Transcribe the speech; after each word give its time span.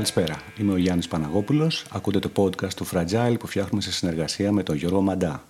Καλησπέρα, 0.00 0.42
είμαι 0.58 0.72
ο 0.72 0.76
Γιάννης 0.76 1.08
Παναγόπουλος. 1.08 1.84
Ακούτε 1.90 2.18
το 2.18 2.30
podcast 2.36 2.72
του 2.74 2.86
Fragile 2.86 3.36
που 3.38 3.46
φτιάχνουμε 3.46 3.82
σε 3.82 3.92
συνεργασία 3.92 4.52
με 4.52 4.62
τον 4.62 4.76
Γιώργο 4.76 5.00
Μαντά. 5.00 5.44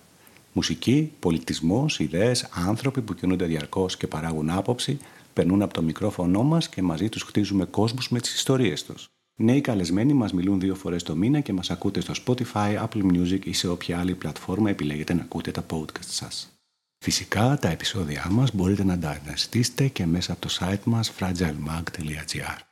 Μουσική, 0.52 1.12
πολιτισμός, 1.20 1.98
ιδέες, 1.98 2.48
άνθρωποι 2.51 3.01
που 3.01 3.15
κινούνται 3.15 3.45
διαρκώς 3.45 3.97
και 3.97 4.07
παράγουν 4.07 4.51
άποψη, 4.51 4.98
περνούν 5.33 5.62
από 5.62 5.74
το 5.74 5.83
μικρόφωνο 5.83 6.43
μας 6.43 6.69
και 6.69 6.83
μαζί 6.83 7.09
τους 7.09 7.23
χτίζουμε 7.23 7.65
κόσμους 7.65 8.09
με 8.09 8.21
τις 8.21 8.34
ιστορίες 8.34 8.84
τους. 8.84 9.09
Νέοι 9.37 9.60
καλεσμένοι 9.60 10.12
μας 10.12 10.33
μιλούν 10.33 10.60
δύο 10.60 10.74
φορές 10.74 11.02
το 11.02 11.16
μήνα 11.16 11.41
και 11.41 11.52
μας 11.52 11.71
ακούτε 11.71 12.01
στο 12.01 12.12
Spotify, 12.27 12.87
Apple 12.87 13.02
Music 13.12 13.45
ή 13.45 13.52
σε 13.52 13.69
όποια 13.69 13.98
άλλη 13.98 14.15
πλατφόρμα 14.15 14.71
επιλέγετε 14.71 15.15
να 15.15 15.23
ακούτε 15.23 15.51
τα 15.51 15.66
podcast 15.71 16.09
σας. 16.09 16.51
Φυσικά 16.98 17.59
τα 17.60 17.69
επεισόδια 17.69 18.27
μας 18.30 18.55
μπορείτε 18.55 18.85
να 18.85 18.98
τα 18.98 19.21
αναζητήσετε 19.24 19.88
και 19.88 20.07
μέσα 20.07 20.32
από 20.32 20.41
το 20.41 20.57
site 20.60 20.85
μας 20.85 21.12
fragilemag.gr 21.19 22.70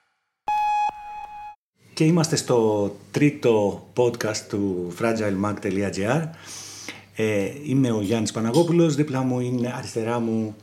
Και 1.98 2.04
είμαστε 2.04 2.36
στο 2.36 2.96
τρίτο 3.10 3.86
podcast 3.96 4.36
του 4.48 4.92
fragilemag.gr 5.00 6.22
ε, 7.16 7.50
Είμαι 7.64 7.90
ο 7.90 8.00
Γιάννης 8.00 8.32
Παναγόπουλος, 8.32 8.94
δίπλα 8.94 9.22
μου 9.22 9.40
είναι 9.40 9.74
αριστερά 9.76 10.18
μου 10.18 10.56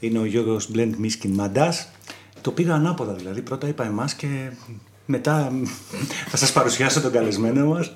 είναι 0.00 0.18
ο 0.18 0.24
Γιώργος 0.24 0.70
Μπλέντ 0.70 0.94
Μίσκιν 0.94 1.30
Μαντάς. 1.30 1.88
Το 2.40 2.50
πήγα 2.50 2.74
ανάποδα 2.74 3.12
δηλαδή, 3.12 3.40
πρώτα 3.42 3.68
είπα 3.68 3.84
εμάς 3.84 4.14
και 4.14 4.50
μετά 5.06 5.52
θα 6.30 6.36
σας 6.36 6.52
παρουσιάσω 6.52 7.00
τον 7.00 7.12
καλεσμένο 7.12 7.66
μας, 7.66 7.92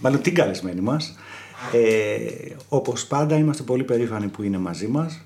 μάλλον 0.00 0.22
την 0.22 0.34
καλεσμένη 0.34 0.80
μας. 0.80 1.18
Ε, 1.72 2.54
όπως 2.68 3.06
πάντα 3.06 3.36
είμαστε 3.36 3.62
πολύ 3.62 3.84
περήφανοι 3.84 4.28
που 4.28 4.42
είναι 4.42 4.58
μαζί 4.58 4.86
μας. 4.86 5.24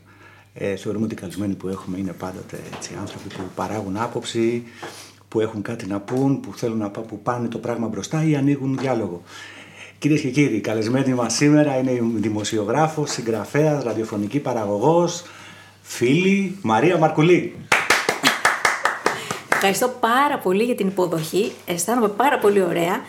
Ε, 0.54 0.76
θεωρούμε 0.76 1.04
ότι 1.04 1.14
οι 1.14 1.18
καλεσμένοι 1.18 1.54
που 1.54 1.68
έχουμε 1.68 1.98
είναι 1.98 2.12
πάντοτε 2.12 2.60
έτσι, 2.76 2.90
άνθρωποι 3.00 3.28
που 3.28 3.42
παράγουν 3.54 3.96
άποψη, 3.96 4.62
που 5.28 5.40
έχουν 5.40 5.62
κάτι 5.62 5.86
να 5.86 6.00
πούν, 6.00 6.40
που 6.40 6.52
θέλουν 6.56 6.78
να 6.78 6.90
που 6.90 7.20
πάνε 7.22 7.48
το 7.48 7.58
πράγμα 7.58 7.88
μπροστά 7.88 8.24
ή 8.24 8.36
ανοίγουν 8.36 8.78
διάλογο. 8.80 9.22
Κυρίες 9.98 10.20
και 10.20 10.30
κύριοι, 10.30 10.56
η 10.56 10.60
καλεσμένη 10.60 11.14
μας 11.14 11.34
σήμερα 11.34 11.78
είναι 11.78 11.90
η 11.90 12.00
δημοσιογράφος, 12.14 13.10
συγγραφέας, 13.10 13.82
ραδιοφωνική 13.82 14.38
παραγωγός, 14.38 15.22
φίλη 15.82 16.56
Μαρία 16.62 16.98
Μαρκουλή. 16.98 17.54
Ευχαριστώ 19.52 19.88
πάρα 20.00 20.38
πολύ 20.38 20.62
για 20.62 20.74
την 20.74 20.86
υποδοχή. 20.86 21.52
Αισθάνομαι 21.66 22.08
πάρα 22.08 22.38
πολύ 22.38 22.62
ωραία 22.62 23.00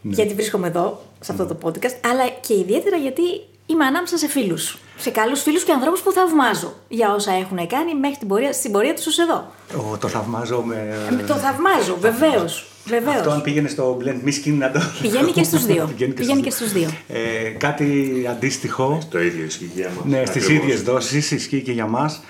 ναι. 0.00 0.14
γιατί 0.14 0.34
βρίσκομαι 0.34 0.66
εδώ, 0.66 1.02
σε 1.20 1.32
αυτό 1.32 1.46
το 1.46 1.56
podcast, 1.62 1.96
αλλά 2.10 2.28
και 2.40 2.54
ιδιαίτερα 2.54 2.96
γιατί 2.96 3.22
είμαι 3.66 3.84
ανάμεσα 3.84 4.16
σε 4.16 4.28
φίλους. 4.28 4.78
Σε 4.96 5.10
καλούς 5.10 5.42
φίλους 5.42 5.64
και 5.64 5.72
ανθρώπους 5.72 6.00
που 6.00 6.12
θαυμάζω 6.12 6.74
για 6.88 7.14
όσα 7.14 7.32
έχουν 7.32 7.66
κάνει 7.66 7.94
μέχρι 7.94 8.16
την 8.16 8.28
πορεία, 8.28 8.52
στην 8.52 8.72
πορεία 8.72 8.94
τους 8.94 9.06
ως 9.06 9.18
εδώ. 9.18 9.52
Oh, 9.76 9.98
το 9.98 10.08
θαυμάζω 10.08 10.60
με. 10.60 11.08
Ε, 11.20 11.22
το 11.22 11.34
θαυμάζω, 11.34 11.96
βεβαίως. 12.00 12.66
Βεβαίως. 12.86 13.16
Αυτό 13.16 13.30
αν 13.30 13.42
πήγαινε 13.42 13.68
στο 13.68 13.98
Blend 14.02 14.28
Miskin 14.28 14.54
να 14.58 14.70
το. 14.70 14.80
Πηγαίνει 15.00 15.32
και 15.32 15.42
στους 15.42 15.66
δύο. 15.66 15.90
Πηγαίνει 16.14 16.40
και 16.40 16.50
στους 16.50 16.72
δύο. 16.72 16.88
Ε, 17.08 17.48
κάτι 17.48 18.26
αντίστοιχο. 18.30 18.98
Το 19.10 19.20
ίδιο 19.20 19.44
ισχύει 19.44 19.70
για 19.74 19.90
μα. 19.96 20.16
Ναι, 20.16 20.26
στις 20.26 20.48
ίδιες 20.48 20.82
δόσεις 20.82 21.30
ισχύει 21.30 21.62
και 21.62 21.72
για 21.72 21.86
μας. 21.86 22.20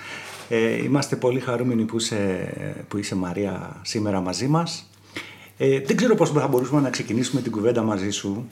Ε, 0.49 0.83
είμαστε 0.83 1.15
πολύ 1.15 1.39
χαρούμενοι 1.39 1.83
που 1.83 1.97
είσαι, 1.97 2.49
που 2.87 2.97
είσαι 2.97 3.15
Μαρία 3.15 3.81
σήμερα 3.81 4.19
μαζί 4.19 4.47
μας. 4.47 4.89
Ε, 5.57 5.79
δεν 5.79 5.95
ξέρω 5.97 6.15
πώς 6.15 6.29
θα 6.29 6.47
μπορούσαμε 6.47 6.81
να 6.81 6.89
ξεκινήσουμε 6.89 7.41
την 7.41 7.51
κουβέντα 7.51 7.81
μαζί 7.81 8.09
σου. 8.09 8.49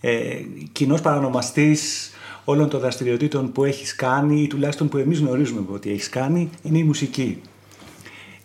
Ε, 0.00 0.40
κοινός 0.72 1.00
παρανομαστής 1.00 2.10
όλων 2.50 2.68
των 2.68 2.80
δραστηριοτήτων 2.80 3.52
που 3.52 3.64
έχεις 3.64 3.94
κάνει 3.94 4.42
ή 4.42 4.46
τουλάχιστον 4.46 4.88
που 4.88 4.96
εμείς 4.96 5.18
γνωρίζουμε 5.18 5.60
ότι 5.72 5.90
έχεις 5.90 6.08
κάνει 6.08 6.50
είναι 6.62 6.78
η 6.78 6.82
μουσική. 6.82 7.40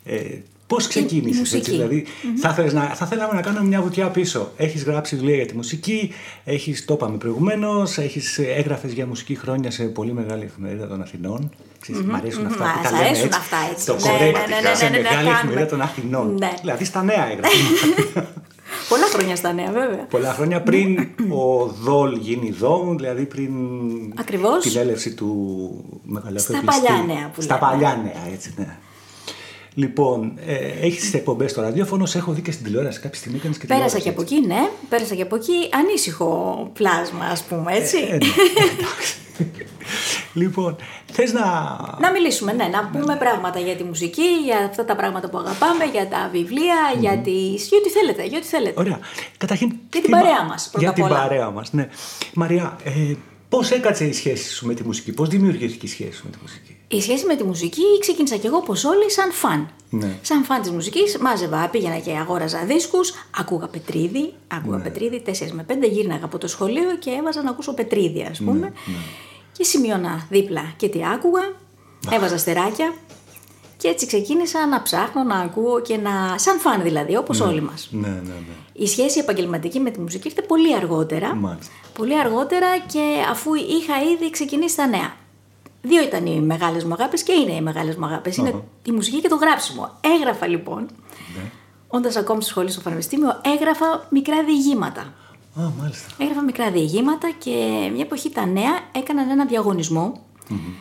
Ε, 0.03 0.19
Πώς 0.67 0.87
ξεκίνησες, 0.87 1.53
έτσι, 1.53 1.71
δηλαδή, 1.71 2.05
mm-hmm. 2.05 2.39
θα, 2.39 2.71
να, 2.71 2.81
θα 2.81 3.05
θέλαμε 3.05 3.33
να 3.33 3.41
κάνουμε 3.41 3.65
μια 3.65 3.81
βουτιά 3.81 4.07
πίσω. 4.07 4.51
Έχεις 4.57 4.83
γράψει 4.83 5.15
βιβλία 5.15 5.35
για 5.35 5.45
τη 5.45 5.55
μουσική, 5.55 6.13
έχεις 6.43 6.85
το 6.85 6.93
είπαμε 6.93 7.17
προηγουμένως, 7.17 7.97
έχεις 7.97 8.37
έγραφες 8.37 8.91
για 8.91 9.07
μουσική 9.07 9.35
χρόνια 9.35 9.71
σε 9.71 9.83
πολύ 9.83 10.13
μεγάλη 10.13 10.43
εφημερίδα 10.43 10.87
των 10.87 11.01
Αθηνών. 11.01 11.51
Ξέρεις, 11.79 12.01
mm-hmm. 12.01 12.05
Μ' 12.05 12.15
αρέσουν 12.15 12.45
αυτά 12.45 12.65
mm-hmm. 12.65 12.77
που 12.77 12.83
τα 12.83 12.91
λέμε 12.91 13.07
έτσι. 13.07 13.27
αυτά 13.31 13.57
έτσι. 13.71 13.85
Το 13.85 13.93
ναι, 13.93 14.25
ναι, 14.25 14.55
ναι, 14.55 14.69
ναι, 14.69 14.75
σε 14.75 14.89
μεγάλη 14.89 15.29
εφημερίδα 15.29 15.65
των 15.65 15.81
Αθηνών. 15.81 16.35
Ναι. 16.37 16.53
Δηλαδή 16.61 16.85
στα 16.85 17.03
νέα 17.03 17.31
έγραφε. 17.31 17.57
Πολλά 18.89 19.05
χρόνια 19.13 19.35
στα 19.35 19.53
νέα, 19.53 19.71
βέβαια. 19.71 20.05
Πολλά 20.09 20.33
χρόνια 20.33 20.61
πριν 20.61 20.99
ο 21.29 21.65
Δόλ 21.65 22.15
γίνει 22.15 22.51
Δόμ, 22.51 22.95
δηλαδή 22.95 23.25
πριν 23.25 23.51
Ακριβώς. 24.15 24.63
την 24.63 24.79
έλευση 24.79 25.13
του 25.13 25.29
μεγαλύτερου 26.03 26.57
Στα 26.57 26.71
παλιά 26.71 27.03
νέα 27.07 27.31
που 27.33 27.41
Στα 27.41 27.57
παλιά 27.57 27.99
νέα, 28.03 28.33
έτσι, 28.33 28.53
ναι. 28.57 28.77
Λοιπόν, 29.75 30.33
ε, 30.45 30.85
έχεις 30.85 31.13
εκπομπές 31.13 31.51
στο 31.51 31.61
ραδιόφωνο, 31.61 32.05
σε 32.05 32.17
έχω 32.17 32.31
δει 32.31 32.41
και 32.41 32.51
στην 32.51 32.65
τηλεόραση 32.65 32.99
κάποια 32.99 33.19
στιγμή. 33.19 33.39
Κάνεις 33.39 33.57
και 33.57 33.65
Πέρασα 33.65 33.99
και 33.99 34.09
από 34.09 34.21
εκεί, 34.21 34.45
ναι. 34.47 34.69
Πέρασα 34.89 35.15
και 35.15 35.21
από 35.21 35.35
εκεί. 35.35 35.69
Ανήσυχο 35.71 36.69
πλάσμα, 36.73 37.25
ας 37.25 37.43
πούμε, 37.43 37.73
έτσι. 37.73 37.97
Ε, 37.97 38.13
ε, 38.13 38.17
ναι, 38.17 39.45
λοιπόν, 40.33 40.75
θες 41.11 41.33
να. 41.33 41.41
Να 41.99 42.11
μιλήσουμε, 42.11 42.53
ναι, 42.53 42.65
να 42.65 42.89
πούμε 42.93 43.15
πράγματα 43.15 43.59
για 43.59 43.75
τη 43.75 43.83
μουσική, 43.83 44.27
για 44.43 44.57
αυτά 44.57 44.85
τα 44.85 44.95
πράγματα 44.95 45.29
που 45.29 45.37
αγαπάμε, 45.37 45.85
για 45.85 46.07
τα 46.07 46.29
βιβλία, 46.31 46.75
mm-hmm. 46.75 46.99
για, 46.99 47.17
τις... 47.17 47.67
για 47.67 47.77
ό,τι 47.77 47.89
θέλετε. 47.89 48.25
Για 48.25 48.37
ό,τι 48.37 48.47
θέλετε. 48.47 48.79
Ωραία. 48.79 48.99
Καταρχήν. 49.37 49.71
Για 49.91 50.01
την 50.01 50.11
παρέα 50.11 50.43
μας. 50.43 50.71
Για 50.77 50.93
την 50.93 51.07
παρέα 51.07 51.49
μας, 51.49 51.73
ναι. 51.73 51.89
Μαριά, 52.33 52.77
ε, 52.83 53.13
πώς 53.49 53.71
έκατσε 53.71 54.05
η 54.05 54.13
σχέση 54.13 54.53
σου 54.53 54.67
με 54.67 54.73
τη 54.73 54.83
μουσική, 54.83 55.11
πώς 55.11 55.29
δημιουργήθηκε 55.29 55.85
η 55.85 55.89
σχέση 55.89 56.11
σου 56.11 56.23
με 56.23 56.29
τη 56.29 56.37
μουσική; 56.41 56.77
Η 56.87 57.01
σχέση 57.01 57.25
με 57.25 57.35
τη 57.35 57.43
μουσική 57.43 57.83
ξεκίνησα 57.99 58.35
κι 58.35 58.47
εγώ 58.47 58.57
όπως 58.57 58.83
όλοι 58.83 59.11
σαν 59.11 59.31
φαν. 59.31 59.69
Ναι. 59.89 60.17
Σαν 60.21 60.43
φαν 60.43 60.61
της 60.61 60.71
μουσικής, 60.71 61.17
μάζευα, 61.17 61.69
πήγαινα 61.69 61.97
και 61.97 62.11
αγόραζα 62.11 62.65
δίσκους, 62.65 63.13
ακούγα 63.37 63.67
Πετρίδη, 63.67 64.33
άκουγα 64.47 64.77
ναι. 64.77 64.83
Πετρίδη 64.83 65.23
4 65.25 65.31
με 65.51 65.65
5, 65.67 65.73
γύρναγα 65.91 66.25
από 66.25 66.37
το 66.37 66.47
σχολείο 66.47 66.97
και 66.99 67.09
έβαζα 67.09 67.43
να 67.43 67.49
ακούσω 67.49 67.73
Πετρίδη, 67.73 68.27
ας 68.31 68.37
πούμε. 68.37 68.51
Ναι, 68.51 68.59
ναι. 68.59 68.73
Και 69.53 69.63
σημειώνα 69.63 70.27
δίπλα 70.29 70.73
και 70.77 70.89
τι 70.89 71.05
άκουγα, 71.05 71.51
έβαζα 72.11 72.37
στεράκια. 72.37 72.93
Και 73.77 73.87
έτσι 73.87 74.05
ξεκίνησα 74.05 74.67
να 74.67 74.81
ψάχνω, 74.81 75.23
να 75.23 75.35
ακούω 75.35 75.81
και 75.81 75.97
να. 75.97 76.37
σαν 76.37 76.59
φαν 76.59 76.81
δηλαδή, 76.81 77.15
όπως 77.15 77.39
ναι. 77.39 77.45
όλοι 77.45 77.61
μας. 77.61 77.87
Ναι, 77.91 78.07
ναι, 78.07 78.15
ναι. 78.15 78.55
Η 78.73 78.87
σχέση 78.87 79.19
επαγγελματική 79.19 79.79
με 79.79 79.89
τη 79.91 79.99
μουσική 79.99 80.27
ήρθε 80.27 80.41
πολύ 80.41 80.75
αργότερα. 80.75 81.35
Μάλιστα. 81.35 81.73
Πολύ 81.93 82.19
αργότερα 82.19 82.67
και 82.77 83.23
αφού 83.29 83.53
είχα 83.53 84.01
ήδη 84.13 84.29
ξεκινήσει 84.29 84.75
τα 84.75 84.87
νέα. 84.87 85.13
Δύο 85.81 86.03
ήταν 86.03 86.25
οι 86.25 86.41
μεγάλες 86.41 86.83
μου 86.83 86.93
αγάπες 86.93 87.23
και 87.23 87.31
είναι 87.31 87.51
οι 87.51 87.61
μεγάλες 87.61 87.95
μου 87.95 88.05
αγαπε 88.05 88.33
Είναι 88.37 88.63
η 88.83 88.91
μουσική 88.91 89.21
και 89.21 89.27
το 89.27 89.35
γράψιμο. 89.35 89.97
Έγραφα 90.01 90.47
λοιπόν, 90.47 90.89
ναι. 91.35 91.51
όντας 91.87 92.15
ακόμη 92.15 92.41
στη 92.41 92.49
σχολή 92.49 92.71
στο 92.71 92.81
Πανεπιστήμιο, 92.81 93.41
έγραφα 93.41 94.07
μικρά 94.09 94.43
διηγήματα. 94.43 95.13
Α, 95.59 95.69
μάλιστα. 95.79 96.07
Έγραφα 96.17 96.41
μικρά 96.41 96.71
διηγήματα 96.71 97.31
και 97.37 97.89
μια 97.93 98.03
εποχή 98.03 98.29
τα 98.29 98.45
νέα 98.45 98.79
έκαναν 98.91 99.29
ένα 99.29 99.45
διαγωνισμό 99.45 100.21
mm-hmm. 100.49 100.73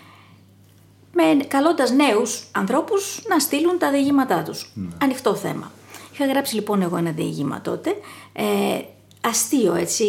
με 1.12 1.44
καλώντας 1.44 1.90
νέους 1.90 2.48
ανθρώπους 2.52 3.22
να 3.28 3.38
στείλουν 3.38 3.78
τα 3.78 3.90
διηγήματά 3.90 4.42
τους. 4.42 4.72
Ναι. 4.74 4.88
Ανοιχτό 5.02 5.34
θέμα. 5.34 5.72
Είχα 6.12 6.26
γράψει 6.26 6.54
λοιπόν 6.54 6.82
εγώ 6.82 6.96
ένα 6.96 7.10
διήγημα 7.10 7.60
τότε. 7.60 7.96
Ε, 8.32 8.80
αστείο 9.20 9.74
έτσι 9.74 10.04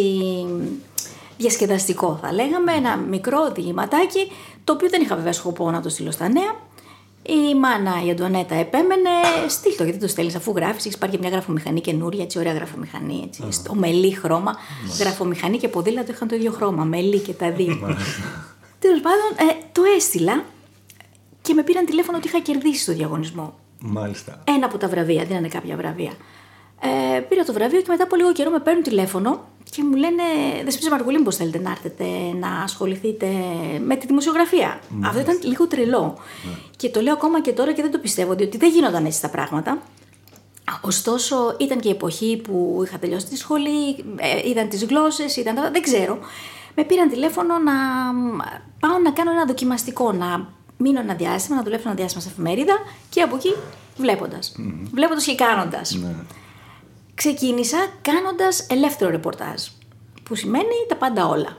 διασκεδαστικό 1.38 2.20
θα 2.22 2.34
λέγαμε, 2.34 2.74
ένα 2.74 2.98
μικρό 2.98 3.52
διηγηματάκι, 3.52 4.32
το 4.64 4.74
οποίο 4.74 4.90
δεν 4.90 5.02
είχα 5.02 5.16
βέβαια 5.16 5.34
σκοπό 5.34 5.72
να 5.72 5.82
το 5.82 5.90
στείλω 5.90 6.12
στα 6.12 6.30
νέα. 6.30 6.56
Η 7.26 7.56
μάνα 7.56 8.04
η 8.06 8.10
Αντωνέτα 8.10 8.56
επέμενε, 8.56 9.10
στείλ 9.48 9.76
το 9.76 9.84
γιατί 9.84 10.00
το 10.00 10.08
στέλνεις 10.08 10.36
αφού 10.36 10.54
γράφεις. 10.56 10.86
Έχεις 10.86 10.98
πάρει 10.98 11.12
και 11.12 11.18
μια 11.18 11.30
γραφομηχανή 11.30 11.82
καινούρια, 11.82 12.24
έτσι 12.24 12.40
ωραία 12.40 12.54
γραφομηχανή. 12.54 13.24
Έτσι, 13.26 13.52
στο 13.52 13.76
μελί 13.76 14.12
χρώμα. 14.12 14.56
Γραφομηχανή 15.00 15.58
και 15.58 15.68
ποδήλατο 15.68 16.12
είχαν 16.12 16.28
το 16.28 16.36
ίδιο 16.36 16.52
χρώμα. 16.52 16.84
Μελί 16.84 17.20
και 17.20 17.34
τα 17.34 17.52
δύο. 17.52 17.98
Τέλος 18.80 19.00
πάντων, 19.02 19.50
ε, 19.50 19.64
το 19.72 19.82
έστειλα 19.98 20.44
και 21.42 21.54
με 21.54 21.64
πήραν 21.64 21.86
τηλέφωνο 21.86 22.18
ότι 22.18 22.28
είχα 22.28 22.40
κερδίσει 22.40 22.82
στο 22.82 22.94
διαγωνισμό. 22.94 23.60
Μάλιστα. 23.80 24.44
Ένα 24.44 24.66
από 24.66 24.78
τα 24.78 24.88
βραβεία, 24.88 25.24
δίνανε 25.24 25.48
κάποια 25.48 25.76
βραβεία. 25.76 26.12
Ε, 27.16 27.20
πήρα 27.20 27.44
το 27.44 27.54
βραβείο 27.54 27.82
και 27.82 27.88
μετά 27.90 28.04
από 28.04 28.16
λίγο 28.16 28.32
καιρό 28.32 28.50
με 28.50 28.60
παίρνουν 28.60 28.84
τηλέφωνο 28.84 29.48
και 29.76 29.84
μου 29.84 29.96
λένε 29.96 30.24
Δεσπίση 30.64 30.90
Μαρκουλή, 30.90 31.22
πώ 31.22 31.32
θέλετε 31.32 31.60
να 31.60 31.72
έρθετε 31.72 32.06
να 32.40 32.62
ασχοληθείτε 32.64 33.28
με 33.86 33.96
τη 33.96 34.06
δημοσιογραφία. 34.06 34.80
Mm. 34.80 34.96
Αυτό 35.06 35.20
ήταν 35.20 35.40
λίγο 35.44 35.68
τρελό. 35.68 36.18
Mm. 36.18 36.58
Και 36.76 36.90
το 36.90 37.02
λέω 37.02 37.14
ακόμα 37.14 37.42
και 37.42 37.52
τώρα 37.52 37.74
και 37.74 37.82
δεν 37.82 37.92
το 37.92 37.98
πιστεύω, 37.98 38.34
διότι 38.34 38.58
δεν 38.58 38.70
γίνονταν 38.70 39.06
έτσι 39.06 39.22
τα 39.22 39.30
πράγματα. 39.30 39.82
Ωστόσο, 40.82 41.56
ήταν 41.60 41.80
και 41.80 41.88
η 41.88 41.92
εποχή 41.92 42.42
που 42.44 42.82
είχα 42.86 43.00
τελειώσει 43.00 43.26
τη 43.26 43.38
σχολή, 43.38 43.96
ε, 44.16 44.50
είδαν 44.50 44.70
τις 44.70 44.84
γλώσσες, 44.86 45.36
ήταν. 45.36 45.56
Δεν 45.72 45.82
ξέρω. 45.82 46.18
Με 46.76 46.84
πήραν 46.84 47.10
τηλέφωνο 47.10 47.58
να 47.58 47.74
πάω 48.80 48.98
να 49.04 49.12
κάνω 49.12 49.32
ένα 49.32 49.46
δοκιμαστικό, 49.46 50.12
να 50.12 50.50
μείνω 50.78 51.00
ένα 51.00 51.14
διάστημα, 51.14 51.58
να 51.58 51.64
δουλέψω 51.64 51.88
ένα 51.88 51.98
διάστημα 51.98 52.24
σε 52.24 52.30
εφημερίδα 52.30 52.74
και 53.10 53.22
από 53.22 53.36
εκεί 53.36 53.54
βλέποντας. 53.98 54.56
Mm. 54.60 54.88
Βλέποντας 54.92 55.26
και 55.26 55.36
κάνοντας. 55.36 55.96
Ναι 55.96 56.16
ξεκίνησα 57.16 57.78
κάνοντας 58.02 58.66
ελεύθερο 58.70 59.12
ρεπορτάζ, 59.12 59.62
που 60.24 60.36
σημαίνει 60.36 60.86
τα 60.88 60.96
πάντα 60.96 61.28
όλα. 61.28 61.58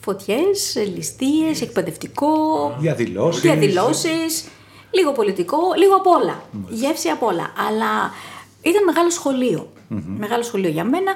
Φωτιές, 0.00 0.76
ληστείες, 0.94 1.60
εκπαιδευτικό, 1.60 2.30
διαδηλώσεις, 2.78 3.40
διαδηλώσεις 3.40 4.44
λίγο 4.90 5.12
πολιτικό, 5.12 5.58
λίγο 5.76 5.94
απ' 5.94 6.06
όλα. 6.06 6.42
Γεύση 6.68 7.08
απ' 7.08 7.22
όλα. 7.22 7.52
Αλλά 7.68 8.10
ήταν 8.62 8.84
μεγάλο 8.84 9.10
σχολείο. 9.10 9.72
Μεγάλο 10.18 10.42
σχολείο 10.42 10.70
για 10.70 10.84
μένα 10.84 11.14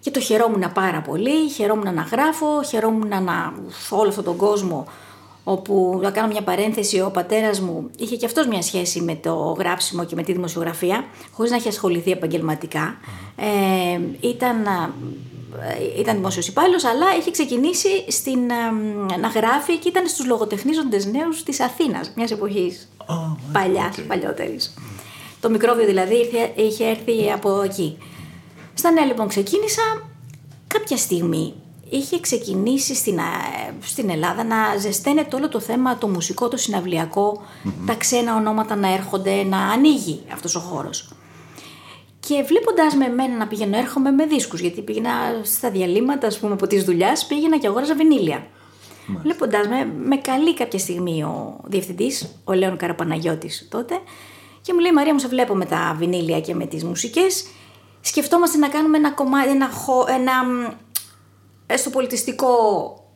και 0.00 0.10
το 0.10 0.20
χαιρόμουν 0.20 0.72
πάρα 0.72 1.00
πολύ. 1.00 1.48
Χαιρόμουν 1.50 1.94
να 1.94 2.02
γράφω, 2.02 2.62
χαιρόμουν 2.62 3.08
να 3.08 3.52
όλο 3.90 4.08
αυτόν 4.08 4.24
τον 4.24 4.36
κόσμο 4.36 4.86
όπου 5.44 6.00
θα 6.02 6.10
κάνω 6.10 6.28
μια 6.28 6.42
παρένθεση, 6.42 7.00
ο 7.00 7.10
πατέρας 7.10 7.60
μου 7.60 7.90
είχε 7.98 8.16
και 8.16 8.26
αυτός 8.26 8.46
μια 8.46 8.62
σχέση 8.62 9.00
με 9.00 9.14
το 9.14 9.34
γράψιμο 9.58 10.04
και 10.04 10.14
με 10.14 10.22
τη 10.22 10.32
δημοσιογραφία, 10.32 11.04
χωρίς 11.32 11.50
να 11.50 11.56
έχει 11.56 11.68
ασχοληθεί 11.68 12.10
επαγγελματικά. 12.10 12.96
Ε, 13.36 14.28
ήταν, 14.28 14.66
ε, 14.66 16.00
ήταν 16.00 16.16
δημόσιος 16.16 16.48
υπάλληλος, 16.48 16.84
αλλά 16.84 17.06
είχε 17.18 17.30
ξεκινήσει 17.30 18.04
στην, 18.08 18.50
ε, 18.50 19.16
να 19.16 19.28
γράφει 19.28 19.78
και 19.78 19.88
ήταν 19.88 20.08
στους 20.08 20.26
λογοτεχνίζοντες 20.26 21.06
νέους 21.06 21.42
της 21.42 21.60
Αθήνας, 21.60 22.12
μιας 22.16 22.30
εποχής 22.30 22.88
oh, 23.06 23.36
παλιάς, 23.52 23.96
okay. 23.98 24.04
παλιότερης. 24.08 24.74
Το 25.40 25.50
μικρόβιο 25.50 25.86
δηλαδή 25.86 26.30
είχε 26.54 26.84
έρθει 26.84 27.30
από 27.34 27.62
εκεί. 27.62 27.98
Στα 28.74 28.90
νέα 28.90 29.04
λοιπόν 29.04 29.28
ξεκίνησα, 29.28 29.82
κάποια 30.66 30.96
στιγμή 30.96 31.54
είχε 31.96 32.20
ξεκινήσει 32.20 32.94
στην, 32.94 33.18
στην 33.80 34.10
Ελλάδα 34.10 34.44
να 34.44 34.56
ζεσταίνεται 34.78 35.36
όλο 35.36 35.48
το 35.48 35.60
θέμα 35.60 35.98
το 35.98 36.08
μουσικό, 36.08 36.48
το 36.48 36.56
συναυλιακο 36.56 37.42
τα 37.86 37.94
ξένα 37.94 38.36
ονόματα 38.36 38.76
να 38.76 38.92
έρχονται, 38.92 39.42
να 39.42 39.58
ανοίγει 39.58 40.22
αυτός 40.32 40.54
ο 40.54 40.60
χώρος. 40.60 41.08
Και 42.20 42.42
βλέποντας 42.42 42.94
με 42.94 43.04
εμένα 43.04 43.36
να 43.36 43.46
πηγαίνω, 43.46 43.76
έρχομαι 43.76 44.10
με 44.10 44.26
δίσκους, 44.26 44.60
γιατί 44.60 44.82
πήγαινα 44.82 45.10
στα 45.42 45.70
διαλύματα 45.70 46.26
ας 46.26 46.38
πούμε, 46.38 46.52
από 46.52 46.66
τη 46.66 46.82
δουλειάς, 46.82 47.26
πήγαινα 47.26 47.58
και 47.58 47.66
αγόραζα 47.66 47.94
βινίλια. 47.94 48.46
Βλέποντας 49.22 49.68
με, 49.68 49.92
με 50.04 50.16
καλεί 50.16 50.54
κάποια 50.54 50.78
στιγμή 50.78 51.22
ο 51.22 51.60
διευθυντής, 51.64 52.40
ο 52.44 52.52
Λέων 52.52 52.76
Καραπαναγιώτης 52.76 53.68
τότε, 53.70 53.94
και 54.62 54.72
μου 54.72 54.78
λέει: 54.78 54.92
Μαρία, 54.92 55.12
μου 55.12 55.18
σε 55.18 55.28
βλέπω 55.28 55.54
με 55.54 55.64
τα 55.64 55.94
βινίλια 55.98 56.40
και 56.40 56.54
με 56.54 56.66
τις 56.66 56.84
μουσικές. 56.84 57.46
Σκεφτόμαστε 58.00 58.58
να 58.58 58.68
κάνουμε 58.68 58.96
ένα 58.96 59.10
κομμάτι, 59.10 59.50
ένα, 59.50 59.68
ένα 60.14 60.32
στο 61.76 61.90
πολιτιστικό 61.90 62.48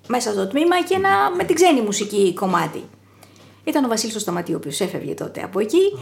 μέσα 0.08 0.32
στο 0.32 0.46
τμήμα 0.46 0.82
και 0.82 0.94
ένα 0.94 1.30
με 1.36 1.44
την 1.44 1.54
ξένη 1.54 1.80
μουσική 1.80 2.34
κομμάτι. 2.34 2.82
Ήταν 3.64 3.84
ο 3.84 3.88
Βασίλης 3.88 4.16
ο 4.16 4.18
Σταματή, 4.18 4.52
ο 4.52 4.56
οποίος 4.56 4.80
έφευγε 4.80 5.14
τότε 5.14 5.42
από 5.42 5.60
εκεί 5.60 5.92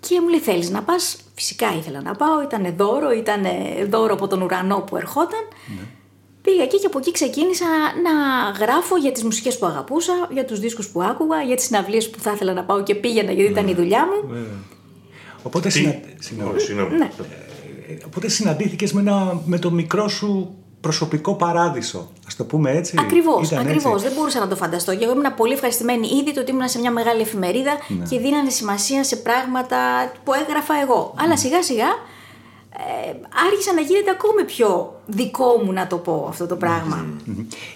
και 0.00 0.20
μου 0.20 0.28
λέει 0.28 0.38
θέλεις 0.38 0.70
να 0.70 0.82
πας; 0.82 1.16
Φυσικά 1.34 1.74
ήθελα 1.78 2.02
να 2.02 2.14
πάω, 2.14 2.42
ήταν 2.42 2.74
δώρο, 2.76 3.12
ήταν 3.12 3.42
δώρο 3.88 4.12
από 4.14 4.26
τον 4.26 4.42
ουρανό 4.42 4.80
που 4.80 4.96
ερχόταν. 4.96 5.40
Ναι. 5.66 5.82
Πήγα 6.42 6.62
εκεί 6.62 6.78
και 6.78 6.86
από 6.86 6.98
εκεί 6.98 7.12
ξεκίνησα 7.12 7.66
να 8.02 8.10
γράφω 8.64 8.96
για 8.96 9.12
τις 9.12 9.22
μουσικές 9.22 9.58
που 9.58 9.66
αγαπούσα, 9.66 10.12
για 10.32 10.44
τους 10.44 10.60
δίσκους 10.60 10.88
που 10.88 11.02
άκουγα, 11.02 11.42
για 11.42 11.56
τις 11.56 11.64
συναυλίες 11.64 12.10
που 12.10 12.18
θα 12.20 12.32
ήθελα 12.32 12.52
να 12.52 12.64
πάω 12.64 12.82
και 12.82 12.94
πήγαινα 12.94 13.32
γιατί 13.32 13.50
ήταν 13.50 13.68
η 13.68 13.74
δουλειά 13.74 14.06
μου. 14.06 14.46
Οπότε, 15.42 15.70
συνα... 15.70 15.94
Ναι. 16.98 17.10
Οπότε 18.06 18.28
συναντήθηκες 18.28 18.92
με, 18.92 19.02
με 19.44 19.58
το 19.58 19.70
μικρό 19.70 20.08
σου 20.08 20.54
προσωπικό 20.80 21.34
παράδεισο. 21.34 21.98
Α 21.98 22.34
το 22.36 22.44
πούμε 22.44 22.70
έτσι. 22.70 22.96
Ακριβώς, 22.98 23.52
ακριβώς. 23.52 24.02
Δεν 24.02 24.12
μπορούσα 24.12 24.38
να 24.38 24.48
το 24.48 24.56
φανταστώ. 24.56 24.96
Και 24.96 25.04
εγώ 25.04 25.12
ήμουν 25.12 25.34
πολύ 25.34 25.52
ευχαριστημένη 25.52 26.08
ήδη 26.08 26.34
το 26.34 26.40
ότι 26.40 26.50
ήμουν 26.50 26.68
σε 26.68 26.78
μια 26.78 26.90
μεγάλη 26.90 27.20
εφημερίδα 27.20 27.72
ναι. 27.88 28.04
και 28.04 28.18
δίνανε 28.18 28.50
σημασία 28.50 29.04
σε 29.04 29.16
πράγματα 29.16 29.76
που 30.24 30.32
έγραφα 30.34 30.74
εγώ. 30.82 31.14
Αλλά 31.16 31.36
σιγά 31.36 31.62
σιγά 31.62 31.88
ε, 32.78 33.10
άρχισα 33.46 33.74
να 33.74 33.80
γίνεται 33.80 34.10
ακόμη 34.10 34.44
πιο 34.44 34.94
δικό 35.06 35.62
μου 35.64 35.72
να 35.72 35.86
το 35.86 35.96
πω 35.96 36.26
αυτό 36.28 36.46
το 36.46 36.56
πραγμα 36.56 37.06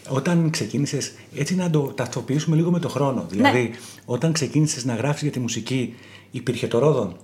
Όταν 0.08 0.50
ξεκίνησες, 0.50 1.12
έτσι 1.37 1.54
να 1.54 1.70
το 1.70 1.81
ταυτοποιήσουμε 1.81 2.56
λίγο 2.56 2.70
με 2.70 2.78
το 2.78 2.88
χρόνο. 2.88 3.26
Δηλαδή, 3.28 3.62
ναι. 3.62 3.76
όταν 4.04 4.32
ξεκίνησες 4.32 4.84
να 4.84 4.94
γράφεις 4.94 5.22
για 5.22 5.31
τη 5.31 5.40
μουσική, 5.40 5.94
υπήρχε 6.31 6.66
το 6.66 6.78
ρόδον; 6.78 7.16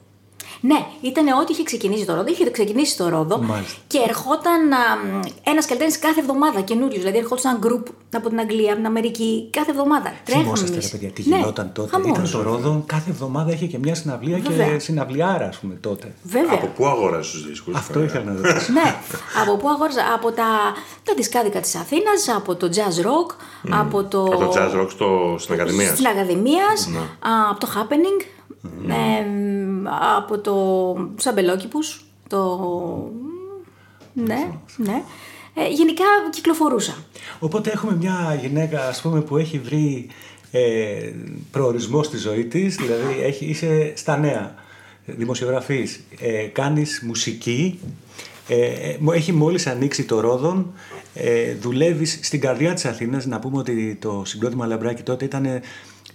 Ναι, 0.61 0.87
ήταν 1.01 1.29
ό,τι 1.29 1.53
είχε 1.53 1.63
ξεκινήσει 1.63 2.05
το 2.05 2.15
Ρόδο. 2.15 2.29
Είχε 2.31 2.51
ξεκινήσει 2.51 2.97
το 2.97 3.09
Ρόδο 3.09 3.45
και 3.87 3.99
ερχόταν 4.09 4.61
ένας 5.45 5.67
καλλιτέχνης 5.67 5.99
κάθε 5.99 6.21
εβδομάδα 6.21 6.61
καινούριο. 6.61 6.99
Δηλαδή 6.99 7.19
ερχόταν 7.19 7.51
ένα 7.51 7.59
γκρουπ 7.59 7.87
από 8.15 8.29
την 8.29 8.39
Αγγλία, 8.39 8.67
από 8.69 8.77
την 8.77 8.87
Αμερική 8.87 9.49
κάθε 9.53 9.71
εβδομάδα. 9.71 10.13
Θυμόσαστε, 10.25 10.79
ρε 10.81 10.89
παιδιά, 10.89 11.11
τι 11.11 11.29
ναι, 11.29 11.37
γινόταν 11.37 11.71
τότε. 11.73 11.89
Χαμός. 11.91 12.09
Ήταν 12.09 12.31
το 12.31 12.43
Ρόδο, 12.43 12.83
κάθε 12.87 13.11
εβδομάδα 13.11 13.53
είχε 13.53 13.67
και 13.67 13.79
μια 13.79 13.95
συναυλία 13.95 14.39
Βέβαια. 14.39 14.67
και 14.73 14.79
συναυλιάρα, 14.79 15.47
ας 15.47 15.59
πούμε 15.59 15.75
τότε. 15.75 16.15
Βέβαια. 16.23 16.55
Από 16.55 16.67
πού 16.67 16.87
αγόρασε 16.87 17.31
τους 17.31 17.47
δίσκους, 17.47 17.77
Αυτό 17.77 18.03
ήθελα 18.03 18.25
να 18.25 18.33
ρωτήσω. 18.33 18.73
ναι, 18.73 18.95
από 19.43 19.57
πού 19.57 19.69
αγόρασα. 19.69 20.03
Από 20.15 20.33
τα, 20.33 20.47
τα 21.05 21.15
δισκάδικα 21.17 21.61
της 21.61 21.75
Αθήνας, 21.75 22.29
από 22.37 22.55
το 22.55 22.71
jazz 22.75 23.05
rock, 23.07 23.31
mm. 23.31 23.71
από 23.71 24.05
το. 24.05 24.23
Από 24.23 24.39
το 24.39 24.53
jazz 24.57 24.81
rock 24.81 24.91
στο, 24.91 25.37
στην 25.39 25.55
Ακαδημία. 25.55 25.95
Στην 25.95 26.07
Ακαδημίας, 26.07 26.87
ναι. 26.87 27.01
από 27.51 27.61
το 27.61 27.69
happening. 27.75 28.38
Ε, 28.89 29.25
από 30.17 30.39
το 30.39 30.55
Σαμπελόκηπους, 31.17 32.05
το... 32.29 33.13
Ναι, 34.13 34.49
ναι. 34.77 35.03
Ε, 35.55 35.69
γενικά 35.69 36.05
κυκλοφορούσα. 36.31 36.95
Οπότε 37.39 37.71
έχουμε 37.71 37.97
μια 37.97 38.39
γυναίκα 38.41 38.89
ας 38.89 39.01
πούμε 39.01 39.21
που 39.21 39.37
έχει 39.37 39.59
βρει 39.59 40.07
ε, 40.51 41.13
προορισμό 41.51 42.03
στη 42.03 42.17
ζωή 42.17 42.45
της, 42.45 42.77
δηλαδή 42.77 43.23
έχει, 43.23 43.45
είσαι 43.45 43.93
στα 43.97 44.17
νέα, 44.17 44.55
δημοσιογραφής, 45.05 46.05
ε, 46.21 46.43
κάνεις 46.43 47.03
μουσική, 47.07 47.79
ε, 48.49 48.97
έχει 49.15 49.33
μόλις 49.33 49.67
ανοίξει 49.67 50.05
το 50.05 50.21
Ρόδον, 50.21 50.73
ε, 51.15 51.55
δουλεύεις 51.55 52.19
στην 52.23 52.41
καρδιά 52.41 52.75
της 52.75 52.85
Αθήνας, 52.85 53.27
να 53.27 53.39
πούμε 53.39 53.59
ότι 53.59 53.97
το 54.01 54.23
συγκρότημα 54.25 54.67
Λαμπράκη 54.67 55.03
τότε 55.03 55.25
ήταν 55.25 55.61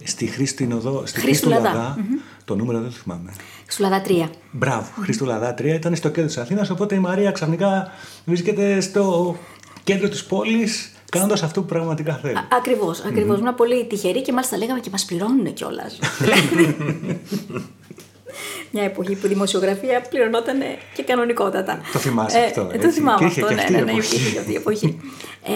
στη 0.02 0.26
Χρήστη 0.26 0.68
Οδό, 0.72 1.06
στη 1.06 1.20
Χρήστου 1.20 1.48
Λαδά. 1.48 1.98
Το 2.44 2.56
νούμερο 2.56 2.78
δεν 2.78 2.88
το 2.88 2.94
θυμάμαι. 2.94 3.32
Χρήστου 3.62 3.82
Λαδά 3.82 4.02
3. 4.08 4.28
Μπράβο, 4.50 4.86
mm-hmm. 4.86 5.02
Χρήστου 5.02 5.24
Λαδά 5.24 5.54
3 5.58 5.64
ήταν 5.64 5.96
στο 5.96 6.08
κέντρο 6.08 6.26
της 6.26 6.38
Αθήνας. 6.38 6.70
Οπότε 6.70 6.94
η 6.94 6.98
Μαρία 6.98 7.30
ξαφνικά 7.30 7.92
βρίσκεται 8.24 8.80
στο 8.80 9.36
κέντρο 9.84 10.08
της 10.08 10.24
πόλης 10.24 10.92
κάνοντας 11.10 11.42
αυτό 11.42 11.60
που 11.60 11.66
πραγματικά 11.66 12.14
θέλει. 12.14 12.34
Ακριβώς, 12.52 13.00
ακριβώς. 13.00 13.38
Ήμουν 13.38 13.54
πολύ 13.54 13.86
τυχερή 13.86 14.22
και 14.22 14.32
μάλιστα 14.32 14.56
λέγαμε 14.56 14.80
και 14.80 14.90
μας 14.90 15.04
πληρώνουν 15.04 15.52
κιόλας. 15.52 15.98
Δηλαδή, 16.18 16.76
μια 18.74 18.82
εποχή 18.82 19.14
που 19.14 19.26
η 19.26 19.28
δημοσιογραφία 19.28 20.00
πληρωνόταν 20.10 20.60
και 20.94 21.02
κανονικότατα. 21.02 21.80
Το 21.92 21.98
θυμάσαι 21.98 22.38
ε, 22.38 22.44
αυτό. 22.44 22.70
Ε, 22.72 22.78
το 22.78 22.90
θυμάμαι 22.90 23.26
αυτό, 23.26 23.52
ναι, 23.52 23.64
ναι, 23.70 23.80
ναι, 23.80 23.92
είχε 23.92 24.38
αυτή 24.38 24.52
η 24.52 24.56
εποχή. 24.56 25.00
ε, 25.42 25.52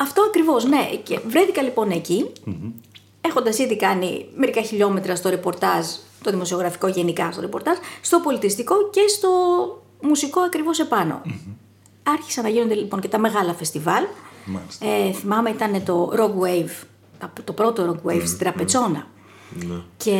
αυτό 0.00 0.22
ακριβώς, 0.22 0.64
ναι. 0.64 0.88
Και 1.02 1.18
βρέθηκα 1.28 1.62
λοιπόν 1.62 1.90
εκεί 1.90 2.26
έχοντας 3.20 3.58
ήδη 3.58 3.76
κάνει 3.76 4.26
μερικά 4.36 4.62
χιλιόμετρα 4.62 5.16
στο 5.16 5.28
ρεπορτάζ, 5.28 5.86
το 6.22 6.30
δημοσιογραφικό 6.30 6.86
γενικά 6.88 7.32
στο 7.32 7.40
ρεπορτάζ, 7.40 7.76
στο 8.00 8.20
πολιτιστικό 8.20 8.74
και 8.90 9.00
στο 9.08 9.28
μουσικό 10.00 10.40
ακριβώς 10.40 10.78
επάνω. 10.78 11.22
Mm-hmm. 11.24 11.54
Άρχισαν 12.02 12.44
να 12.44 12.50
γίνονται 12.50 12.74
λοιπόν 12.74 13.00
και 13.00 13.08
τα 13.08 13.18
μεγάλα 13.18 13.54
φεστιβάλ. 13.54 14.04
Ε, 14.80 15.12
θυμάμαι 15.12 15.50
ήταν 15.50 15.84
το 15.84 16.12
Rock 16.16 16.44
Wave, 16.44 16.86
το 17.44 17.52
πρώτο 17.52 18.00
Rock 18.04 18.10
Wave 18.10 18.22
στην 18.26 18.38
Τραπετσόνα. 18.38 19.06
Ναι. 19.54 19.74
Και 19.96 20.12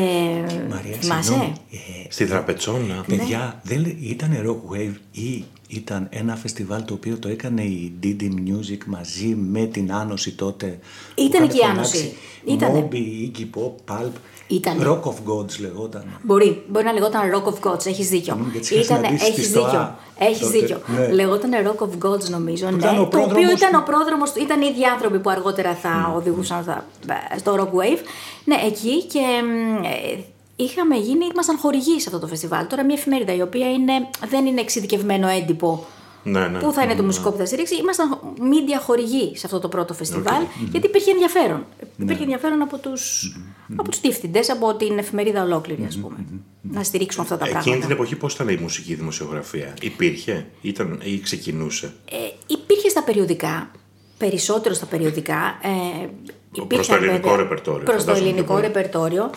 Μαρία, 0.70 0.96
θυμάσαι; 1.00 1.52
Ε, 1.70 1.76
Στη 2.08 2.26
Τραπετσόνα. 2.26 3.04
Παιδιά, 3.06 3.60
δεν 3.62 3.96
ήταν 4.00 4.30
Rock 4.46 4.74
Wave 4.74 4.94
ή 5.12 5.44
ήταν 5.68 6.08
ένα 6.10 6.36
φεστιβάλ 6.36 6.84
το 6.84 6.94
οποίο 6.94 7.18
το 7.18 7.28
έκανε 7.28 7.62
η 7.62 7.92
Didi 8.02 8.24
Music 8.24 8.84
μαζί 8.86 9.26
με 9.26 9.66
την 9.66 9.92
Άνωση 9.92 10.32
τότε. 10.32 10.78
Ήταν 11.14 11.48
και 11.48 11.56
η 11.56 11.62
Άνωση. 11.62 12.12
Ήταν. 12.44 12.72
Moby, 12.74 12.94
Iggy 12.94 13.46
Pop, 13.54 13.94
Pulp. 13.94 14.12
Ήταν. 14.48 14.76
Rock 14.82 15.08
of 15.08 15.14
Gods 15.32 15.58
λεγόταν. 15.60 16.04
Μπορεί, 16.22 16.62
μπορεί 16.68 16.84
να 16.84 16.92
λεγόταν 16.92 17.20
Rock 17.34 17.48
of 17.48 17.70
Gods, 17.70 17.86
έχεις 17.86 18.08
δίκιο. 18.08 18.38
Mm, 18.40 18.70
Ήταν, 18.70 19.04
έχεις 19.04 19.50
δίκιο. 19.50 19.96
Έχεις 20.18 20.48
δίκιο. 20.48 20.80
Ναι. 20.86 21.12
Λεγόταν 21.12 21.50
Rock 21.50 21.84
of 21.84 22.08
Gods 22.08 22.28
νομίζω. 22.28 22.70
Ναι, 22.70 23.06
το 23.10 23.20
οποίο 23.20 23.50
ήταν 23.50 23.74
ο 23.74 23.82
πρόδρομος, 23.86 24.32
ήταν 24.34 24.60
οι 24.60 24.66
ίδιοι 24.70 24.84
άνθρωποι 24.84 25.18
που 25.18 25.30
αργότερα 25.30 25.74
θα 25.74 26.12
mm. 26.12 26.16
οδηγούσαν 26.16 26.64
θα, 26.64 26.84
στο 27.38 27.54
Rock 27.56 27.78
Wave. 27.78 28.00
Ναι, 28.44 28.56
εκεί 28.66 29.04
και 29.04 29.18
ε, 30.14 30.18
είχαμε 30.56 30.96
γίνει, 30.96 31.24
ήμασταν 31.32 31.58
χορηγοί 31.58 32.00
σε 32.00 32.08
αυτό 32.08 32.18
το 32.18 32.26
φεστιβάλ. 32.26 32.66
Τώρα 32.66 32.84
μια 32.84 32.94
εφημερίδα 32.94 33.34
η 33.34 33.42
οποία 33.42 33.70
είναι, 33.70 33.92
δεν 34.28 34.46
είναι 34.46 34.60
εξειδικευμένο 34.60 35.28
έντυπο 35.28 35.86
ναι, 36.30 36.48
ναι, 36.48 36.58
Πού 36.58 36.72
θα 36.72 36.82
είναι 36.82 36.94
το 36.94 37.02
μουσικό 37.02 37.30
που 37.30 37.36
θα 37.36 37.46
στηρίξει. 37.46 37.76
Ήμασταν 37.76 38.18
media 38.38 38.80
χορηγοί 38.82 39.32
σε 39.34 39.46
αυτό 39.46 39.58
το 39.58 39.68
πρώτο 39.68 39.94
φεστιβάλ, 39.94 40.42
γιατί 40.70 40.86
υπήρχε 40.86 41.10
ενδιαφέρον. 41.10 41.64
Ναι. 41.80 42.04
Υπήρχε 42.04 42.22
ενδιαφέρον 42.22 42.62
από 42.62 42.78
του 42.78 42.92
από 43.76 43.90
τους 43.90 44.00
διευθυντές, 44.00 44.50
από 44.50 44.74
την 44.74 44.98
εφημερίδα 44.98 45.42
ολόκληρη, 45.42 45.84
ας 45.84 45.98
πούμε. 45.98 46.16
Να 46.62 46.82
στηρίξουν 46.82 47.22
αυτά 47.22 47.36
τα 47.36 47.44
Εκείνη 47.44 47.60
πράγματα. 47.62 47.76
Εκείνη 47.76 47.94
την 47.94 48.02
εποχή, 48.02 48.16
πώς 48.16 48.34
ήταν 48.34 48.48
η 48.48 48.58
μουσική 48.60 48.94
δημοσιογραφία, 48.94 49.74
Υπήρχε; 49.80 50.46
Ήταν, 50.60 51.00
ή 51.02 51.20
ξεκινούσε; 51.20 51.92
Ε, 52.10 52.16
υπήρχε 52.46 52.88
στα 52.88 53.02
περιοδικά, 53.02 53.70
περισσότερο 54.18 54.74
στα 54.74 54.86
περιοδικά. 54.86 55.58
Ε, 55.62 56.06
Προς 56.66 56.86
το 56.86 56.94
ελληνικό 56.94 57.36
ρεπερτόριο. 57.36 57.84
Προς 57.84 58.04
το 58.04 58.12
ελληνικό 58.12 58.58
ρεπερτόριο. 58.58 59.30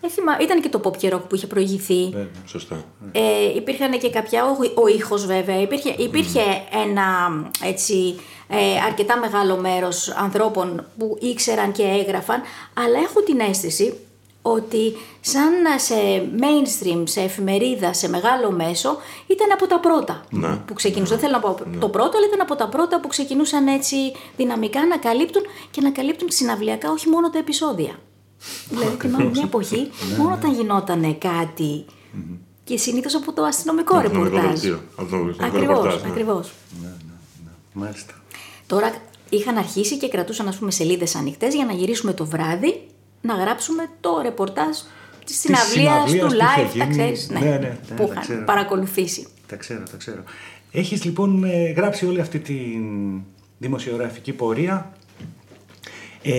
Ε, 0.00 0.08
θυμά, 0.08 0.38
ήταν 0.40 0.60
και 0.60 0.68
το 0.68 0.80
pop 0.84 0.96
και 0.96 1.10
rock 1.14 1.20
που 1.28 1.34
είχε 1.34 1.46
προηγηθεί. 1.46 2.08
Ναι, 2.14 2.26
σωστά. 2.46 2.84
Ε, 3.12 3.54
υπήρχαν 3.56 3.98
και 3.98 4.10
κάποια, 4.10 4.44
ο, 4.44 4.82
ο 4.82 4.86
ήχος 4.86 5.26
βέβαια, 5.26 5.60
υπήρχε, 5.60 5.94
υπήρχε 5.98 6.40
ένα 6.82 7.04
έτσι, 7.64 8.20
ε, 8.48 8.80
αρκετά 8.86 9.18
μεγάλο 9.18 9.56
μέρος 9.56 10.08
ανθρώπων 10.08 10.86
που 10.98 11.16
ήξεραν 11.20 11.72
και 11.72 11.82
έγραφαν, 11.82 12.40
αλλά 12.74 12.98
έχω 12.98 13.20
την 13.22 13.40
αίσθηση 13.40 13.94
ότι 14.42 14.96
σαν 15.20 15.52
σε 15.76 15.94
mainstream, 16.40 17.02
σε 17.04 17.20
εφημερίδα, 17.20 17.92
σε 17.92 18.08
μεγάλο 18.08 18.50
μέσο, 18.50 18.96
ήταν 19.26 19.52
από 19.52 19.66
τα 19.66 19.78
πρώτα 19.80 20.24
Ναι. 20.30 20.56
που 20.56 20.74
ξεκινούσαν. 20.74 21.18
Δεν 21.18 21.28
θέλω 21.28 21.40
να 21.42 21.52
πω 21.54 21.78
το 21.80 21.88
πρώτο, 21.88 22.16
αλλά 22.16 22.26
ήταν 22.26 22.40
από 22.40 22.54
τα 22.56 22.68
πρώτα 22.68 23.00
που 23.00 23.08
ξεκινούσαν 23.08 23.66
έτσι 23.66 23.96
δυναμικά 24.36 24.86
να 24.86 24.96
καλύπτουν 24.96 25.42
και 25.70 25.80
να 25.80 25.90
καλύπτουν 25.90 26.30
συναυλιακά 26.30 26.90
όχι 26.90 27.08
μόνο 27.08 27.30
τα 27.30 27.38
επεισόδια. 27.38 27.98
Δηλαδή 28.68 28.96
θυμάμαι 29.00 29.24
μια 29.30 29.42
εποχή, 29.44 29.90
μόνο 30.18 30.34
όταν 30.34 30.52
γινόταν 30.54 31.18
κάτι 31.18 31.84
και 32.64 32.76
συνήθως 32.76 33.14
από 33.14 33.32
το 33.32 33.42
αστυνομικό 33.42 33.96
Αστυνομικό 33.96 34.24
ρεπορτάζ. 34.34 34.60
δελτίο, 34.60 34.80
από 34.96 35.08
το 35.10 35.16
αστυνομικό 35.16 35.44
Ακριβώς, 35.46 35.76
ρεπορτάζ, 35.76 36.02
ναι. 36.02 36.08
ακριβώς. 36.10 36.52
Μάλιστα. 37.72 38.14
Τώρα 38.66 38.94
είχαν 39.28 39.56
αρχίσει 39.56 39.96
και 39.98 40.08
κρατούσαν 40.08 40.48
ας 40.48 40.56
πούμε 40.56 40.70
σελίδες 40.70 41.14
ανοιχτές 41.14 41.54
για 41.54 41.64
να 41.64 41.72
γυρίσουμε 41.72 42.12
το 42.12 42.26
βράδυ 42.26 42.86
να 43.20 43.34
γράψουμε 43.34 43.90
το 44.00 44.20
ρεπορτάζ 44.22 44.76
της 45.24 45.38
συναυλίας 45.40 46.10
συναυλίας 46.10 46.30
του 46.30 46.36
που 46.36 46.42
είχε 46.44 46.62
live, 46.62 46.78
τα 46.78 46.84
γίνει. 46.84 46.90
ξέρεις, 46.96 47.28
ναι, 47.30 47.38
Ναι, 47.38 47.46
ναι, 47.46 47.56
ναι, 47.58 47.78
που 47.96 47.96
τα 47.96 48.04
είχαν 48.10 48.22
ξέρω. 48.22 48.44
παρακολουθήσει. 48.44 49.26
Τα 49.46 49.56
ξέρω, 49.56 49.82
τα 49.90 49.96
ξέρω. 49.96 50.22
Έχεις 50.72 51.04
λοιπόν 51.04 51.44
ε, 51.44 51.70
γράψει 51.70 52.06
όλη 52.06 52.20
αυτή 52.20 52.38
τη 52.38 52.54
δημοσιογραφική 53.58 54.32
πορεία. 54.32 54.92
Ε, 56.22 56.32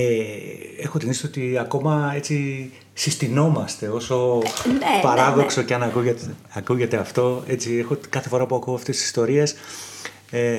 έχω 0.82 0.98
την 0.98 1.10
αίσθηση 1.10 1.26
ότι 1.28 1.58
ακόμα 1.58 2.12
έτσι 2.16 2.70
συστηνόμαστε 2.94 3.88
όσο 3.88 4.42
ναι, 4.68 5.02
παράδοξο 5.02 5.62
και 5.62 5.74
αν 5.74 5.84
ακούγεται, 5.84 6.36
ακούγεται 6.54 6.98
αυτό. 6.98 7.44
Έτσι, 7.48 7.78
έχω, 7.78 7.98
κάθε 8.10 8.30
φορά 8.30 8.46
που 8.46 8.56
ακούω 8.56 8.74
αυτές 8.74 8.96
τις 8.96 9.06
ιστορίες 9.06 9.56
ε, 10.32 10.56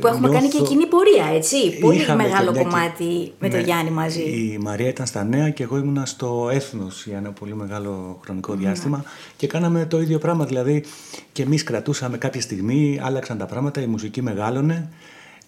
Που 0.00 0.06
έχουμε 0.06 0.28
κάνει 0.28 0.48
και 0.48 0.56
νιώθω- 0.56 0.68
κοινή 0.68 0.86
πορεία, 0.86 1.26
έτσι. 1.34 1.78
Πολύ 1.78 1.98
Είχαμε 2.00 2.22
και 2.22 2.28
μεγάλο 2.28 2.50
μια 2.52 2.62
κομμάτι 2.62 3.04
και- 3.04 3.30
με 3.38 3.48
τον 3.48 3.58
ναι, 3.58 3.64
Γιάννη 3.64 3.90
μαζί. 3.90 4.20
Η 4.20 4.58
Μαρία 4.60 4.88
ήταν 4.88 5.06
στα 5.06 5.24
νέα 5.24 5.50
και 5.50 5.62
εγώ 5.62 5.76
ήμουνα 5.78 6.06
στο 6.06 6.48
έθνος 6.52 7.06
για 7.06 7.16
ένα 7.16 7.30
πολύ 7.32 7.54
μεγάλο 7.54 8.18
χρονικό 8.24 8.54
Ναι. 8.54 8.60
διάστημα 8.60 9.04
και 9.36 9.46
κάναμε 9.46 9.86
το 9.86 10.00
ίδιο 10.00 10.18
πράγμα. 10.18 10.44
Δηλαδή 10.44 10.84
και 11.32 11.42
εμείς 11.42 11.62
κρατούσαμε 11.62 12.18
κάποια 12.18 12.40
στιγμή, 12.40 13.00
άλλαξαν 13.02 13.38
τα 13.38 13.46
πράγματα, 13.46 13.80
η 13.80 13.86
μουσική 13.86 14.22
μεγάλωνε. 14.22 14.88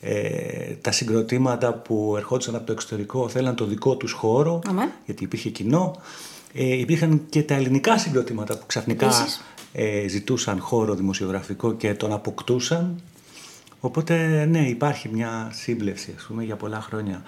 Ε, 0.02 0.74
τα 0.80 0.92
συγκροτήματα 0.92 1.72
που 1.74 2.14
ερχόντουσαν 2.16 2.54
από 2.54 2.66
το 2.66 2.72
εξωτερικό 2.72 3.28
θέλαν 3.28 3.54
το 3.54 3.64
δικό 3.64 3.96
τους 3.96 4.12
χώρο 4.12 4.60
Αμέ. 4.68 4.92
γιατί 5.04 5.24
υπήρχε 5.24 5.50
κοινό. 5.50 5.96
Ε, 6.52 6.78
υπήρχαν 6.78 7.22
και 7.28 7.42
τα 7.42 7.54
ελληνικά 7.54 7.98
συγκροτήματα 7.98 8.58
που 8.58 8.66
ξαφνικά 8.66 9.06
Επίσης. 9.06 9.42
ε, 9.72 10.08
ζητούσαν 10.08 10.60
χώρο 10.60 10.94
δημοσιογραφικό 10.94 11.72
και 11.74 11.94
τον 11.94 12.12
αποκτούσαν. 12.12 13.00
Οπότε 13.80 14.44
ναι, 14.44 14.68
υπάρχει 14.68 15.08
μια 15.12 15.50
σύμπλευση 15.54 16.14
ας 16.16 16.22
πούμε 16.24 16.44
για 16.44 16.56
πολλά 16.56 16.80
χρόνια. 16.80 17.22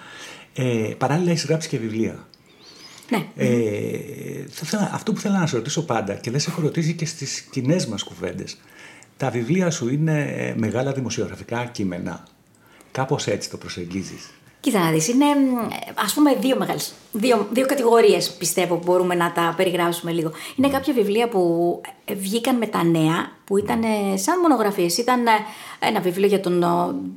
Ε, 0.53 0.93
παράλληλα 0.97 1.31
έχεις 1.31 1.45
γράψει 1.45 1.69
και 1.69 1.77
βιβλία. 1.77 2.27
Ναι. 3.09 3.25
Ε, 3.35 3.47
θα 4.49 4.61
ήθελα- 4.63 4.89
αυτό 4.93 5.13
που 5.13 5.19
θέλω 5.19 5.35
να 5.37 5.47
σε 5.47 5.55
ρωτήσω 5.55 5.85
πάντα 5.85 6.13
και 6.13 6.31
δεν 6.31 6.39
σε 6.39 6.49
έχω 6.49 6.61
ρωτήσει 6.61 6.93
και 6.93 7.05
στις 7.05 7.39
κοινές 7.41 7.85
μας 7.87 8.03
κουβέντες. 8.03 8.57
Τα 9.17 9.29
βιβλία 9.29 9.69
σου 9.71 9.89
είναι 9.89 10.21
ε, 10.37 10.53
μεγάλα 10.57 10.91
δημοσιογραφικά 10.93 11.65
κείμενα. 11.65 12.23
Κάπως 12.93 13.27
έτσι 13.27 13.49
το 13.49 13.57
προσεγγίζεις. 13.57 14.29
Κοίτα 14.59 14.79
να 14.79 14.91
δεις, 14.91 15.07
είναι 15.07 15.25
μ, 15.25 15.67
ας 15.95 16.13
πούμε 16.13 16.35
δύο 16.35 16.57
μεγάλες, 16.57 16.93
δύο, 17.11 17.47
δύο 17.51 17.65
κατηγορίες 17.65 18.31
πιστεύω 18.31 18.75
που 18.75 18.81
μπορούμε 18.85 19.15
να 19.15 19.31
τα 19.31 19.53
περιγράψουμε 19.57 20.11
λίγο. 20.11 20.31
Είναι 20.55 20.69
κάποια 20.69 20.93
βιβλία 20.93 21.27
που 21.27 21.81
ε, 22.05 22.13
βγήκαν 22.13 22.55
με 22.57 22.67
τα 22.67 22.83
νέα, 22.83 23.31
που 23.45 23.57
ήταν 23.57 23.83
ε, 23.83 24.17
σαν 24.17 24.39
μονογραφίες. 24.39 24.97
Ήταν 24.97 25.27
ε, 25.27 25.31
ένα 25.79 25.99
βιβλίο 25.99 26.27
για 26.27 26.39
τον 26.39 26.63
ε, 26.63 26.67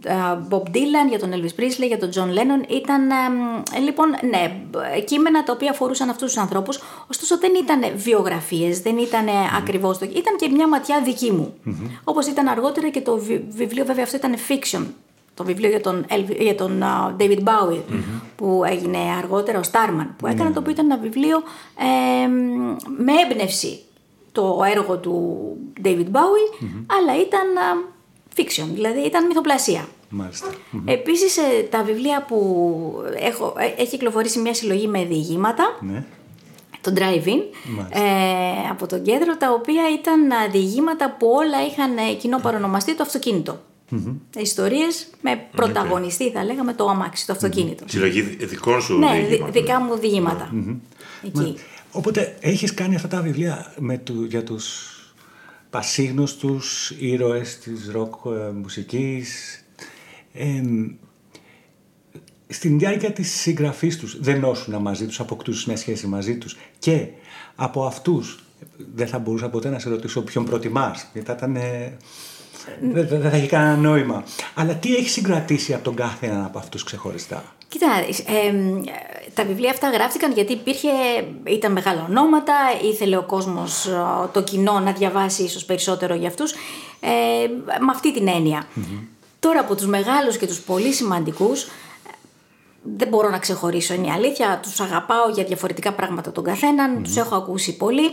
ε, 0.04 0.14
Bob 0.50 0.62
Dylan, 0.62 1.08
για 1.08 1.18
τον 1.18 1.30
Elvis 1.32 1.60
Presley, 1.60 1.86
για 1.86 1.98
τον 1.98 2.10
John 2.14 2.28
Lennon. 2.38 2.70
Ήταν, 2.70 3.10
ε, 3.10 3.14
μ, 3.14 3.84
λοιπόν, 3.84 4.08
ναι, 4.30 4.60
ε, 4.96 5.00
κείμενα 5.00 5.42
τα 5.44 5.52
οποία 5.52 5.70
αφορούσαν 5.70 6.08
αυτούς 6.10 6.32
τους 6.32 6.42
ανθρώπους, 6.42 6.80
ωστόσο 7.10 7.38
δεν 7.38 7.52
ήταν 7.54 7.82
βιογραφίες, 7.96 8.80
δεν 8.80 8.98
ήταν 8.98 9.26
ακριβώς 9.56 9.98
το... 9.98 10.04
Ήταν 10.04 10.36
και 10.36 10.48
μια 10.48 10.68
ματιά 10.68 11.02
δική 11.04 11.32
μου. 11.32 11.54
Όπως 12.04 12.26
ήταν 12.26 12.48
αργότερα 12.48 12.88
και 12.88 13.00
το 13.00 13.18
βι- 13.18 13.42
βιβλίο, 13.48 13.84
βέβαια 13.84 14.04
αυτό 14.04 14.16
ήταν 14.16 14.34
fiction, 14.48 14.84
το 15.36 15.44
βιβλίο 15.44 15.68
για 15.70 15.80
τον, 15.80 16.06
Elvi- 16.08 16.40
για 16.40 16.54
τον 16.54 16.82
α, 16.82 17.16
David 17.18 17.38
Bowie 17.44 17.80
που 18.36 18.62
έγινε 18.66 18.98
αργότερα 19.18 19.58
ο 19.58 19.62
Starman 19.72 20.06
που 20.16 20.26
έκανε 20.26 20.50
το 20.50 20.58
οποίο 20.58 20.72
ήταν 20.72 20.90
ένα 20.90 21.00
βιβλίο 21.00 21.36
ε, 22.24 22.26
με 22.96 23.12
έμπνευση 23.30 23.80
το 24.32 24.60
έργο 24.74 24.96
του 24.98 25.46
David 25.84 26.06
Bowie 26.12 26.64
αλλά 26.86 27.20
ήταν 27.20 27.56
α, 27.56 27.94
fiction, 28.36 28.68
δηλαδή 28.72 29.00
ήταν 29.00 29.26
μυθοπλασία. 29.26 29.88
Μάλιστα. 30.08 30.46
Επίσης 30.84 31.36
ε, 31.36 31.42
τα 31.70 31.82
βιβλία 31.82 32.24
που 32.28 32.36
έχω, 33.18 33.54
ε, 33.58 33.82
έχει 33.82 33.90
κυκλοφορήσει 33.90 34.38
μια 34.38 34.54
συλλογή 34.54 34.88
με 34.88 35.04
διηγήματα 35.04 35.76
Ναι. 35.80 36.04
το 36.80 36.92
drive-in 36.94 37.40
Μάλιστα. 37.76 37.98
ε, 38.00 38.68
από 38.70 38.86
τον 38.86 39.02
κέντρο 39.02 39.36
τα 39.36 39.52
οποία 39.52 39.82
ήταν 39.98 40.32
α, 40.32 40.36
διηγήματα 40.50 41.10
που 41.18 41.26
όλα 41.34 41.66
είχαν 41.66 41.96
ε, 41.96 42.12
κοινό 42.12 42.38
παρονομαστή 42.38 42.94
το 42.96 43.02
αυτοκίνητο. 43.02 43.58
Ιστορίες 44.38 45.06
με 45.22 45.46
πρωταγωνιστή 45.56 46.30
θα 46.30 46.44
λέγαμε 46.44 46.72
το 46.74 46.88
αμάξι, 46.88 47.26
το 47.26 47.32
αυτοκίνητο. 47.32 47.84
Συλλογή 47.88 48.20
δικών 48.20 48.80
σου 48.80 48.98
Ναι, 48.98 49.12
δι- 49.12 49.26
διηγημάτων. 49.26 49.52
δικά 49.52 49.80
μου 49.80 49.98
διηγήματα. 49.98 50.50
Εκεί. 51.24 51.54
Οπότε 51.92 52.36
έχεις 52.40 52.74
κάνει 52.74 52.94
αυτά 52.94 53.08
τα 53.08 53.20
βιβλία 53.22 53.72
με 53.78 53.98
του, 53.98 54.24
για 54.24 54.42
τους 54.44 54.90
πασίγνωστους 55.70 56.90
ήρωες 56.98 57.58
της 57.58 57.90
ροκ 57.92 58.14
ε, 58.26 58.50
μουσικής. 58.50 59.60
Ε, 60.32 60.62
στην 62.48 62.78
διάρκεια 62.78 63.12
της 63.12 63.32
συγγραφής 63.32 63.98
τους 63.98 64.20
δεν 64.20 64.44
όσουνα 64.44 64.78
μαζί 64.78 65.06
τους, 65.06 65.20
αποκτούσες 65.20 65.64
μια 65.66 65.76
σχέση 65.76 66.06
μαζί 66.06 66.38
τους 66.38 66.56
και 66.78 67.06
από 67.54 67.86
αυτούς 67.86 68.38
δεν 68.94 69.06
θα 69.06 69.18
μπορούσα 69.18 69.48
ποτέ 69.48 69.70
να 69.70 69.78
σε 69.78 69.88
ρωτήσω 69.88 70.22
ποιον 70.22 70.44
προτιμάς 70.44 71.06
γιατί 71.12 71.28
θα 71.28 71.34
ήταν... 71.36 71.56
ε, 71.56 71.96
δεν, 72.80 73.08
δεν 73.08 73.30
θα 73.30 73.36
έχει 73.36 73.46
κανένα 73.46 73.76
νόημα. 73.76 74.24
Αλλά 74.54 74.74
τι 74.74 74.94
έχει 74.96 75.08
συγκρατήσει 75.08 75.74
από 75.74 75.84
τον 75.84 75.94
κάθε 75.94 76.26
έναν 76.26 76.44
από 76.44 76.58
αυτούς 76.58 76.84
ξεχωριστά; 76.84 77.44
Κοίτα, 77.68 77.86
να 77.86 78.00
δεις, 78.00 78.18
εμ, 78.18 78.82
τα 79.34 79.44
βιβλία 79.44 79.70
αυτά 79.70 79.90
γράφτηκαν 79.90 80.32
γιατί 80.32 80.52
υπήρχε, 80.52 80.88
ήταν 81.44 81.72
μεγάλα 81.72 82.06
ονόματα, 82.08 82.54
ήθελε 82.82 83.16
ο 83.16 83.22
κόσμος, 83.22 83.86
ε, 83.86 83.92
το 84.32 84.42
κοινό 84.42 84.80
να 84.80 84.92
διαβάσει 84.92 85.42
ίσως 85.42 85.64
περισσότερο 85.64 86.14
για 86.14 86.28
αυτούς, 86.28 86.52
ε, 87.00 87.46
με 87.66 87.90
αυτή 87.90 88.12
την 88.12 88.28
εννοια 88.28 88.66
Τώρα 89.40 89.60
από 89.60 89.74
τους 89.74 89.86
μεγάλους 89.86 90.36
και 90.36 90.46
τους 90.46 90.60
πολύ 90.60 90.92
σημαντικούς, 90.92 91.62
ε, 91.62 91.68
δεν 92.96 93.08
μπορώ 93.08 93.30
να 93.30 93.38
ξεχωρίσω, 93.38 93.94
είναι 93.94 94.06
η 94.06 94.10
αλήθεια, 94.10 94.60
τους 94.62 94.80
αγαπάω 94.80 95.28
για 95.34 95.44
διαφορετικά 95.44 95.92
πράγματα 95.92 96.32
τον 96.32 96.44
καθέναν, 96.44 97.02
τους 97.02 97.16
έχω 97.16 97.34
ακούσει 97.34 97.76
πολύ. 97.76 98.10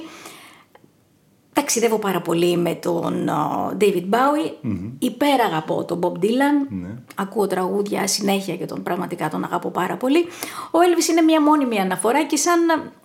Ταξιδεύω 1.54 1.98
πάρα 1.98 2.22
πολύ 2.22 2.58
με 2.58 2.74
τον 2.74 3.28
ο, 3.28 3.78
David 3.80 4.06
Bowie. 4.10 4.52
Υπεραγαπώ 5.00 5.84
τον 5.86 6.00
Bob 6.04 6.24
Dylan. 6.24 6.68
Ακούω 7.16 7.48
τραγούδια 7.48 8.08
συνέχεια 8.08 8.56
και 8.56 8.66
τον 8.66 8.84
πραγματικά 8.84 9.30
τον 9.30 9.44
αγαπώ 9.44 9.70
πάρα 9.70 9.98
πολύ. 9.98 10.20
Ο 10.72 10.80
Elvis 10.80 11.10
είναι 11.10 11.22
μια 11.22 11.42
μόνιμη 11.42 11.80
αναφορά 11.80 12.24
και 12.24 12.36
σαν, 12.38 12.60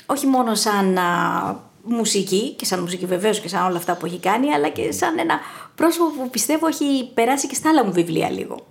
όχι 0.06 0.26
μόνο 0.26 0.54
σαν 0.54 0.98
α, 0.98 1.60
μουσική, 1.84 2.52
και 2.52 2.64
σαν 2.64 2.80
μουσική 2.80 3.06
βεβαίως 3.06 3.40
και 3.40 3.48
σαν 3.48 3.66
όλα 3.66 3.76
αυτά 3.76 3.96
που 3.96 4.06
έχει 4.06 4.18
κάνει, 4.18 4.52
αλλά 4.52 4.68
και 4.68 4.92
σαν 4.92 5.18
ένα 5.18 5.38
πρόσωπο 5.74 6.22
που 6.22 6.30
πιστεύω 6.30 6.66
έχει 6.66 7.10
περάσει 7.14 7.46
και 7.46 7.54
στα 7.54 7.68
άλλα 7.68 7.84
μου 7.84 7.92
βιβλία 7.92 8.30
λίγο. 8.30 8.66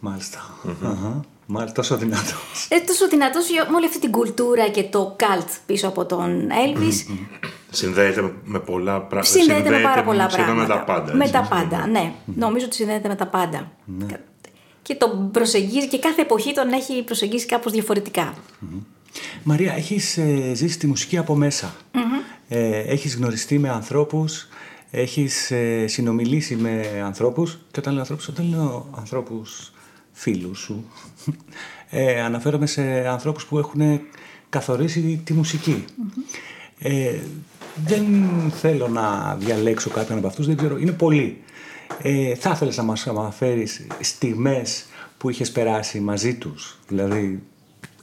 Μάλιστα. 0.00 0.38
Αχα. 0.82 1.24
Μάλιστα, 1.50 1.74
τόσο 1.74 1.96
δυνατός. 1.96 2.68
Ε, 2.68 2.80
τόσο 2.80 3.08
δυνατός 3.08 3.46
με 3.70 3.76
όλη 3.76 3.86
αυτή 3.86 3.98
την 3.98 4.10
κουλτούρα 4.10 4.68
και 4.68 4.82
το 4.82 5.16
cult 5.20 5.48
πίσω 5.66 5.88
από 5.88 6.04
τον 6.04 6.48
Elvis. 6.48 7.14
Συνδέεται 7.70 8.32
με 8.44 8.58
πολλά 8.58 9.00
πράγματα. 9.00 9.22
Συνδέεται 9.22 9.70
με 9.70 9.80
πάρα 9.80 10.02
πολλά 10.02 10.30
σχεδόν 10.30 10.54
πράγματα. 10.54 10.74
με 10.74 10.78
τα 10.78 10.92
πάντα. 10.92 11.14
Με 11.14 11.24
έτσι. 11.24 11.32
τα 11.32 11.46
πάντα, 11.50 11.86
ναι. 11.86 12.12
Νομίζω 12.24 12.64
ότι 12.66 12.74
συνδέεται 12.74 13.08
με 13.08 13.14
τα 13.14 13.26
πάντα. 13.26 13.70
Και 14.82 14.94
τον 14.94 15.30
προσεγγίζει 15.30 15.88
και 15.88 15.98
κάθε 15.98 16.22
εποχή 16.22 16.52
τον 16.52 16.72
έχει 16.72 17.02
προσεγγίσει 17.02 17.46
κάπως 17.46 17.72
διαφορετικά. 17.72 18.34
Μαρία, 19.42 19.72
έχεις 19.72 20.16
ε, 20.16 20.52
ζήσει 20.54 20.78
τη 20.78 20.86
μουσική 20.86 21.16
από 21.16 21.34
μέσα. 21.34 21.74
Ε, 22.48 22.78
έχεις 22.78 23.16
γνωριστεί 23.16 23.58
με 23.58 23.68
ανθρώπους, 23.68 24.48
έχεις 24.90 25.50
ε, 25.50 25.86
συνομιλήσει 25.86 26.56
με 26.56 27.02
ανθρώπους 27.04 27.58
και 27.70 27.78
όταν 27.80 27.92
λέω 27.92 28.00
ανθρώπους, 28.00 28.28
όταν 28.28 28.48
λέω 28.48 28.88
ανθρώπους 28.96 29.72
φίλους 30.12 30.58
σου, 30.58 30.84
ε, 31.90 32.20
αναφέρομαι 32.20 32.66
σε 32.66 33.08
ανθρώπους 33.08 33.46
που 33.46 33.58
έχουν 33.58 34.00
καθορίσει 34.48 35.20
τη 35.24 35.32
μουσικη 35.32 35.84
Ε, 36.78 37.18
δεν 37.86 38.04
θέλω 38.50 38.88
να 38.88 39.36
διαλέξω 39.38 39.90
κάποιον 39.90 40.18
από 40.18 40.26
αυτούς, 40.26 40.46
δεν 40.46 40.56
ξέρω, 40.56 40.78
είναι 40.78 40.92
πολλοί. 40.92 41.42
Ε, 42.02 42.34
θα 42.34 42.50
ήθελες 42.50 42.76
να 42.76 42.82
μας 42.82 43.06
αναφέρεις 43.06 43.86
στιγμές 44.00 44.84
που 45.18 45.30
είχες 45.30 45.50
περάσει 45.50 46.00
μαζί 46.00 46.34
τους, 46.34 46.78
δηλαδή 46.88 47.42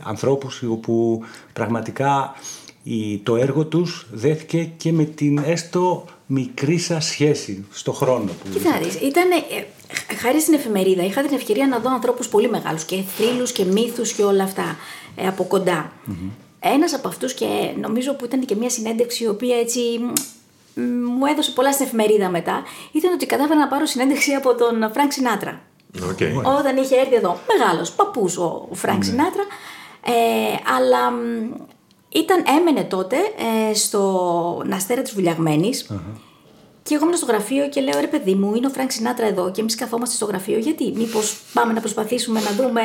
ανθρώπους 0.04 0.64
όπου 0.64 1.24
πραγματικά 1.54 2.36
η, 2.84 3.18
το 3.18 3.36
έργο 3.36 3.66
τους 3.66 4.08
δέθηκε 4.12 4.70
και 4.78 4.92
με 4.92 5.04
την 5.04 5.38
έστω 5.46 6.06
μικρή 6.26 6.78
σας 6.78 7.06
σχέση 7.06 7.66
στο 7.72 7.92
χρόνο 7.92 8.32
που 8.32 8.50
Κοίτα, 8.54 8.80
δεις, 8.84 8.96
ήταν, 8.96 9.32
ε, 9.32 10.16
χάρη 10.16 10.42
στην 10.42 10.54
εφημερίδα 10.54 11.04
είχα 11.04 11.22
την 11.22 11.36
ευκαιρία 11.36 11.68
να 11.68 11.80
δω 11.80 11.90
ανθρώπους 11.94 12.28
πολύ 12.28 12.50
μεγάλους 12.50 12.84
και 12.84 13.02
θρύλους 13.18 13.52
και 13.52 13.64
μύθους 13.64 14.14
και 14.14 14.24
όλα 14.24 14.44
αυτά 14.44 14.78
ε, 15.16 15.28
από 15.28 15.44
κοντά. 15.44 15.92
Ένας 16.74 16.94
από 16.94 17.08
αυτούς 17.08 17.34
και 17.34 17.46
νομίζω 17.82 18.14
που 18.14 18.26
ήταν 18.26 18.46
και 18.46 18.56
μια 18.56 18.70
συνέντευξη 18.70 19.24
η 19.24 19.28
οποία 19.28 19.60
έτσι 19.60 19.80
μ, 20.74 20.82
μου 20.82 21.26
έδωσε 21.26 21.52
πολλά 21.52 21.72
στην 21.72 21.86
εφημερίδα 21.86 22.30
μετά, 22.30 22.64
ήταν 22.92 23.14
ότι 23.14 23.26
κατάφερα 23.26 23.60
να 23.60 23.68
πάρω 23.68 23.86
συνέντευξη 23.86 24.34
από 24.34 24.56
τον 24.56 24.92
Φρανκ 24.94 25.12
Σινάτρα. 25.12 25.62
Οκ. 26.04 26.48
Όταν 26.60 26.78
είχε 26.78 26.96
έρθει 26.96 27.16
εδώ, 27.16 27.40
μεγάλος 27.58 27.92
παππούς 27.92 28.38
ο 28.38 28.68
Φρανκ 28.72 29.04
Σινάτρα, 29.04 29.44
ε, 30.06 30.12
αλλά 30.78 31.12
μ, 31.12 31.52
ήταν, 32.10 32.44
έμενε 32.58 32.84
τότε 32.84 33.16
ε, 33.70 33.74
στο 33.74 34.64
Αστέρα 34.72 35.02
της 35.02 35.14
Βουλιαγμένης 35.14 35.90
και 36.88 36.96
εγώ 36.96 37.04
ήμουν 37.04 37.18
στο 37.18 37.26
γραφείο 37.26 37.70
και 37.70 37.82
λέω 37.82 38.00
ρε 38.00 38.08
παιδί 38.08 38.34
μου, 38.34 38.56
είναι 38.56 38.68
ο 38.68 38.70
Φρανκ 38.70 38.92
Σινάτρα 38.92 39.26
εδώ 39.26 39.52
και 39.52 39.62
εμείς 39.62 39.76
καθόμαστε 39.76 40.16
στο 40.16 40.26
γραφείο. 40.26 40.58
Γιατί, 40.58 40.94
μήπως 40.96 41.38
πάμε 41.54 41.74
να 41.74 41.80
προσπαθήσουμε 41.80 42.40
να 42.40 42.52
δούμε. 42.52 42.82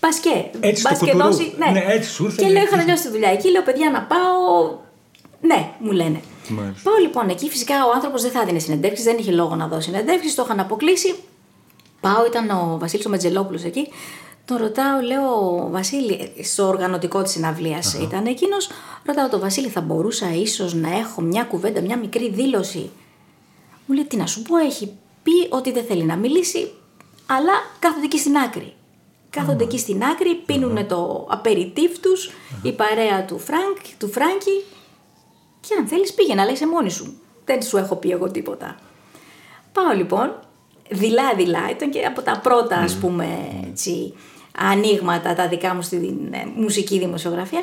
Μπασκέ. 0.00 0.50
Έτσι 0.60 0.80
στο 0.80 0.88
Μπασκε 0.90 1.04
κουτουρού. 1.10 1.28
δώσει. 1.28 1.54
Ναι. 1.58 1.70
Ναι, 1.70 1.84
έτσι 1.88 2.10
σου 2.10 2.24
ήρθε, 2.24 2.42
Και 2.42 2.46
ναι. 2.46 2.52
λέω, 2.52 2.62
είχα 2.62 2.76
τελειώσει 2.76 3.02
τη 3.02 3.08
δουλειά 3.08 3.30
εκεί. 3.30 3.48
Λέω, 3.50 3.62
παιδιά, 3.62 3.90
να 3.90 4.02
πάω. 4.02 4.78
Ναι, 5.40 5.70
μου 5.78 5.92
λένε. 5.92 6.20
Μάλιστα. 6.48 6.90
Πάω 6.90 6.98
λοιπόν 7.00 7.28
εκεί. 7.28 7.48
Φυσικά 7.48 7.74
ο 7.86 7.90
άνθρωπος 7.94 8.22
δεν 8.22 8.30
θα 8.30 8.40
έδινε 8.40 8.58
συνεντεύξεις, 8.58 9.04
δεν 9.04 9.16
είχε 9.18 9.32
λόγο 9.32 9.54
να 9.54 9.66
δώσει 9.66 9.90
συνεντεύξεις. 9.90 10.34
Το 10.34 10.42
είχαν 10.46 10.60
αποκλείσει. 10.60 11.14
Πάω, 12.00 12.26
ήταν 12.26 12.50
ο 12.50 12.76
Βασίλης 12.80 13.06
ο 13.06 13.08
Μετζελόπουλος 13.08 13.64
εκεί. 13.64 13.88
Τον 14.44 14.56
ρωτάω, 14.56 15.00
λέω, 15.00 15.68
Βασίλη, 15.70 16.32
στο 16.42 16.66
οργανωτικό 16.66 17.22
της 17.22 17.32
συναυλίας 17.32 17.94
ήταν 18.02 18.26
εκείνος. 18.26 18.68
Ρωτάω 19.06 19.28
τον 19.28 19.40
Βασίλη, 19.40 19.68
θα 19.68 19.80
μπορούσα 19.80 20.34
ίσως 20.34 20.74
να 20.74 20.96
έχω 20.98 21.20
μια 21.20 21.42
κουβέντα, 21.42 21.80
μια 21.80 21.96
μικρή 21.96 22.30
δήλωση. 22.30 22.90
Μου 23.86 23.94
λέει, 23.94 24.04
τι 24.04 24.16
να 24.16 24.26
σου 24.26 24.42
πω, 24.42 24.56
έχει 24.56 24.96
πει 25.22 25.48
ότι 25.50 25.72
δεν 25.72 25.84
θέλει 25.84 26.04
να 26.04 26.16
μιλήσει, 26.16 26.72
αλλά 27.26 27.52
κάθονται 27.78 28.04
εκεί 28.04 28.18
στην 28.18 28.36
άκρη. 28.36 28.74
Κάθονται 29.30 29.64
εκεί 29.64 29.78
στην 29.78 30.02
άκρη, 30.04 30.34
πίνουν 30.34 30.86
το 30.86 31.26
απεριτίφ 31.30 31.98
τους, 31.98 32.30
η 32.62 32.72
παρέα 32.72 33.24
του, 33.24 33.38
Φρανκ, 33.38 33.76
του 33.98 34.08
Φράνκη 34.10 34.64
και 35.60 35.74
αν 35.78 35.86
θέλεις 35.86 36.14
πήγαινε, 36.14 36.40
αλλά 36.40 36.50
είσαι 36.50 36.66
μόνη 36.66 36.90
σου. 36.90 37.20
Δεν 37.44 37.62
σου 37.62 37.76
έχω 37.76 37.96
πει 37.96 38.10
εγώ 38.10 38.30
τίποτα. 38.30 38.76
Πάω 39.72 39.92
λοιπόν, 39.96 40.38
δειλά-δειλά, 40.90 41.70
ήταν 41.70 41.90
και 41.90 42.04
από 42.04 42.22
τα 42.22 42.40
πρώτα 42.42 42.76
ας 42.76 42.96
πούμε 42.96 43.26
έτσι, 43.70 44.14
ανοίγματα 44.58 45.34
τα 45.34 45.48
δικά 45.48 45.74
μου 45.74 45.82
στη 45.82 46.28
ε, 46.30 46.44
μουσική 46.54 46.98
δημοσιογραφία. 46.98 47.62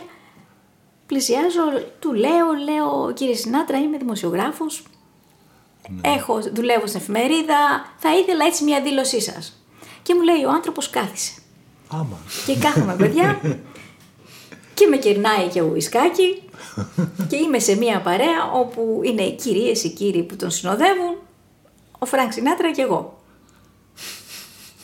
Πλησιάζω, 1.06 1.62
του 2.00 2.14
λέω, 2.14 2.54
λέω 2.64 3.14
κύριε 3.14 3.36
Σινάτρα 3.36 3.78
είμαι 3.78 3.98
δημοσιογράφος, 3.98 4.84
έχω, 6.02 6.42
δουλεύω 6.54 6.88
στην 6.88 7.00
εφημερίδα, 7.00 7.86
θα 7.98 8.18
ήθελα 8.18 8.46
έτσι 8.46 8.64
μια 8.64 8.82
δήλωσή 8.82 9.22
σας. 9.22 9.64
Και 10.02 10.16
μου 10.16 10.22
λέει 10.22 10.44
ο 10.44 10.50
άνθρωπος 10.50 10.90
κάθισε. 10.90 11.32
Άμα. 11.88 12.18
Και 12.46 12.56
κάθομαι, 12.58 12.96
παιδιά. 12.96 13.40
και 14.74 14.88
με 14.88 14.98
κερνάει 14.98 15.48
και 15.48 15.62
ουισκάκι. 15.62 16.44
και 17.30 17.36
είμαι 17.36 17.60
σε 17.60 17.76
μια 17.76 18.02
παρέα 18.02 18.52
όπου 18.54 19.02
είναι 19.04 19.22
οι 19.22 19.36
κυρίες, 19.36 19.84
οι 19.84 19.90
κύριοι 19.90 20.24
που 20.24 20.36
τον 20.36 20.52
συνοδεύουν, 20.52 21.16
ο 22.00 22.06
Φρανκ 22.06 22.34
Σινάτρα 22.34 22.72
και 22.72 22.82
εγώ. 22.82 23.18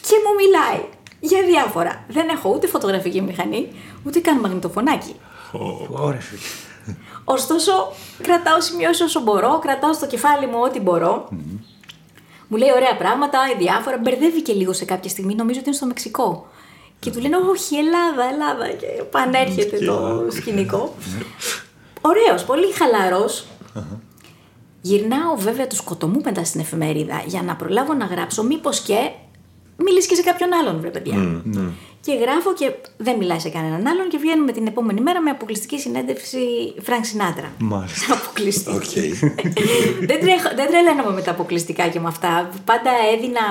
Και 0.01 0.15
μου 0.25 0.35
μιλάει 0.35 0.89
για 1.19 1.43
διάφορα. 1.43 2.05
Δεν 2.07 2.29
έχω 2.29 2.49
ούτε 2.49 2.67
φωτογραφική 2.67 3.21
μηχανή, 3.21 3.71
ούτε 4.03 4.19
καν 4.19 4.39
μαγνητοφωνάκι. 4.39 5.15
Ωραία, 5.89 6.19
φίλε. 6.19 6.41
Ωστόσο, 7.25 7.91
κρατάω 8.21 8.61
σημειώσεις 8.61 9.01
όσο 9.01 9.21
μπορώ, 9.21 9.59
κρατάω 9.59 9.93
στο 9.93 10.07
κεφάλι 10.07 10.47
μου 10.47 10.59
ό,τι 10.63 10.79
μπορώ. 10.79 11.27
Μου 12.47 12.57
λέει 12.57 12.71
ωραία 12.75 12.97
πράγματα, 12.97 13.39
διάφορα. 13.57 13.97
Μπερδεύει 13.97 14.41
και 14.41 14.53
λίγο 14.53 14.73
σε 14.73 14.85
κάποια 14.85 15.09
στιγμή, 15.09 15.35
νομίζω 15.35 15.59
ότι 15.59 15.67
είναι 15.67 15.77
στο 15.77 15.85
Μεξικό. 15.85 16.47
Και 16.99 17.11
του 17.11 17.19
λένε 17.19 17.35
Όχι, 17.35 17.75
Ελλάδα, 17.75 18.23
Ελλάδα. 18.33 18.67
Και 18.67 19.03
πανέρχεται 19.11 19.77
το 19.85 20.27
σκηνικό. 20.31 20.93
Ωραίος, 22.01 22.43
πολύ 22.43 22.71
χαλαρός. 22.73 23.45
Γυρνάω 24.81 25.35
βέβαια 25.35 25.67
τους 25.67 25.77
σκοτωμού 25.77 26.21
μετά 26.23 26.43
στην 26.43 26.59
εφημερίδα 26.59 27.23
για 27.25 27.41
να 27.41 27.55
προλάβω 27.55 27.93
να 27.93 28.05
γράψω, 28.05 28.43
μήπως 28.43 28.79
και 28.79 29.11
μιλήσεις 29.75 30.07
και 30.07 30.15
σε 30.15 30.21
κάποιον 30.21 30.53
άλλον, 30.53 30.79
βρε 30.79 30.89
παιδιά. 30.89 31.41
Και 32.05 32.13
γράφω 32.13 32.53
και 32.53 32.71
δεν 32.97 33.17
μιλάει 33.17 33.39
σε 33.39 33.49
κανέναν 33.49 33.87
άλλον 33.87 34.07
και 34.09 34.17
βγαίνουμε 34.17 34.51
την 34.51 34.67
επόμενη 34.67 35.01
μέρα 35.01 35.21
με 35.21 35.29
αποκλειστική 35.29 35.79
συνέντευξη 35.79 36.37
Φρανκ 36.81 37.05
Σινάτρα. 37.05 37.51
Μάλιστα. 37.57 38.13
Αποκλειστική. 38.13 38.75
Οκ. 38.75 38.93
δεν, 40.09 40.19
τρέχω, 40.19 40.49
δεν 40.55 40.67
τρελαίνομαι 40.67 41.11
με 41.13 41.21
τα 41.21 41.31
αποκλειστικά 41.31 41.87
και 41.87 41.99
με 41.99 42.07
αυτά. 42.07 42.49
Πάντα 42.65 42.91
έδινα 43.15 43.41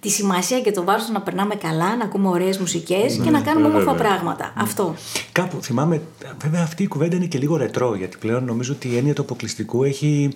τη 0.00 0.08
σημασία 0.08 0.60
και 0.60 0.70
το 0.70 0.84
βάρος 0.84 1.08
να 1.08 1.20
περνάμε 1.20 1.54
καλά, 1.54 1.96
να 1.96 2.04
ακούμε 2.04 2.28
ωραίες 2.28 2.58
μουσικές 2.58 3.20
και 3.24 3.30
να 3.30 3.40
κάνουμε 3.40 3.66
όμορφα 3.66 3.92
βέβαια. 3.92 4.08
πράγματα. 4.08 4.52
Αυτό. 4.56 4.94
Κάπου 5.32 5.62
θυμάμαι, 5.62 6.02
βέβαια 6.42 6.62
αυτή 6.62 6.82
η 6.82 6.86
κουβέντα 6.86 7.16
είναι 7.16 7.26
και 7.26 7.38
λίγο 7.38 7.56
ρετρό, 7.56 7.94
γιατί 7.94 8.16
πλέον 8.16 8.44
νομίζω 8.44 8.72
ότι 8.72 8.88
η 8.88 8.96
έννοια 8.96 9.14
του 9.14 9.22
αποκλειστικού 9.22 9.84
έχει 9.84 10.28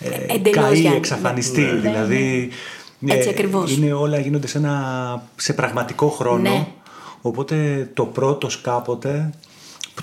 ε, 0.00 0.34
εντελώς, 0.34 0.64
καεί, 0.64 0.80
Γιάννη. 0.80 0.98
εξαφανιστεί. 0.98 1.60
Ναι, 1.60 1.72
ναι. 1.72 1.78
Δηλαδή, 1.80 2.48
Έτσι 3.06 3.28
ε, 3.28 3.30
ακριβώς. 3.30 3.76
Είναι 3.76 3.92
όλα 3.92 4.18
γίνονται 4.18 4.46
σε, 4.46 4.58
ένα, 4.58 5.26
σε 5.36 5.52
πραγματικό 5.52 6.08
χρόνο. 6.08 6.80
Ναι. 7.22 7.30
Οπότε 7.30 7.88
το 7.94 8.04
πρώτος 8.04 8.60
κάποτε, 8.60 9.30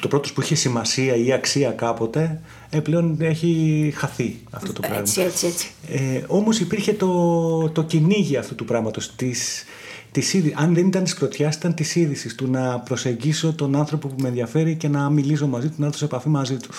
το 0.02 0.08
πρώτος 0.08 0.34
που 0.34 0.42
είχε 0.42 0.56
σημασία 0.56 1.16
ή 1.16 1.32
αξία 1.32 1.72
κάποτε, 1.72 2.42
ε, 2.70 2.80
πλέον 2.80 3.18
έχει 3.22 3.94
χαθεί 3.96 4.40
αυτό 4.50 4.74
το 4.74 4.80
πράγμα. 4.80 5.00
Έτσι, 5.00 5.22
έτσι, 5.22 5.46
έτσι. 5.46 5.72
Ε, 5.88 6.24
όμως 6.28 6.60
υπήρχε 6.60 6.94
το, 6.94 7.70
το 7.70 7.84
κυνήγι 7.84 8.38
αυτού 8.38 8.56
του 8.56 8.66
πράγματος 8.66 9.16
της, 9.16 9.64
της 10.12 10.34
είδη- 10.34 10.54
αν 10.58 10.74
δεν 10.74 10.88
ήταν 10.88 11.04
της 11.04 11.14
πρωτιάς 11.14 11.56
ήταν 11.56 11.74
της 11.74 11.96
είδησης 11.96 12.36
του 12.36 12.50
να 12.50 12.80
προσεγγίσω 12.80 13.54
τον 13.54 13.76
άνθρωπο 13.76 14.08
που 14.08 14.16
με 14.22 14.28
ενδιαφέρει 14.28 14.76
και 14.76 14.88
να 14.88 15.10
μιλήσω 15.10 15.48
μαζί 15.48 15.68
του, 15.68 15.76
να 15.78 15.86
έρθω 15.86 15.98
σε 15.98 16.06
επαφή 16.06 16.30
μαζί 16.30 16.56
του. 16.58 16.70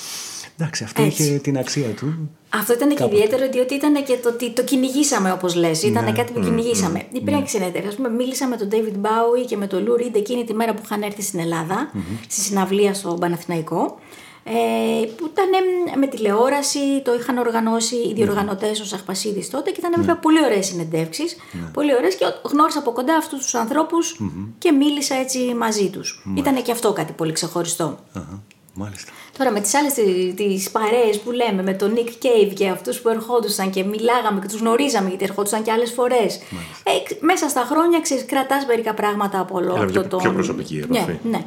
Εντάξει, 0.60 0.84
αυτό 0.84 1.02
Έτσι. 1.02 1.22
είχε 1.22 1.38
την 1.38 1.58
αξία 1.58 1.88
του. 1.88 2.30
Αυτό 2.54 2.72
ήταν 2.72 2.88
και 2.88 2.94
Κάποτε. 2.94 3.16
ιδιαίτερο 3.16 3.48
διότι 3.50 3.74
ήταν 3.74 4.04
και 4.04 4.16
το 4.22 4.28
ότι 4.28 4.50
το 4.52 4.62
κυνηγήσαμε 4.64 5.32
όπως 5.32 5.54
λες. 5.54 5.82
Ήταν 5.82 6.04
Ναι. 6.04 6.12
κάτι 6.12 6.32
που 6.32 6.40
κυνηγήσαμε. 6.40 7.06
Υπήρχαν 7.12 7.42
και 7.42 7.48
συνέντευξει. 7.48 7.88
Α 7.92 7.94
πούμε, 7.96 8.08
μίλησα 8.08 8.46
με 8.48 8.56
τον 8.56 8.68
David 8.72 9.06
Bowie 9.06 9.46
και 9.46 9.56
με 9.56 9.66
τον 9.66 9.86
Lou 9.88 10.00
Reed 10.00 10.14
εκείνη 10.14 10.44
τη 10.44 10.54
μέρα 10.54 10.74
που 10.74 10.80
είχαν 10.84 11.02
έρθει 11.02 11.22
στην 11.22 11.40
ελλαδα 11.40 11.90
στη 12.28 12.40
συναυλία 12.40 12.94
στο 12.94 13.16
Παναθηναϊκό. 13.20 13.98
Ε, 14.44 15.06
που 15.16 15.30
ήταν 15.32 15.48
ε, 15.92 15.96
με 15.96 16.06
τηλεόραση, 16.06 16.78
το 17.04 17.14
είχαν 17.14 17.38
οργανώσει 17.38 17.96
οι 17.96 18.12
διοργανωτές 18.14 18.80
ο 18.80 18.84
Σαχπασίδης 18.84 19.50
τότε 19.50 19.70
και 19.70 19.76
ήταν 19.78 19.92
βέβαια 19.96 20.16
πολύ 20.18 20.44
ωραίες 20.44 20.66
συνεντεύξεις. 20.66 21.36
Πολύ 21.72 21.94
ωραίες 21.94 22.14
και 22.14 22.24
γνώρισα 22.42 22.78
από 22.78 22.92
κοντά 22.92 23.16
αυτούς 23.16 23.38
τους 23.42 23.54
ανθρώπους 23.54 24.20
και 24.58 24.70
μίλησα 24.72 25.14
έτσι 25.14 25.38
μαζί 25.58 25.88
τους. 25.90 26.26
Ήταν 26.36 26.62
και 26.62 26.72
αυτό 26.72 26.92
κάτι 26.92 27.12
πολύ 27.12 27.32
ξεχωριστό. 27.32 27.98
Αχα, 28.12 28.42
μάλιστα. 28.84 29.12
Τώρα 29.38 29.50
με 29.50 29.60
τις 29.60 29.74
άλλες 29.74 29.92
τι- 29.92 30.32
τις 30.36 30.70
παρέες 30.70 31.20
που 31.20 31.30
λέμε, 31.30 31.62
με 31.62 31.72
τον 31.74 31.94
Nick 31.96 32.08
Cave 32.24 32.52
και 32.54 32.68
αυτούς 32.68 33.00
που 33.00 33.08
ερχόντουσαν 33.08 33.70
και 33.70 33.84
μιλάγαμε 33.84 34.40
και 34.40 34.46
τους 34.46 34.60
γνωρίζαμε 34.60 35.08
γιατί 35.08 35.24
ερχόντουσαν 35.24 35.62
και 35.62 35.70
άλλες 35.72 35.90
φορές. 35.90 36.36
Ε, 36.82 36.90
ξ- 37.04 37.22
μέσα 37.22 37.48
στα 37.48 37.60
χρόνια 37.70 38.00
ξέρεις, 38.00 38.24
κρατάς 38.24 38.66
μερικά 38.66 38.94
πράγματα 38.94 39.40
από 39.40 39.56
όλο 39.56 39.74
Ένα 39.74 39.84
αυτό 39.84 40.00
πιο- 40.00 40.08
το... 40.08 40.16
πιο 40.16 40.32
προσωπική 40.32 40.76
επαφή. 40.84 41.18
Ναι, 41.22 41.30
ναι. 41.30 41.42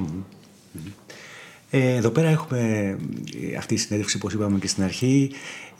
Ε, 1.75 1.95
εδώ 1.95 2.09
πέρα 2.09 2.29
έχουμε 2.29 2.59
ε, 3.51 3.55
αυτή 3.57 3.73
η 3.73 3.77
συνέντευξη, 3.77 4.15
όπως 4.17 4.33
είπαμε 4.33 4.59
και 4.59 4.67
στην 4.67 4.83
αρχή. 4.83 5.31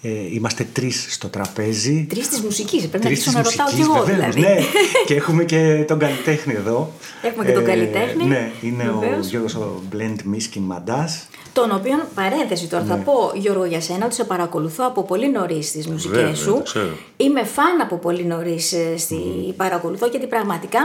Ε, 0.06 0.10
είμαστε 0.34 0.68
τρεις 0.74 1.08
στο 1.10 1.28
τραπέζι. 1.28 2.06
Τρεις 2.10 2.28
της 2.30 2.42
μουσικής, 2.42 2.80
πρέπει 2.88 3.04
να 3.04 3.10
Τρεις 3.10 3.28
αρχίσω 3.28 3.42
της 3.42 3.58
να 3.58 3.64
ρωτάω 3.66 3.68
κι 3.68 3.82
μουσικής, 3.82 3.96
εγώ 3.96 4.06
βεβαίως, 4.06 4.34
δηλαδή. 4.36 4.54
Ναι. 4.60 4.66
και 5.06 5.16
έχουμε 5.16 5.44
και 5.44 5.84
τον 5.88 6.00
καλλιτέχνη 6.00 6.54
εδώ. 6.54 6.92
Έχουμε 7.22 7.46
και 7.46 7.52
τον 7.52 7.64
καλλιτέχνη, 7.66 8.26
Ναι, 8.26 8.52
είναι 8.62 8.90
ο 8.90 9.00
βεβαίως. 9.00 9.28
Γιώργος 9.28 9.56
ο 9.56 9.82
Blend 9.94 10.36
Miskin 10.36 10.60
Μαντάς. 10.60 11.28
Τον 11.54 11.72
οποίον, 11.72 12.00
παρένθεση 12.16 12.68
τώρα, 12.68 12.84
Ναι. 12.84 12.90
θα 12.90 12.96
πω 12.96 13.32
Γιώργο 13.36 13.66
για 13.66 13.82
σένα 13.82 14.06
ότι 14.06 14.14
σε 14.16 14.24
παρακολουθώ 14.24 14.86
από 14.86 15.04
πολύ 15.04 15.32
νωρίς 15.32 15.68
στι 15.68 15.90
μουσικές 15.92 16.18
Βέβαια, 16.18 16.36
σου. 16.36 16.54
το 16.54 16.62
ξέρω. 16.62 16.90
Είμαι 17.18 17.44
φαν 17.44 17.82
από 17.82 17.96
πολύ 17.98 18.26
νωρίς 18.26 18.74
στη 18.98 19.18
παρακολουθώ 19.58 20.06
γιατί 20.08 20.28
πραγματικά 20.28 20.80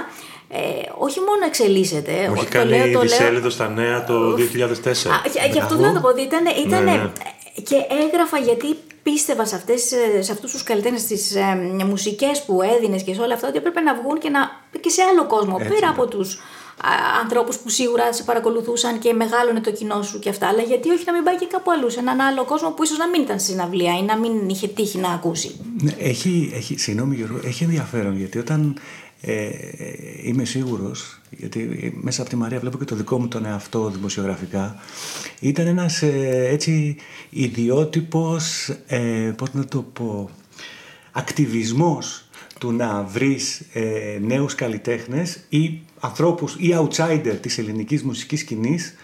ε, 0.49 0.59
όχι 0.99 1.19
μόνο 1.19 1.45
εξελίσσεται. 1.47 2.13
Μου 2.29 2.35
έχει 2.35 2.45
το 2.45 2.51
κάνει 2.59 2.71
λέω, 2.71 2.85
το 2.85 2.89
λέω- 2.91 3.01
δισέλιδο 3.03 3.51
στα 3.51 3.69
νέα 3.69 4.05
το 4.05 4.35
2004. 4.35 5.11
Α, 5.11 5.21
για- 5.33 5.47
Γι' 5.53 5.59
αυτό 5.59 5.59
Μπράβο. 5.59 5.75
θέλω 5.75 5.87
να 5.87 5.93
το 5.95 6.01
πω 6.01 6.09
ότι 6.09 6.21
ήταν, 6.23 6.45
ήτανε- 6.67 6.85
Ναι, 6.97 7.03
ναι. 7.03 7.11
και 7.63 7.77
έγραφα 8.05 8.39
γιατί 8.39 8.67
πίστευα 9.11 9.45
σε, 9.47 9.55
αυτές, 9.55 9.93
ε, 9.93 10.23
σε 10.23 10.33
αυτούς 10.33 10.53
τους 10.53 10.63
καλλιτέχνες 10.63 11.05
τις 11.05 11.35
ε, 11.35 11.85
μουσικές 11.85 12.43
που 12.47 12.63
έδινες 12.63 13.03
και 13.03 13.15
σε 13.15 13.21
όλα 13.21 13.35
αυτά 13.35 13.49
ότι 13.49 13.57
έπρεπε 13.57 13.81
να 13.81 13.95
βγουν 13.95 14.19
και, 14.19 14.29
να, 14.29 14.41
και 14.81 14.89
σε 14.89 15.03
άλλο 15.03 15.27
κόσμο 15.27 15.57
πέρα 15.57 15.89
από 15.89 16.07
τους 16.07 16.35
α, 16.35 16.91
ανθρώπους 17.23 17.59
που 17.59 17.69
σίγουρα 17.69 18.13
σε 18.13 18.23
παρακολουθούσαν 18.23 18.99
και 18.99 19.13
μεγάλωνε 19.13 19.61
το 19.61 19.73
κοινό 19.73 20.03
σου 20.03 20.19
και 20.19 20.29
αυτά 20.29 20.47
αλλά 20.49 20.63
γιατί 20.63 20.91
όχι 20.91 21.05
να 21.07 21.13
μην 21.13 21.23
πάει 21.25 21.37
και 21.37 21.47
κάπου 21.47 21.71
αλλού 21.71 21.91
σε 21.91 22.01
έναν 22.01 22.21
άλλο 22.21 22.45
κόσμο 22.45 22.71
που 22.71 22.83
ίσως 22.83 22.99
να 22.99 23.09
μην 23.09 23.23
ήταν 23.23 23.39
στη 23.39 23.51
συναυλία 23.51 23.99
ή 23.99 24.03
να 24.03 24.17
μην 24.17 24.49
είχε 24.49 24.69
τύχει 24.69 24.99
να 24.99 25.09
ακούσει. 25.09 25.61
Ναι, 25.81 25.95
έχει, 25.99 26.53
έχει, 26.55 26.79
συγγνώμη 26.79 27.15
Γιώργο, 27.15 27.41
έχει 27.45 27.65
ενδιαφέρον 27.65 28.17
γιατί 28.17 28.39
όταν 28.39 28.79
ε, 29.21 29.49
είμαι 30.23 30.45
σίγουρος, 30.45 31.21
γιατί 31.31 31.93
μέσα 32.03 32.21
από 32.21 32.31
τη 32.31 32.37
Μαρία 32.37 32.61
βλέπω 32.61 32.79
και 32.79 32.85
το 32.85 32.95
δικό 32.95 33.19
μου 33.19 33.29
τον 33.29 33.45
εαυτό 33.45 33.91
δημοσιογραφικά, 33.91 34.77
ήταν 35.41 35.67
ένας 35.67 36.03
ε, 36.03 36.49
έτσι 36.51 36.97
ιδιότυπος, 37.31 38.69
ε, 38.87 39.33
πώς 39.37 39.53
να 39.53 39.65
το 39.65 39.83
πω, 39.83 40.31
ακτιβισμός 41.13 42.29
του 42.59 42.73
να 42.73 43.03
βρεις 43.03 43.63
ε, 43.73 44.19
νέους 44.23 44.55
καλλιτέχνες 44.55 45.45
ή 45.49 45.81
ανθρώπους 46.01 46.57
ή 46.59 46.75
outsider 46.79 47.37
της 47.41 47.59
ελληνικής 47.59 48.03
μουσικής 48.03 48.41
σκηνής 48.41 48.95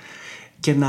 και 0.60 0.74
να 0.74 0.88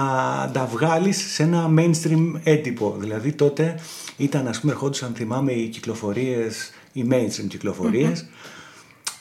τα 0.53 0.65
βγάλεις 0.65 1.17
σε 1.33 1.43
ένα 1.43 1.73
mainstream 1.77 2.31
έντυπο. 2.43 2.95
Δηλαδή 2.99 3.31
τότε 3.31 3.79
ήταν, 4.17 4.47
ας 4.47 4.59
πούμε, 4.59 4.71
ερχόντουσαν, 4.71 5.13
θυμάμαι, 5.15 5.51
οι 5.51 5.67
κυκλοφορίες, 5.67 6.71
οι 6.93 7.05
mainstream 7.09 7.47
κυκλοφορίες, 7.47 8.25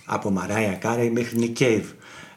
από 0.05 0.31
Μαράια 0.31 0.73
Κάρεϊ 0.73 1.11
μέχρι 1.11 1.53
Nick 1.57 1.63
Cave. 1.63 1.85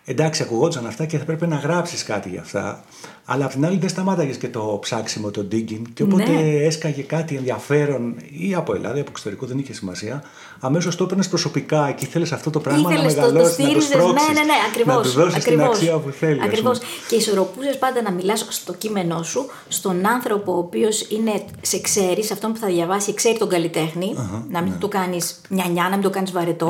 Εντάξει, 0.10 0.44
ακουγόντουσαν 0.44 0.86
αυτά 0.86 1.06
και 1.06 1.18
θα 1.18 1.26
πρέπει 1.26 1.48
να 1.48 1.56
γράψεις 1.56 2.04
κάτι 2.04 2.30
για 2.30 2.42
αυτά. 2.42 2.84
Αλλά 3.26 3.46
απ' 3.46 3.52
την 3.52 3.66
άλλη 3.66 3.78
δεν 3.78 3.90
σταμάταγες 3.90 4.38
και 4.38 4.48
το 4.50 4.78
ψάξιμο, 4.82 5.32
το 5.32 5.48
digging. 5.52 5.82
Και 5.94 6.04
όποτε 6.04 6.32
Ναι. 6.32 6.64
έσκαγε 6.64 7.02
κάτι 7.02 7.36
ενδιαφέρον 7.36 8.16
ή 8.40 8.54
από 8.54 8.76
Ελλάδα 8.76 8.98
ή 8.98 9.00
από 9.00 9.10
εξωτερικό, 9.10 9.46
δεν 9.46 9.58
είχε 9.58 9.74
σημασία. 9.74 10.24
Αμέσως 10.60 10.96
το 10.96 11.04
έπαιρνες 11.04 11.28
προσωπικά 11.28 11.92
και 11.92 12.06
ήθελες 12.06 12.32
αυτό 12.32 12.50
το 12.50 12.60
πράγμα 12.60 12.92
Ήθελες 12.94 13.16
να 13.16 13.22
το, 13.22 13.28
το 13.28 13.34
μεγαλώσεις, 13.34 13.58
να 13.58 13.66
το 13.66 13.70
στήριζες, 13.70 13.90
σπρώξεις, 14.02 14.28
ναι, 14.28 14.34
ναι, 14.34 14.46
ναι, 14.46 14.54
ακριβώς. 14.70 14.96
να 14.96 15.02
του 15.02 15.10
δώσεις 15.10 15.34
την 15.44 15.54
ακριβώς, 15.54 15.68
αξία 15.76 15.98
που 15.98 16.10
θέλεις. 16.20 16.40
ας 16.42 16.46
Ακριβώς. 16.48 16.78
πούμε. 16.78 16.90
Και 17.08 17.16
ισορροπούσες 17.16 17.78
πάντα 17.78 18.02
να 18.02 18.12
μιλάς 18.12 18.46
στο 18.50 18.74
κείμενό 18.74 19.24
σου, 19.24 19.46
στον 19.68 20.06
άνθρωπο 20.08 20.52
ο 20.54 20.58
οποίος 20.58 21.02
είναι, 21.10 21.46
σε 21.62 21.80
ξέρει, 21.82 22.24
σε 22.24 22.34
αυτόν 22.34 22.54
που 22.54 22.60
θα 22.60 22.68
διαβάσει, 22.68 23.14
ξέρει 23.14 23.38
τον 23.38 23.50
καλλιτέχνη, 23.50 24.16
να 24.50 24.62
μην 24.62 24.74
το 24.80 24.88
κάνεις 24.88 25.42
νιανιά, 25.50 25.84
να 25.84 25.90
μην 25.90 26.02
το 26.02 26.10
κάνεις 26.10 26.32
βαρετό, 26.32 26.70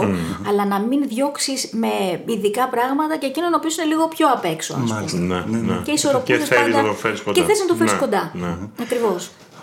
αλλά 0.49 0.65
να 0.65 0.79
μην 0.79 1.07
διώξεις 1.07 1.69
με 1.71 1.87
ειδικά 2.25 2.67
πράγματα 2.69 3.17
και 3.17 3.25
εκείνον 3.25 3.53
ο 3.53 3.55
οποίος 3.57 3.77
είναι 3.77 3.85
λίγο 3.87 4.07
πιο 4.07 4.27
απ' 4.27 4.45
έξω, 4.45 4.73
ας 4.73 4.79
πούμε. 4.79 4.93
Μάλιστα. 4.93 5.17
Ναι, 5.17 5.57
ναι. 5.57 5.81
Και 5.83 5.91
ισορροπούσες 5.91 6.37
Και 6.47 6.53
θέλεις 6.55 6.73
πάντα. 6.73 6.81
να 6.81 6.87
το 6.87 6.93
φέρεις 6.93 7.21
κοντά. 7.21 7.39
Και 7.39 7.45
θες 7.47 7.59
να 7.59 7.65
το 7.65 7.75
φέρεις 7.75 7.93
Ναι, 7.93 7.99
κοντά. 7.99 8.31
ναι. 8.33 8.57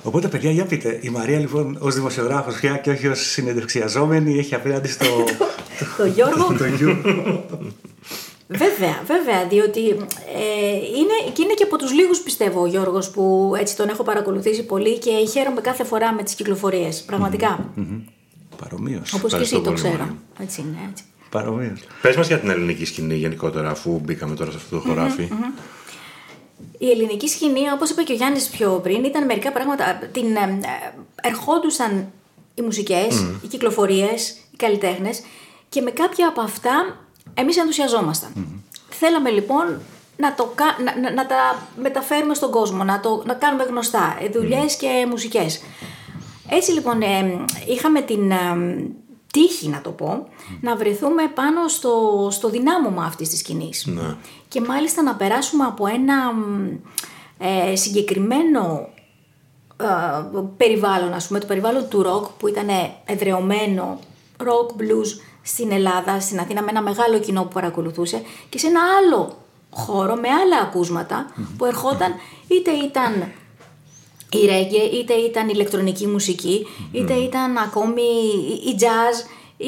Ακριβώς. 0.05 0.25
Οπότε, 0.25 0.29
παιδιά, 0.29 0.51
για 0.51 0.65
πείτε, 0.65 0.99
η 1.03 1.09
Μαρία 1.09 1.39
λοιπόν 1.39 1.77
ως 1.81 1.95
δημοσιογράφος 1.95 2.55
πια 2.61 2.77
και 2.77 2.91
όχι 2.91 3.07
ως 3.07 3.21
συνεντευξιαζόμενη 3.21 4.39
έχει 4.39 4.55
απέναντι 4.55 4.89
στο. 4.89 5.07
Το 5.97 6.07
Γιώργο, 6.07 6.55
το 6.59 6.65
Γιώργο. 6.65 7.45
Βέβαια, 8.49 9.03
βέβαια, 9.07 9.47
διότι 9.49 9.89
ε, 9.89 10.77
είναι, 10.99 11.33
και 11.33 11.43
είναι 11.43 11.55
και 11.55 11.63
από 11.63 11.79
τους 11.79 11.93
λίγους 11.93 12.19
πιστεύω 12.19 12.61
ο 12.63 12.67
Γιώργος 12.67 13.11
που 13.11 13.55
έτσι 13.59 13.77
τον 13.77 13.89
έχω 13.89 14.03
παρακολουθήσει 14.03 14.65
πολύ 14.65 14.99
και 14.99 15.11
χαίρομαι 15.33 15.61
κάθε 15.61 15.85
φορά 15.85 16.13
με 16.13 16.23
τις 16.23 16.35
κυκλοφορίες, 16.35 17.03
πραγματικά. 17.03 17.73
Παρομοίως. 18.57 19.13
Όπως 19.13 19.33
και 19.33 19.41
εσύ 19.41 19.55
Ευχαριστώ 19.55 19.57
το 19.57 19.63
πολύ, 19.63 19.77
ξέρω. 19.77 19.99
Μαρία. 19.99 20.17
Έτσι 20.39 20.61
είναι, 20.61 20.79
έτσι. 20.91 21.05
Παρομοίως. 21.31 21.81
Πες 22.03 22.17
μας 22.17 22.27
για 22.27 22.39
την 22.39 22.51
ελληνική 22.51 22.85
σκηνή 22.85 23.15
γενικότερα, 23.15 23.71
αφού 23.71 24.01
μπήκαμε 24.05 24.35
τώρα 24.35 24.51
σε 24.51 24.57
αυτό 24.57 24.77
το 24.77 24.89
χωράφι. 24.89 25.29
Η 26.85 26.91
ελληνική 26.91 27.29
σκηνή, 27.29 27.71
όπως 27.75 27.91
είπε 27.91 28.03
και 28.03 28.13
ο 28.13 28.17
Γιάννης 28.17 28.49
πιο 28.49 28.81
πριν, 28.83 29.05
ήταν 29.05 29.25
μερικά 29.25 29.53
πράγματα, 29.53 29.99
την, 30.13 30.37
ε, 30.37 30.41
ε, 30.41 31.29
ερχόντουσαν 31.29 32.13
οι 32.55 32.63
μουσικές, 32.63 33.27
οι 33.43 33.47
κυκλοφορίες, 33.47 34.31
οι 34.31 34.57
καλλιτέχνες 34.57 35.23
και 35.69 35.81
με 35.81 35.91
κάποια 35.91 36.29
από 36.29 36.41
αυτά 36.41 36.97
εμείς 37.35 37.57
ενθουσιαζόμασταν. 37.57 38.63
Θέλαμε 38.89 39.31
λοιπόν 39.31 39.81
να, 40.17 40.35
το, 40.35 40.53
κα- 40.55 40.77
να, 40.85 41.01
να, 41.01 41.13
να 41.13 41.27
τα 41.27 41.69
μεταφέρουμε 41.77 42.35
στον 42.35 42.51
κόσμο, 42.51 42.85
να, 42.85 43.01
το, 43.01 43.23
να 43.27 43.35
κάνουμε 43.35 43.65
γνωστά, 43.65 44.19
ε, 44.21 44.29
δουλειές 44.29 44.77
και 44.77 45.07
μουσικές. 45.09 45.63
Έτσι 46.49 46.73
λοιπόν 46.73 47.03
ε, 47.03 47.45
είχαμε 47.69 48.01
την 48.01 48.31
ε, 48.31 48.37
τύχη 49.35 49.69
να 49.69 49.81
το 49.81 49.91
πω, 49.91 50.29
να 50.61 50.77
βρεθούμε 50.77 51.23
πάνω 51.35 51.69
στο, 51.69 52.29
στο 52.31 52.49
δυνάμωμα 52.49 53.05
αυτής 53.05 53.29
της 53.29 53.39
σκηνής. 53.39 53.87
Ναι. 53.87 54.17
Και 54.49 54.61
μάλιστα 54.61 55.03
να 55.03 55.15
περάσουμε 55.15 55.65
από 55.65 55.87
ένα 55.87 56.33
μ, 56.33 56.69
ε, 57.39 57.77
συγκεκριμένο 57.77 58.89
ε, 59.77 59.87
περιβάλλον, 60.57 61.13
ας 61.13 61.27
πούμε, 61.27 61.39
το 61.39 61.47
περιβάλλον 61.47 61.89
του 61.89 62.03
ροκ 62.03 62.27
που 62.27 62.49
ήταν 62.49 62.69
εδρεωμένο 63.05 63.99
rock 64.39 64.81
blues 64.81 65.21
στην 65.43 65.73
Ελλάδα, 65.73 66.21
στην 66.21 66.41
Αθήνα 66.41 66.63
με 66.63 66.71
ένα 66.71 66.83
μεγάλο 66.83 67.19
κοινό 67.19 67.43
που 67.43 67.53
παρακολουθούσε 67.53 68.23
και 68.49 68.59
σε 68.59 68.67
ένα 68.67 68.81
άλλο 68.99 69.39
χώρο 69.71 70.15
με 70.15 70.29
άλλα 70.29 70.59
ακούσματα 70.63 71.27
που 71.57 71.65
ερχόταν 71.65 72.15
είτε 72.49 72.71
ήταν 72.71 73.33
η 74.37 74.49
reggae, 74.49 74.93
είτε 74.95 75.13
ήταν 75.15 75.49
ηλεκτρονική 75.49 76.07
μουσική, 76.07 76.67
είτε 76.93 77.13
ήταν 77.15 77.57
ακόμη 77.57 78.03
η- 78.03 78.69
η 78.71 78.77
jazz 78.81 79.29
ή 79.57 79.67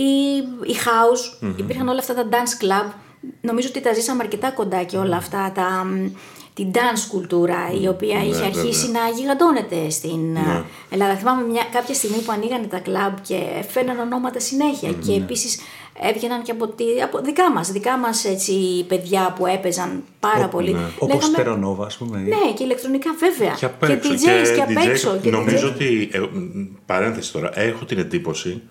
η 0.70 0.74
house. 0.84 1.48
Υπήρχαν 1.58 1.88
όλα 1.88 1.98
αυτά 1.98 2.14
τα 2.14 2.28
dance 2.30 2.64
club. 2.64 2.92
Νομίζω 3.40 3.68
ότι 3.70 3.80
τα 3.80 3.92
ζήσαμε 3.92 4.22
αρκετά 4.22 4.50
κοντά 4.50 4.82
και 4.82 4.96
όλα 4.96 5.16
αυτά 5.16 5.52
τα, 5.54 5.84
μ, 5.84 6.06
την 6.56 6.70
dance 6.74 7.04
κουλτούρα 7.10 7.58
η 7.82 7.88
οποία 7.88 8.18
είχε 8.22 8.32
βέβαια. 8.32 8.46
αρχίσει 8.46 8.90
να 8.90 9.00
γιγαντώνεται 9.16 9.90
στην 9.90 10.36
ε, 10.36 10.64
Ελλάδα. 10.90 11.16
Θυμάμαι 11.16 11.46
μια, 11.46 11.62
κάποια 11.72 11.94
στιγμή 11.94 12.16
που 12.18 12.32
ανοίγανε 12.32 12.66
τα 12.66 12.78
κλαμπ 12.78 13.14
και 13.22 13.38
φέρναν 13.68 13.98
ονόματα 13.98 14.40
συνέχεια 14.40 14.92
και 14.92 15.12
επίσης 15.14 15.58
έβγαιναν 16.02 16.42
και 16.42 16.50
από, 16.50 16.66
τη, 16.68 16.84
από 17.02 17.18
δικά 17.20 17.50
μας, 17.52 17.70
δικά 17.72 17.96
μας 17.98 18.24
έτσι, 18.24 18.84
παιδιά 18.88 19.34
που 19.38 19.46
έπαιζαν 19.46 20.04
πάρα 20.20 20.48
πολύ. 20.48 20.76
Όπως 20.98 21.14
Λέγαμε- 21.14 21.36
Τερονόβα, 21.36 21.86
ας 21.86 21.96
πούμε. 21.96 22.18
ναι, 22.18 22.52
και 22.56 22.64
ηλεκτρονικά 22.64 23.10
βέβαια. 23.18 23.54
Και 23.58 23.64
απ' 23.64 23.82
έξω. 23.82 24.10
DJs 24.12 24.54
και 24.54 24.62
απ' 24.62 24.70
DJs. 24.84 24.88
έξω. 24.88 25.18
και 25.22 25.30
Νομίζω 25.30 25.66
DJs. 25.68 25.72
ότι. 25.74 26.08
ε, 26.12 26.18
μ, 26.18 26.64
παρένθεση 26.86 27.32
τώρα. 27.32 27.50
Έχω 27.60 27.84
την 27.84 27.98
εντυπωση 27.98 28.62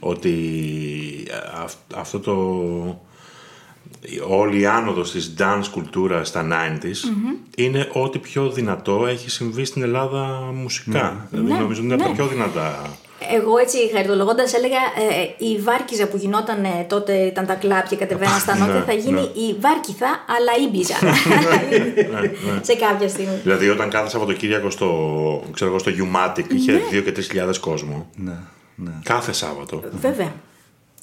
ότι 0.00 0.30
ε, 1.28 1.62
αυ- 1.62 1.96
αυτό 1.96 2.20
το. 2.20 2.34
Όλη 4.28 4.60
η 4.60 4.66
άνοδος 4.66 5.10
της 5.10 5.34
dance 5.38 5.64
κουλτούρα 5.70 6.24
στα 6.24 6.46
90s 6.50 7.10
είναι 7.56 7.88
ό,τι 7.92 8.18
πιο 8.18 8.50
δυνατό 8.50 9.06
έχει 9.06 9.30
συμβεί 9.30 9.64
στην 9.64 9.82
Ελλάδα 9.82 10.50
μουσικά. 10.54 11.26
Δηλαδή 11.30 11.52
Ναι, 11.52 11.58
νομίζω 11.58 11.78
ότι 11.80 11.92
είναι 11.92 11.94
από 11.94 12.02
ναι. 12.02 12.08
τα 12.08 12.14
πιο 12.22 12.26
δυνατά. 12.26 12.96
Εγώ 13.32 13.58
έτσι 13.58 13.78
χαριτολογώντας 13.94 14.54
έλεγα 14.54 14.76
ε, 14.76 15.44
η 15.44 15.58
Βάρκιζα 15.58 16.06
που 16.06 16.16
γινόταν 16.16 16.64
ε, 16.64 16.86
τότε 16.88 17.12
ήταν 17.12 17.46
τα 17.46 17.54
κλαπ 17.54 17.88
και 17.88 17.96
κατεβαίναν 17.96 18.40
στα 18.40 18.56
νότια 18.56 18.74
Ναι, 18.74 18.80
θα 18.80 18.92
γίνει 18.92 19.20
ναι. 19.20 19.20
η 19.20 19.56
Βάρκιθα 19.60 20.06
αλλά 20.06 20.66
Ήμπιζα. 20.66 20.94
Σε 22.68 22.74
κάποια 22.74 23.08
στιγμή. 23.08 23.38
Δηλαδή 23.42 23.68
όταν 23.68 23.90
κάθε 23.90 24.08
Σαββατοκύριακο 24.08 24.70
στο, 24.70 24.88
ξέρω 25.52 25.70
εγώ, 25.70 25.78
στο 25.78 25.90
Umatic 25.90 26.52
είχε 26.54 26.72
Ναι. 26.72 26.80
2 26.92 27.02
και 27.04 27.10
3 27.10 27.22
χιλιάδες 27.22 27.58
κόσμο. 27.58 28.10
Ναι, 28.16 28.38
ναι. 28.74 28.90
Κάθε 29.02 29.32
Σάββατο. 29.32 29.82
Βέβαια. 30.00 30.32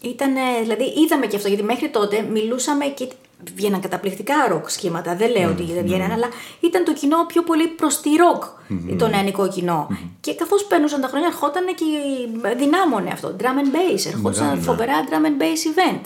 Ήταν, 0.01 0.33
δηλαδή 0.61 0.83
είδαμε 0.83 1.25
και 1.25 1.35
αυτό 1.35 1.47
γιατί 1.47 1.63
μέχρι 1.63 1.89
τότε 1.89 2.21
μιλούσαμε 2.31 2.85
και 2.85 3.07
βγαίναν 3.55 3.81
καταπληκτικά 3.81 4.33
ροκ 4.49 4.69
σχήματα. 4.69 5.15
Δεν 5.15 5.31
λέω 5.31 5.49
ότι 5.49 5.63
δεν 5.63 5.83
βγαίναν, 5.83 6.11
αλλά 6.11 6.27
ήταν 6.59 6.83
το 6.83 6.93
κοινό 6.93 7.25
πιο 7.25 7.43
πολύ 7.43 7.67
προς 7.67 8.01
τη 8.01 8.09
ροκ, 8.09 8.43
το 8.97 9.07
νεανικό 9.07 9.47
κοινό. 9.49 9.87
Και 10.19 10.35
καθώς 10.35 10.65
παίρνουσαν 10.65 11.01
τα 11.01 11.07
χρόνια, 11.07 11.27
ερχόταν 11.27 11.65
και 11.65 11.85
δυνάμωνε 12.57 13.09
αυτό. 13.11 13.35
Drum 13.39 13.43
and 13.43 13.75
bass, 13.75 14.05
ερχόταν 14.13 14.61
φοβερά 14.61 14.93
drum 15.09 15.25
and 15.25 15.41
bass 15.41 15.93
event. 15.93 16.01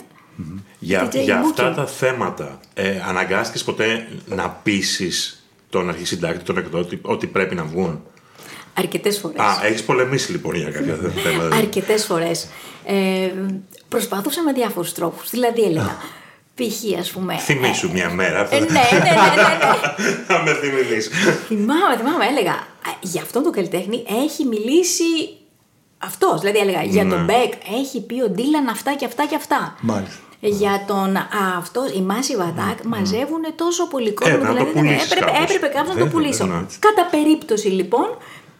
Για, 0.78 1.08
DJ 1.08 1.22
για 1.22 1.42
booking. 1.42 1.44
αυτά 1.44 1.74
τα 1.74 1.86
θέματα, 1.86 2.60
ε, 2.74 3.00
αναγκάστηκες 3.08 3.64
ποτέ 3.64 4.08
να 4.26 4.50
πείσεις 4.50 5.46
τον 5.70 5.88
αρχισυντάκτη, 5.88 6.44
τον 6.44 6.58
εκδότη, 6.58 6.98
ότι 7.02 7.26
πρέπει 7.26 7.54
να 7.54 7.64
βγουν; 7.64 8.02
Αρκετές 8.78 9.18
φορές. 9.18 9.40
Α, 9.40 9.66
έχεις 9.66 9.82
πολεμήσει 9.82 10.32
λοιπόν 10.32 10.54
για 10.54 10.70
κάποια 10.70 10.96
θέματα. 11.24 11.56
Αρκετές 11.56 12.04
φορές. 12.04 12.48
Ε, 12.88 13.30
προσπαθούσα 13.88 14.42
με 14.42 14.52
διάφορους 14.52 14.92
τρόπους. 14.92 15.30
Δηλαδή 15.30 15.62
έλεγα. 15.62 15.96
Π.χ. 16.56 16.98
ας 16.98 17.10
πούμε. 17.10 17.36
Θυμήσου 17.36 17.92
μια 17.92 18.10
μέρα. 18.10 18.48
Ε, 18.54 18.58
ναι, 18.58 18.66
ναι, 18.66 18.66
ναι, 18.68 18.98
ναι, 18.98 19.02
ναι. 19.02 20.14
Θα 20.26 20.42
με 20.42 20.52
θυμηθείς. 20.54 21.10
Θυμάμαι, 21.46 21.96
θυμάμαι, 21.96 22.24
έλεγα. 22.26 22.52
«Α, 22.52 22.90
Για 23.00 23.22
αυτόν 23.22 23.42
τον 23.42 23.52
καλλιτέχνη 23.52 24.04
έχει 24.24 24.44
μιλήσει 24.44 25.04
αυτός. 25.98 26.40
Δηλαδή 26.40 26.58
έλεγα 26.58 26.82
για 26.82 27.04
Ναι. 27.04 27.10
τον 27.10 27.24
Μπέκ 27.24 27.52
έχει 27.80 28.00
πει 28.02 28.22
ο 28.22 28.28
Ντίλαν 28.28 28.68
αυτά 28.68 28.94
και 28.94 29.04
αυτά 29.04 29.26
και 29.26 29.34
αυτά. 29.34 29.76
Μάλιστα. 29.80 30.16
Για 30.40 30.84
τον 30.86 31.16
α, 31.16 31.26
αυτός, 31.58 31.90
η 31.90 32.06
Massive 32.10 32.40
Attack 32.42 32.76
μαζεύουν 32.84 33.40
τόσο 33.56 33.86
πολύ 33.88 34.12
κόσμο. 34.12 34.34
Ε, 34.34 34.38
να 34.38 34.46
το 34.46 34.52
δηλαδή 34.52 34.70
πουλήσεις 34.72 35.10
έπρεπε, 35.10 35.30
κάπως. 35.30 35.42
έπρεπε 35.54 35.66
κάπως 35.66 35.88
να 35.88 35.94
το 35.94 36.04
Βέβαια, 36.04 36.12
πουλήσω. 36.12 36.44
ναι. 36.46 36.66
Κατά 36.78 37.08
περίπτωση 37.10 37.68
λοιπόν 37.68 38.16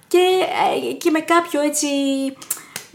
και, 0.08 0.18
ε, 0.90 0.92
και 0.92 1.10
με 1.10 1.20
κάποιο 1.20 1.60
έτσι 1.60 1.86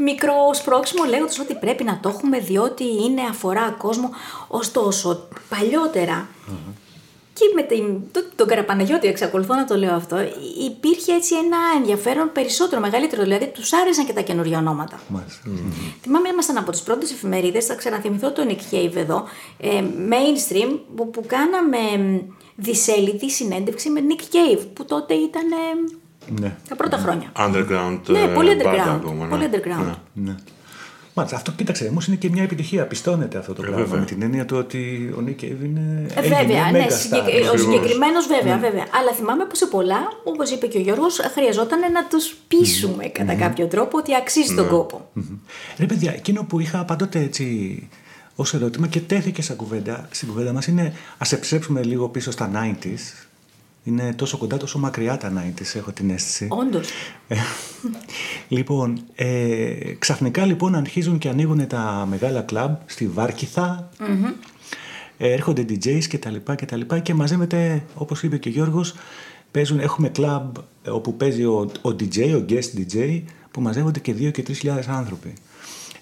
μικρό 0.02 0.34
σπρώξιμο 0.54 1.04
λέγοντας 1.04 1.40
ότι 1.40 1.54
πρέπει 1.54 1.84
να 1.84 2.00
το 2.00 2.10
έχουμε 2.10 2.40
διότι 2.40 2.84
είναι 2.84 3.22
αφορά 3.30 3.76
κόσμο. 3.78 4.10
Ωστόσο, 4.48 5.28
παλιότερα 5.50 6.28
και 7.34 7.52
με 7.56 7.62
την, 7.62 8.02
το, 8.12 8.24
τον 8.36 8.48
Καραπαναγιώτη, 8.48 9.08
εξακολουθώ 9.08 9.56
να 9.56 9.66
το 9.66 9.76
λέω 9.78 9.94
αυτό, 9.94 10.18
υπήρχε 10.66 11.14
έτσι 11.14 11.36
ένα 11.36 11.58
ενδιαφέρον 11.78 12.32
περισσότερο, 12.32 12.82
μεγαλύτερο. 12.82 13.24
Δηλαδή, 13.24 13.48
τους 13.48 13.74
άρεσαν 13.74 14.06
και 14.06 14.14
τα 14.14 14.22
καινούργια 14.22 14.58
ονόματα. 14.58 15.00
Μάλιστα. 15.08 15.42
Θυμάμαι, 16.02 16.30
ήμασταν 16.30 16.58
από 16.58 16.72
τις 16.72 16.82
πρώτες 16.82 17.12
εφημερίδες, 17.12 17.66
θα 17.66 17.76
ξαναθυμηθώ 17.76 18.32
τον 18.32 18.48
Nick 18.50 18.74
Cave 18.74 18.96
εδώ, 18.96 19.24
ε, 19.58 19.84
mainstream, 20.10 20.80
που, 20.96 21.10
που 21.10 21.24
κάναμε 21.28 21.78
μ, 21.98 22.20
δισέλιδη 22.56 23.30
συνέντευξη 23.30 23.90
με 23.90 24.02
Nick 24.10 24.22
Cave, 24.22 24.66
που 24.74 24.86
τότε 24.86 25.14
ήταν 25.14 25.52
ε, 25.52 26.00
Ναι. 26.40 26.56
τα 26.70 26.76
πρώτα 26.76 26.98
χρόνια. 26.98 27.32
Underground. 27.38 28.00
Ναι, 28.08 28.20
ε, 28.20 28.28
πολύ 28.28 28.56
μπάντα 28.56 28.72
underground. 28.72 28.96
ακόμα, 28.96 29.24
ναι. 29.26 29.30
Πολύ 29.30 29.50
underground. 29.52 29.96
Ναι. 30.14 30.24
ναι. 30.32 30.36
Μάλιστα, 31.14 31.38
αυτό 31.38 31.52
κοίταξε, 31.52 31.88
όμως 31.90 32.08
είναι 32.08 32.16
και 32.16 32.30
μια 32.30 32.44
επιτυχία. 32.44 32.86
Πιστώνεται 32.88 33.38
αυτό 33.38 33.54
το 33.54 33.62
πράγμα 33.62 33.78
βέβαια. 33.82 34.00
με 34.00 34.06
την 34.06 34.22
έννοια 34.22 34.46
του 34.46 34.58
ότι 34.58 35.14
ο 35.18 35.22
Νίκ 35.22 35.40
Cave 35.42 35.64
είναι. 35.64 36.06
Ε, 36.16 36.20
έγινε 36.20 36.36
βέβαια, 36.36 36.72
ναι, 36.72 36.86
megastar. 36.86 36.92
συγκεκ- 36.92 37.22
ο 37.22 37.26
Ακριβώς. 37.26 37.62
συγκεκριμένος 37.62 38.28
βέβαια, 38.28 38.58
βέβαια. 38.58 38.86
Αλλά 39.00 39.12
θυμάμαι 39.16 39.46
πω 39.46 39.56
σε 39.56 39.66
πολλά, 39.66 40.00
όπως 40.24 40.50
είπε 40.52 40.68
και 40.68 40.78
ο 40.78 40.82
Γιώργος, 40.82 41.20
χρειαζόταν 41.34 41.80
να 41.92 42.08
τους 42.08 42.36
πείσουμε 42.48 43.06
κατά 43.08 43.36
κάποιο 43.36 43.66
τρόπο 43.66 43.98
ότι 43.98 44.16
αξίζει 44.16 44.56
τον 44.56 44.68
κόπο. 44.68 45.10
Μμμ. 45.14 45.24
Ρε 45.78 45.86
παιδιά, 45.86 46.12
εκείνο 46.14 46.44
που 46.44 46.60
είχα 46.60 46.86
πάντοτε 46.86 47.20
έτσι 47.20 47.88
ως 48.36 48.54
ερώτημα 48.54 48.88
και 48.88 49.00
τέθηκε 49.00 49.42
σαν 49.42 49.56
κουβέντα, 49.56 50.08
στην 50.12 50.28
κουβέντα 50.28 50.54
μας 50.54 50.68
είναι 50.68 50.94
ας 51.18 51.32
επιστρέψουμε 51.32 51.84
λίγο 51.84 52.10
πίσω 52.10 52.32
στα 52.32 52.52
90s 52.54 53.28
Είναι 53.84 54.14
τόσο 54.14 54.38
κοντά, 54.38 54.58
τόσο 54.58 54.80
μακριά 54.80 55.18
τα 55.18 55.34
90's, 55.36 55.76
έχω 55.76 55.92
την 55.92 56.10
αίσθηση. 56.10 56.48
Όντως. 56.50 56.90
λοιπόν, 58.48 59.02
ε, 59.16 59.94
ξαφνικά 60.00 60.46
λοιπόν 60.46 60.76
αρχίζουν 60.76 61.18
και 61.18 61.30
ανοίγουν 61.30 61.68
τα 61.68 62.08
μεγάλα 62.10 62.42
κλαμπ 62.42 62.76
στη 62.86 63.08
βαρκηθα 63.08 63.90
Ε, 65.18 65.32
έρχονται 65.32 65.62
DJs 65.62 66.04
και 66.04 66.18
τα 66.18 66.30
λοιπά 66.30 66.56
και 66.56 66.66
τα 66.66 66.76
λοιπά 66.76 67.00
και 67.00 67.14
μαζεύεται, 67.14 67.84
όπως 67.96 68.24
είπε 68.24 68.38
και 68.38 68.50
ο 68.50 68.52
Γιώργος, 68.52 68.94
παίζουν, 69.52 69.80
έχουμε 69.80 70.10
κλαμπ 70.10 70.56
όπου 70.88 71.18
παίζει 71.18 71.44
ο, 71.44 71.72
ο 71.82 71.90
DJ, 71.90 72.42
ο 72.42 72.46
guest 72.50 72.78
DJ, 72.78 73.22
που 73.52 73.62
μαζεύονται 73.62 74.00
και 74.00 74.16
2 74.18 74.32
και 74.32 74.44
3 74.62 74.82
άνθρωποι. 74.88 75.34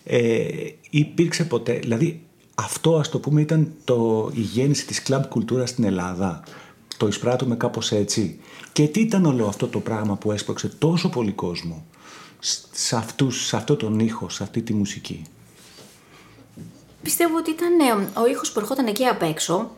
Ε, 0.04 0.48
υπήρξε 0.90 1.44
ποτέ, 1.44 1.74
δηλαδή 1.74 2.22
αυτό 2.56 2.96
ας 2.98 3.10
το 3.10 3.20
πούμε 3.20 3.42
ήταν 3.42 3.72
το, 3.84 4.30
η 4.34 4.42
γέννηση 4.42 4.86
της 4.86 5.02
κλαμπ 5.02 5.24
κουλτούρας 5.24 5.70
στην 5.70 5.84
Ελλάδα. 5.84 6.44
Το 7.00 7.08
εισπράττουμε 7.08 7.56
κάπως 7.56 7.92
έτσι. 7.92 8.40
Και 8.72 8.88
τι 8.88 9.00
ήταν 9.00 9.26
όλο 9.26 9.48
αυτό 9.48 9.68
το 9.68 9.80
πράγμα 9.80 10.16
που 10.16 10.32
έσπρωξε 10.32 10.68
τόσο 10.68 11.10
πολύ 11.10 11.32
κόσμο 11.32 11.86
σε, 12.72 12.96
αυτούς, 12.96 13.46
σε 13.46 13.56
αυτό 13.56 13.76
τον 13.76 14.00
ήχο, 14.00 14.30
σε 14.30 14.44
αυτή 14.44 14.62
τη 14.62 14.74
μουσική; 14.74 15.22
Πιστεύω 17.02 17.38
ότι 17.38 17.50
ήταν 17.52 17.80
ε, 17.80 18.20
ο 18.20 18.28
ήχος 18.28 18.52
που 18.52 18.60
ερχόταν 18.60 18.88
εκεί 18.88 19.06
απ' 19.06 19.22
εξω 19.22 19.72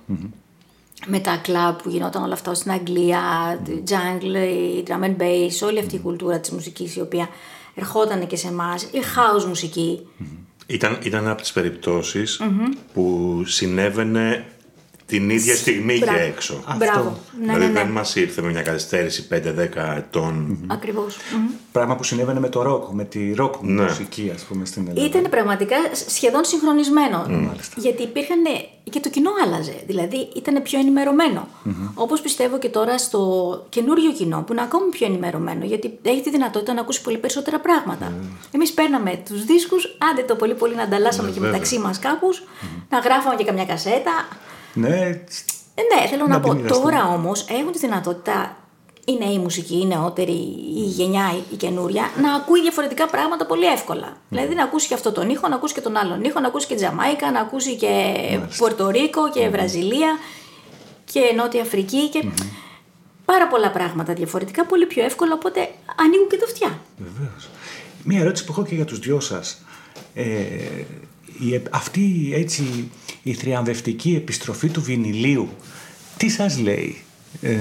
με 1.07 1.19
τα 1.19 1.37
κλαμπ 1.43 1.75
που 1.75 1.89
γινόταν 1.89 2.23
όλα 2.23 2.33
αυτά 2.33 2.53
στην 2.53 2.71
Αγγλία, 2.71 3.21
mm-hmm. 3.65 3.89
jungle, 3.89 4.47
η 4.79 4.83
drum 4.87 5.03
and 5.03 5.17
bass, 5.21 5.67
όλη 5.67 5.79
αυτή 5.79 5.95
η 5.95 5.99
κουλτούρα 5.99 6.39
της 6.39 6.49
μουσικής 6.49 6.95
η 6.95 7.01
οποία 7.01 7.29
ερχόταν 7.75 8.27
και 8.27 8.35
σε 8.35 8.47
εμάς, 8.47 8.83
η 8.83 8.99
house 9.15 9.45
μουσική. 9.45 10.07
Ήταν, 10.67 10.99
ήταν 11.03 11.27
από 11.27 11.41
τις 11.41 11.51
περιπτωσεις 11.51 12.41
που 12.93 13.43
συνέβαινε 13.45 14.45
την 15.11 15.29
ίδια 15.29 15.55
στιγμή 15.55 15.97
Μπράβο. 15.97 16.17
και 16.17 16.23
έξω. 16.23 16.63
Μπράβο. 16.77 17.17
Ναι, 17.39 17.41
δηλαδή 17.45 17.59
ναι, 17.59 17.71
ναι. 17.71 17.79
δεν 17.83 17.87
μας 17.87 18.15
ήρθε 18.15 18.41
με 18.41 18.49
μια 18.49 18.61
καθυστέρηση 18.61 19.27
5-10 19.31 19.37
ετων 19.97 20.57
Ακριβώς. 20.67 21.17
Μμμ. 21.35 21.47
Πράγμα 21.71 21.95
που 21.95 22.03
συνέβαινε 22.03 22.39
με 22.39 22.49
το 22.49 22.61
ροκ, 22.61 22.89
με 22.91 23.03
τη 23.05 23.33
ροκ 23.33 23.53
Ναι. 23.61 23.81
μουσική 23.83 24.31
ας 24.35 24.41
πούμε 24.43 24.65
στην 24.65 24.87
Ελλάδα. 24.87 25.05
Ήταν 25.07 25.29
πραγματικά 25.29 25.75
σχεδόν 26.07 26.45
συγχρονισμένο. 26.45 27.25
Μάλιστα. 27.29 27.75
Γιατί 27.77 28.03
υπήρχαν. 28.03 28.37
και 28.89 28.99
το 28.99 29.09
κοινό 29.09 29.31
άλλαζε. 29.45 29.75
Δηλαδή 29.87 30.29
ήταν 30.35 30.61
πιο 30.61 30.79
ενημερωμένο. 30.79 31.47
Όπως 31.93 32.21
πιστεύω 32.21 32.57
και 32.57 32.69
τώρα 32.69 32.97
στο 32.97 33.21
καινούριο 33.69 34.11
κοινό 34.11 34.43
που 34.47 34.51
είναι 34.53 34.61
ακόμη 34.61 34.89
πιο 34.89 35.05
ενημερωμένο. 35.05 35.65
Γιατί 35.65 35.99
έχει 36.01 36.21
τη 36.21 36.29
δυνατότητα 36.29 36.73
να 36.73 36.81
ακούσει 36.81 37.01
πολύ 37.01 37.17
περισσότερα 37.17 37.59
πράγματα. 37.59 38.13
Εμείς 38.51 38.71
παίρναμε 38.71 39.21
τους 39.29 39.45
δίσκους, 39.45 39.97
άντε 40.11 40.21
το 40.23 40.35
πολύ 40.35 40.53
πολύ 40.53 40.75
να 40.75 40.83
ανταλλάσσαμε 40.83 41.27
και 41.27 41.33
βέβαια. 41.33 41.51
μεταξύ 41.51 41.77
μας 41.79 41.99
κάπους, 41.99 42.43
να 42.89 42.99
γράφαμε 42.99 43.35
και 43.35 43.43
καμιά 43.43 43.65
κασέτα. 43.65 44.11
Ναι, 44.73 45.21
Ε, 45.75 45.81
ναι, 45.95 46.07
θέλω 46.09 46.21
να, 46.27 46.33
Να 46.33 46.39
πω. 46.39 46.49
την 46.49 46.57
μοιραστούμε. 46.61 46.91
Τώρα 46.91 47.07
όμως 47.07 47.45
έχουν 47.49 47.71
τη 47.71 47.77
δυνατότητα 47.79 48.55
η 49.05 49.17
νέη 49.25 49.37
μουσική, 49.37 49.79
η 49.79 49.85
νεότερη, 49.85 50.31
η 50.75 50.83
γενιά, 50.83 51.35
η 51.51 51.55
καινούρια, 51.55 52.09
να 52.21 52.33
ακούει 52.33 52.61
διαφορετικά 52.61 53.07
πράγματα 53.07 53.45
πολύ 53.45 53.65
εύκολα. 53.65 54.17
Δηλαδή 54.29 54.55
να 54.55 54.63
ακούσει 54.63 54.87
και 54.87 54.93
αυτό 54.93 55.11
τον 55.11 55.29
ήχο, 55.29 55.47
να 55.47 55.55
ακούσει 55.55 55.73
και 55.73 55.81
τον 55.81 55.97
άλλον 55.97 56.23
ήχο, 56.23 56.39
να 56.39 56.47
ακούσει 56.47 56.67
και 56.67 56.75
Τζαμάικα, 56.75 57.31
να 57.31 57.39
ακούσει 57.39 57.75
και 57.75 58.13
Πορτορίκο 58.57 59.29
και 59.29 59.49
Βραζιλία 59.49 60.17
και 61.05 61.19
Νότια 61.35 61.61
Αφρική 61.61 62.09
και 62.09 62.23
πάρα 63.25 63.47
πολλά 63.47 63.71
πράγματα 63.71 64.13
διαφορετικά, 64.13 64.65
πολύ 64.65 64.85
πιο 64.85 65.03
εύκολα, 65.03 65.33
οπότε 65.33 65.69
ανοίγουν 65.95 66.27
και 66.29 66.37
τα 66.37 66.45
αυτιά. 66.45 66.79
Βεβαίως. 66.97 67.49
Μία 68.03 68.19
ερώτηση 68.19 68.45
που 68.45 68.51
έχω 68.51 68.65
και 68.65 68.75
για 68.75 68.85
τους 68.85 68.99
δυο 68.99 69.19
σας. 69.19 69.57
Ε, 70.13 70.25
η, 71.39 71.53
ε- 71.53 71.61
αυτή 71.71 72.31
έτσι 72.33 72.89
η 73.23 73.33
θριαμβευτική 73.33 74.13
επιστροφή 74.15 74.67
του 74.69 74.81
βινιλίου, 74.81 75.49
τι 76.17 76.29
σας 76.29 76.59
λέει; 76.59 76.95
Ε, 77.41 77.57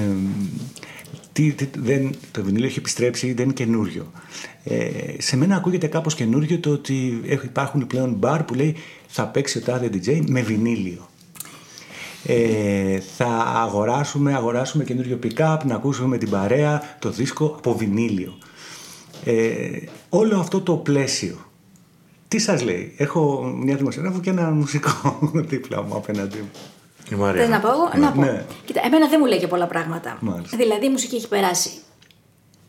τι, 1.33 1.53
τι- 1.53 1.79
δεν, 1.79 2.15
το 2.31 2.43
βινίλιο 2.43 2.67
έχει 2.67 2.79
επιστρέψει, 2.79 3.33
δεν 3.33 3.45
είναι 3.45 3.53
καινούριο. 3.53 4.11
Ε, 4.65 4.89
σε 5.19 5.37
μένα 5.37 5.57
ακούγεται 5.57 5.87
κάπως 5.87 6.15
καινούριο 6.15 6.59
το 6.59 6.71
ότι 6.71 7.21
έχ- 7.27 7.45
υπάρχουν 7.45 7.87
πλέον 7.87 8.13
μπαρ 8.13 8.43
που 8.43 8.55
λέει 8.55 8.75
θα 9.09 9.27
παίξει 9.27 9.59
ο 9.59 9.61
τάδε 9.61 9.91
DJ 9.93 10.21
με 10.27 10.41
βινίλιο. 10.43 11.09
Ε, 12.25 13.01
θα 13.17 13.27
αγοράσουμε, 13.57 14.35
αγοράσουμε 14.35 14.85
καινούριο 14.85 15.19
pick-up, 15.23 15.57
να 15.65 15.75
ακούσουμε 15.75 16.09
με 16.09 16.19
την 16.19 16.31
παρέα 16.31 16.97
το 16.99 17.11
δίσκο 17.11 17.45
από 17.57 17.75
βινίλιο. 17.77 18.39
Ε, 19.25 19.69
όλο 20.09 20.39
αυτό 20.39 20.61
το 20.61 20.77
πλαίσιο, 20.77 21.50
τι 22.31 22.38
σας 22.38 22.62
λέει; 22.62 22.95
Έχω 22.97 23.43
μια 23.43 23.77
δημοσιογράφο 23.77 24.21
και 24.21 24.31
ένα 24.31 24.51
μουσικό 24.51 25.19
δίπλα 25.51 25.83
μου 25.83 25.95
απέναντί 25.95 26.38
μου. 26.38 26.51
Η 27.11 27.14
Μαρία. 27.14 27.40
Θες 27.40 27.51
να 27.51 27.61
πω 27.61 27.69
εγώ, 27.69 27.90
να 27.97 28.12
πω. 28.12 28.21
Ναι. 28.21 28.45
Κοίτα, 28.64 28.81
εμένα 28.85 29.09
δεν 29.09 29.19
μου 29.23 29.27
λέει 29.27 29.38
και 29.38 29.47
πολλά 29.47 29.66
πράγματα. 29.66 30.19
Μάλιστα. 30.21 30.57
Δηλαδή 30.57 30.87
η 30.87 30.88
μουσική 30.88 31.16
έχει 31.16 31.29
περάσει 31.29 31.71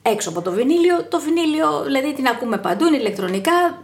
έξω 0.01 0.29
από 0.29 0.41
το 0.41 0.51
βινίλιο. 0.51 1.03
Το 1.09 1.19
βινίλιο, 1.19 1.83
δηλαδή 1.83 2.13
την 2.13 2.27
ακούμε 2.27 2.57
παντού, 2.57 2.85
είναι 2.85 2.97
ηλεκτρονικά. 2.97 3.83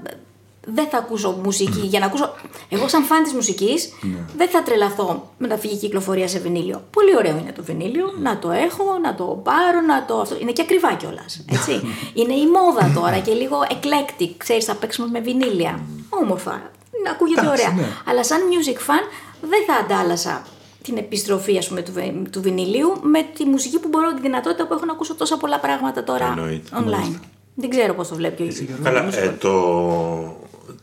Δεν 0.74 0.88
θα 0.88 0.98
ακούσω 0.98 1.40
μουσική 1.44 1.80
για 1.80 2.00
να 2.00 2.06
ακούσω. 2.06 2.34
Εγώ, 2.70 2.88
σαν 2.88 3.04
φαν 3.04 3.24
της 3.24 3.34
μουσικής, 3.34 3.90
Ναι. 4.02 4.18
δεν 4.38 4.50
θα 4.50 4.64
τρελαθώ 4.64 5.32
με 5.38 5.48
να 5.48 5.56
φύγει 5.58 5.74
η 5.74 5.78
κυκλοφορία 5.78 6.28
σε 6.28 6.40
βινίλιο. 6.40 6.82
Πολύ 6.92 7.16
ωραίο 7.16 7.38
είναι 7.38 7.52
το 7.52 7.64
βινίλιο, 7.64 8.14
να 8.22 8.40
το 8.40 8.52
έχω, 8.52 8.84
να 9.04 9.16
το 9.16 9.24
πάρω, 9.24 9.82
να 9.88 10.06
το. 10.06 10.20
Αυτό. 10.20 10.38
Είναι 10.40 10.52
και 10.52 10.62
ακριβά 10.62 10.94
κιόλας. 10.94 11.46
είναι 12.20 12.34
η 12.34 12.46
μόδα 12.48 12.92
τώρα 13.02 13.18
και 13.20 13.32
λίγο 13.34 13.58
eclectic. 13.70 14.30
Ξέρεις, 14.38 14.66
θα 14.66 14.76
παίξουμε 14.76 15.08
με 15.12 15.20
βινίλια. 15.20 15.80
Όμορφα. 16.10 16.62
Να 17.04 17.12
ακούγεται 17.12 17.42
Εντάξει, 17.42 17.66
ωραία. 17.66 17.76
ναι. 17.82 17.88
Αλλά 18.06 18.24
σαν 18.24 18.40
music 18.52 18.78
fan 18.78 19.04
δεν 19.42 19.60
θα 19.68 19.74
αντάλλασα 19.74 20.42
την 20.84 20.98
επιστροφή 20.98 21.58
ας 21.58 21.68
πούμε, 21.68 21.82
του, 21.82 21.92
βε- 21.92 22.30
του 22.32 22.42
βινιλίου 22.42 22.94
με 23.02 23.22
τη 23.34 23.46
μουσική 23.46 23.80
που 23.80 23.88
μπορώ, 23.88 24.14
τη 24.14 24.22
δυνατότητα 24.22 24.68
που 24.68 24.74
έχω 24.74 24.86
να 24.86 24.92
ακούσω 24.92 25.16
τόσα 25.16 25.38
πολλά 25.38 25.60
πράγματα 25.60 26.04
τώρα 26.04 26.26
Εννοείται. 26.26 26.70
online. 26.74 27.20
Δεν 27.56 27.70
ξέρω 27.70 27.94
πώς 27.94 28.08
το 28.08 28.16
βλέπει 28.16 28.42
ο 28.42 28.46
ίδιος. 28.46 28.80
Καλά, 28.84 29.10
ε, 29.18 29.30
το, 29.30 29.52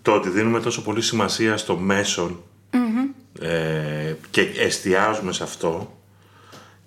το 0.05 0.13
ότι 0.13 0.29
δίνουμε 0.29 0.61
τόσο 0.61 0.83
πολύ 0.83 1.03
σημασία 1.03 1.57
στο 1.57 1.77
μεσον 1.77 2.43
ε, 3.41 4.15
και 4.31 4.41
εστιάζουμε 4.41 5.33
σε 5.33 5.43
αυτό 5.43 5.99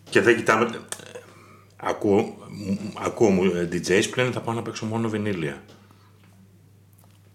και 0.10 0.22
δεν 0.22 0.36
κοιτάμε... 0.36 0.64
ε, 0.66 1.20
Ακούω, 1.80 2.38
μ- 2.50 3.06
ακούω 3.06 3.30
μου, 3.30 3.44
ε, 3.44 3.70
DJs 3.72 4.04
που 4.12 4.20
λένε 4.20 4.32
θα 4.32 4.40
πάω 4.40 4.56
να 4.56 4.62
παίξω 4.62 4.86
μόνο 4.86 5.10
βινίλια. 5.10 5.62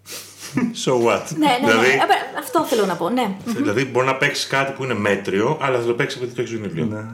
so 0.84 0.92
what; 0.92 1.22
Ναι, 1.38 1.46
ναι, 1.46 1.58
ναι. 1.60 1.70
δηλαδή, 1.70 1.88
Ε, 1.90 1.96
παι- 1.96 2.38
αυτό 2.38 2.64
θέλω 2.64 2.86
να 2.86 2.96
πω, 2.96 3.08
ναι. 3.10 3.36
δηλαδή 3.44 3.84
μπορεί 3.84 4.06
να 4.06 4.14
παίξεις 4.16 4.46
κάτι 4.46 4.72
που 4.72 4.84
είναι 4.84 4.94
μέτριο, 4.94 5.58
αλλά 5.60 5.78
θα 5.80 5.84
το 5.86 5.94
παίξεις 5.94 6.20
επειδή 6.20 6.34
το 6.34 6.42
έχεις 6.42 6.54
βινίλιο. 6.58 6.84
Ναι. 6.84 7.04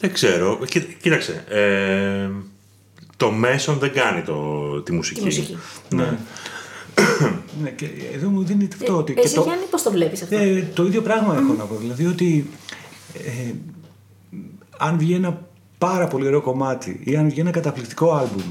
Δεν 0.00 0.12
ξέρω. 0.12 0.58
Κοί- 0.68 0.96
κοίταξε. 1.00 1.44
Ε, 1.48 2.28
το 3.16 3.30
μέσον 3.30 3.78
δεν 3.78 3.92
κάνει 3.92 4.22
το, 4.22 4.60
τη 4.82 4.92
μουσική. 4.92 5.18
Τη 5.20 5.24
μουσική. 5.24 5.58
Ναι. 5.88 6.18
Ναι, 7.62 7.70
και 7.70 7.88
εδώ 8.14 8.28
μου 8.28 8.42
δίνει 8.44 8.68
αυτό 8.80 8.96
ότι. 8.96 9.14
και 9.14 9.20
Ε, 9.20 9.24
Εσύ 9.24 9.34
το- 9.34 9.42
Γιάννη 9.42 9.64
πώς 9.70 9.82
το 9.82 9.90
βλέπεις 9.90 10.22
αυτό; 10.22 10.36
Ε, 10.36 10.68
το 10.74 10.86
ίδιο 10.86 11.02
πράγμα 11.02 11.34
έχω 11.34 11.52
να 11.58 11.64
πω. 11.64 11.76
Δηλαδή 11.80 12.06
ότι 12.06 12.46
ε, 13.14 13.52
αν 14.78 14.98
βγει 14.98 15.14
ένα 15.14 15.46
πάρα 15.78 16.06
πολύ 16.08 16.26
ωραίο 16.26 16.40
κομμάτι 16.40 17.00
ή 17.04 17.16
αν 17.16 17.28
βγει 17.28 17.40
ένα 17.40 17.50
καταπληκτικό 17.50 18.12
άλμπουμ 18.14 18.42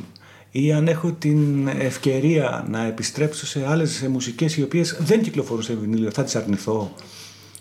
ή 0.51 0.73
αν 0.73 0.87
έχω 0.87 1.11
την 1.11 1.67
ευκαιρία 1.67 2.65
να 2.69 2.85
επιστρέψω 2.85 3.45
σε 3.45 3.65
άλλες 3.67 4.07
μουσικές 4.11 4.57
οι 4.57 4.61
οποίες 4.63 4.97
δεν 4.99 5.21
κυκλοφορούν 5.21 5.63
σε 5.63 5.73
βινίλιο, 5.73 6.11
θα 6.11 6.23
τις 6.23 6.35
αρνηθώ. 6.35 6.93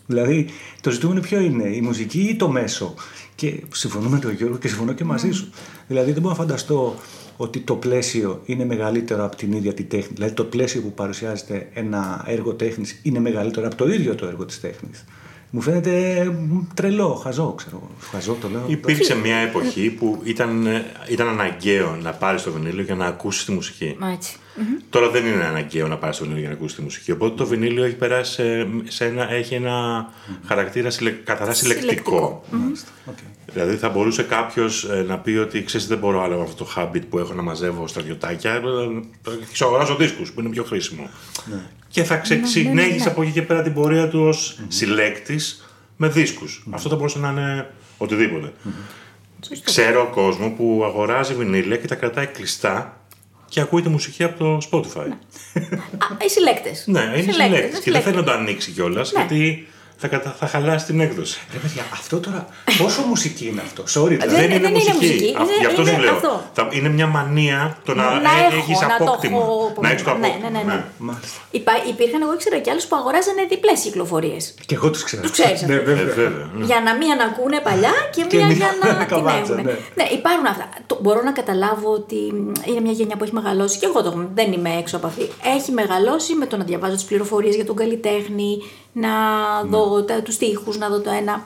Δηλαδή, 0.07 0.47
το 0.81 0.91
ζητούμενο 0.91 1.21
ποιο 1.21 1.41
είναι, 1.41 1.69
η 1.69 1.81
μουσική 1.81 2.21
ή 2.21 2.37
το 2.37 2.49
μέσο. 2.49 2.95
Και 3.35 3.63
συμφωνώ 3.73 4.09
με 4.09 4.19
τον 4.19 4.33
Γιώργο 4.33 4.57
και 4.57 4.69
συμφωνώ 4.69 4.93
και 4.93 5.05
μαζί 5.05 5.31
σου. 5.31 5.51
Δηλαδή, 5.89 6.13
δεν 6.13 6.23
μπορώ 6.23 6.35
να 6.35 6.41
φανταστώ 6.41 6.95
ότι 7.41 7.61
το 7.61 7.75
πλαίσιο 7.75 8.43
είναι 8.45 8.65
μεγαλύτερο 8.65 9.25
από 9.25 9.37
την 9.37 9.53
ίδια 9.53 9.75
τη 9.75 9.83
τέχνη. 9.83 10.13
Δηλαδή, 10.15 10.33
το 10.33 10.45
πλαίσιο 10.45 10.81
που 10.81 10.93
παρουσιάζεται 10.93 11.69
ένα 11.75 12.25
έργο 12.27 12.55
τέχνης 12.55 13.01
είναι 13.03 13.19
μεγαλύτερο 13.19 13.67
από 13.67 13.77
το 13.77 13.89
ίδιο 13.89 14.15
το 14.15 14.27
έργο 14.27 14.45
της 14.45 14.61
τέχνης. 14.61 15.05
Μου 15.51 15.61
φαίνεται 15.61 16.25
μ, 16.49 16.59
τρελό, 16.75 17.15
χαζό, 17.15 17.53
ξέρω. 17.57 17.77
εγώ. 17.77 17.91
Χαζό 18.11 18.37
το 18.41 18.49
λέω. 18.49 18.65
Υπήρξε 18.67 19.15
μια 19.15 19.37
εποχή 19.37 19.91
που 19.91 20.21
ήταν, 20.25 20.67
ε, 20.67 20.85
ήταν 21.09 21.29
αναγκαίο 21.29 21.97
να 22.03 22.13
πάρεις 22.13 22.43
το 22.43 22.53
βινίλιο 22.53 22.83
για 22.83 22.95
να 22.95 23.07
ακούσεις 23.07 23.45
τη 23.45 23.53
μουσική. 23.53 23.97
Μα 23.99 24.11
έτσι. 24.11 24.37
Τώρα 24.91 25.11
δεν 25.11 25.27
είναι 25.27 25.45
αναγκαίο 25.45 25.89
να 25.89 25.97
πάρεις 25.97 26.17
το 26.17 26.25
βινίλιο 26.25 26.43
για 26.43 26.51
να 26.51 26.55
ακούσεις 26.55 26.77
τη 26.77 26.83
μουσική. 26.83 27.13
Οπότε 27.13 27.35
το 27.35 27.47
βινίλιο 27.47 27.85
έχει 27.85 27.95
περάσει 27.95 28.33
σε, 28.33 28.69
σε 28.85 29.05
ένα, 29.05 29.31
έχει 29.33 29.55
ένα 29.55 30.07
χαρακτήρα 30.45 30.91
συλλε, 30.91 31.11
καθαρά 31.11 31.53
συλλεκτικό. 31.53 31.85
Συλλεκτικό. 31.91 32.45
Μάλιστα. 32.51 32.91
Οκ. 33.07 33.17
Δηλαδή 33.53 33.77
θα 33.77 33.89
μπορούσε 33.89 34.23
κάποιος 34.23 34.87
να 35.07 35.19
πει 35.19 35.31
ότι 35.31 35.63
ξέρεις, 35.65 35.87
δεν 35.87 35.99
μπορώ 35.99 36.23
άλλο 36.23 36.37
με 36.37 36.43
αυτό 36.43 36.65
το 36.65 36.71
habit 36.77 37.03
που 37.11 37.19
έχω 37.19 37.33
να 37.35 37.43
μαζεύω 37.43 37.87
στρατιωτάκια. 37.87 38.53
ε, 38.53 38.61
Θα 39.53 39.65
αγοράσω 39.65 39.95
δίσκους 39.97 40.33
που 40.33 40.41
είναι 40.41 40.49
πιο 40.49 40.65
χρήσιμο. 40.65 41.11
Και 41.89 42.05
θα 42.05 42.17
ξε, 42.17 42.41
συνέχισε 42.45 43.09
από 43.09 43.23
εκεί 43.23 43.31
και 43.31 43.43
πέρα 43.43 43.63
την 43.63 43.73
πορεία 43.75 44.09
του 44.09 44.21
ως 44.21 44.59
συλλέκτης 44.69 45.69
με 45.97 46.09
δίσκους. 46.09 46.67
Αυτό 46.71 46.89
θα 46.89 46.97
μπορούσε 46.97 47.19
να 47.19 47.31
είναι 47.31 47.71
οτιδήποτε. 47.99 48.53
Ξέρω 49.65 50.09
κόσμο 50.13 50.51
που 50.51 50.83
αγοράζει 50.85 51.35
βινίλια 51.35 51.77
και 51.77 51.87
τα 51.87 51.95
κρατάει 51.95 52.27
κλειστά 52.27 53.01
και 53.49 53.61
ακούει 53.61 53.83
τη 53.83 53.89
μουσική 53.89 54.25
από 54.25 54.39
το 54.39 54.59
Spotify. 54.71 55.07
Α, 55.99 56.17
οι 56.27 56.29
συλλέκτες. 56.31 56.85
Ναι, 56.87 57.01
είναι 57.01 57.17
Συλλέκτες, 57.17 57.35
συλλέκτη. 57.35 57.65
Και 57.67 57.71
δεν 57.73 57.83
συλλέκτες. 57.83 58.03
θέλει 58.13 58.17
να 58.17 58.23
το 58.25 58.33
ανοίξει 58.33 58.71
κιόλας 58.71 59.13
Ναι. 59.13 59.19
γιατί 59.21 59.69
θα, 60.01 60.09
κατα... 60.09 60.35
θα 60.39 60.47
χαλάσει 60.47 60.87
την 60.87 61.01
έκδοση. 61.01 61.41
Ρε 61.53 61.59
παιδιά, 61.59 61.83
αυτό 61.93 62.17
τώρα. 62.21 62.47
Πόσο 62.79 63.03
μουσική 63.03 63.47
είναι 63.47 63.63
αυτό; 63.67 63.83
Sorry, 63.95 64.09
Δεν- 64.09 64.19
Δεν, 64.19 64.29
δεν 64.29 64.45
είναι 64.51 64.55
είναι 64.55 64.69
μουσική. 64.69 64.93
μουσική, 64.97 65.25
Α, 65.25 65.43
είναι- 65.43 65.59
Γι' 65.61 65.67
αυτό 65.67 65.81
είναι 65.83 65.91
σου 65.91 65.99
λέω. 66.01 66.15
αυτό. 66.15 66.43
Θα- 66.53 66.69
είναι 66.71 66.89
μια 66.89 67.07
μανία 67.07 67.79
το 67.85 67.95
να, 67.95 68.05
Να 68.05 68.31
έχω, 68.47 68.57
έχεις 68.57 68.81
να 68.81 68.87
το 68.99 69.05
απόκτημα. 69.05 69.37
έχω 69.39 69.73
Να 69.81 69.91
έχεις 69.91 70.03
το 70.03 70.11
Ναι, 70.15 70.27
απόκτημα. 70.27 70.51
ναι, 70.51 70.59
ναι, 70.59 70.65
ναι. 70.75 70.85
Μάλιστα. 70.99 71.39
Υπά, 71.51 71.73
υπήρχαν, 71.89 72.23
εγώ 72.23 72.33
ήξερα 72.35 72.59
και 72.59 72.71
άλλους 72.71 72.85
που 72.87 72.97
αγοράζανε 72.97 73.43
διπλές 73.49 73.81
κυκλοφορίες. 73.81 74.55
Και 74.67 74.75
εγώ 74.75 74.91
τους 74.91 75.03
ξέρω. 75.03 75.23
Τους 75.23 75.31
ξέρεις 75.31 75.63
Ναι, 75.63 75.75
αυτούς. 75.75 75.89
Ε, 75.89 75.95
βέβαια. 75.95 76.15
βέβαια. 76.15 76.47
Για 76.69 76.81
να 76.87 76.95
μία 77.01 77.15
να 77.21 77.25
ακούνε 77.25 77.61
παλιά 77.61 77.93
και 78.15 78.23
Και 78.29 78.37
μία 78.37 78.47
μία 78.47 78.57
για 78.57 78.93
να 78.93 78.97
την 78.99 79.07
καβάτσα, 79.09 79.53
έχουν. 79.53 79.55
ναι. 79.65 79.75
Ναι. 79.99 80.05
υπάρχουν 80.19 80.47
αυτά. 80.47 80.69
Το, 80.87 80.99
μπορώ 81.03 81.21
να 81.23 81.33
καταλάβω 81.33 81.89
ότι 82.01 82.15
μ, 82.33 82.53
είναι 82.71 82.81
μια 82.81 82.93
γενιά 82.93 83.17
που 83.17 83.25
έχει 83.25 83.35
μεγαλώσει, 83.35 83.79
και 83.79 83.87
εγώ 83.87 84.03
το 84.03 84.09
έχω, 84.13 84.29
δεν 84.35 84.53
είμαι 84.53 84.71
έξω 84.81 84.97
από 84.97 85.07
αυτή. 85.07 85.25
Έχει 85.57 85.71
μεγαλώσει 85.73 86.35
με 86.35 86.47
το 86.47 86.57
να 86.57 86.65
διαβάζω 86.65 86.95
τις 86.95 87.05
πληροφορίες 87.05 87.55
για 87.55 87.65
τον 87.65 87.77
καλλιτέχνη, 87.77 88.51
να 89.01 89.11
δω 89.65 90.03
τα, 90.03 90.23
τους 90.23 90.35
στίχους, 90.35 90.79
να 90.79 90.89
δω 90.89 91.01
το 91.01 91.11
ένα. 91.11 91.45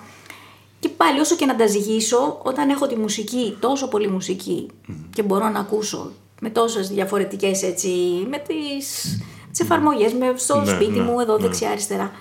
Και 0.81 0.89
πάλι 0.89 1.21
όσο 1.21 1.37
και 1.37 1.47
να 1.47 1.57
τα 1.57 1.67
ζυγίσω, 1.67 2.41
όταν 2.43 2.71
έχω 2.71 2.87
τη 2.87 2.97
μουσική, 2.97 3.57
τόσο 3.61 3.89
πολύ 3.89 4.09
μουσική 4.09 4.67
και 5.15 5.23
μπορώ 5.23 5.49
να 5.49 5.61
ακούσω 5.61 6.13
με 6.41 6.51
τόσες 6.51 6.89
διαφορετικές 6.89 7.63
έτσι, 7.63 7.89
με 8.31 8.39
τις, 8.39 9.19
τις 9.51 9.61
εφαρμογές, 9.61 10.13
με, 10.13 10.33
στο 10.37 10.61
Ναι, 10.61 10.71
σπίτι 10.71 10.99
ναι, 10.99 11.03
μου 11.03 11.21
εδώ 11.21 11.37
ναι. 11.39 11.43
δεξιά-αριστερά. 11.47 12.13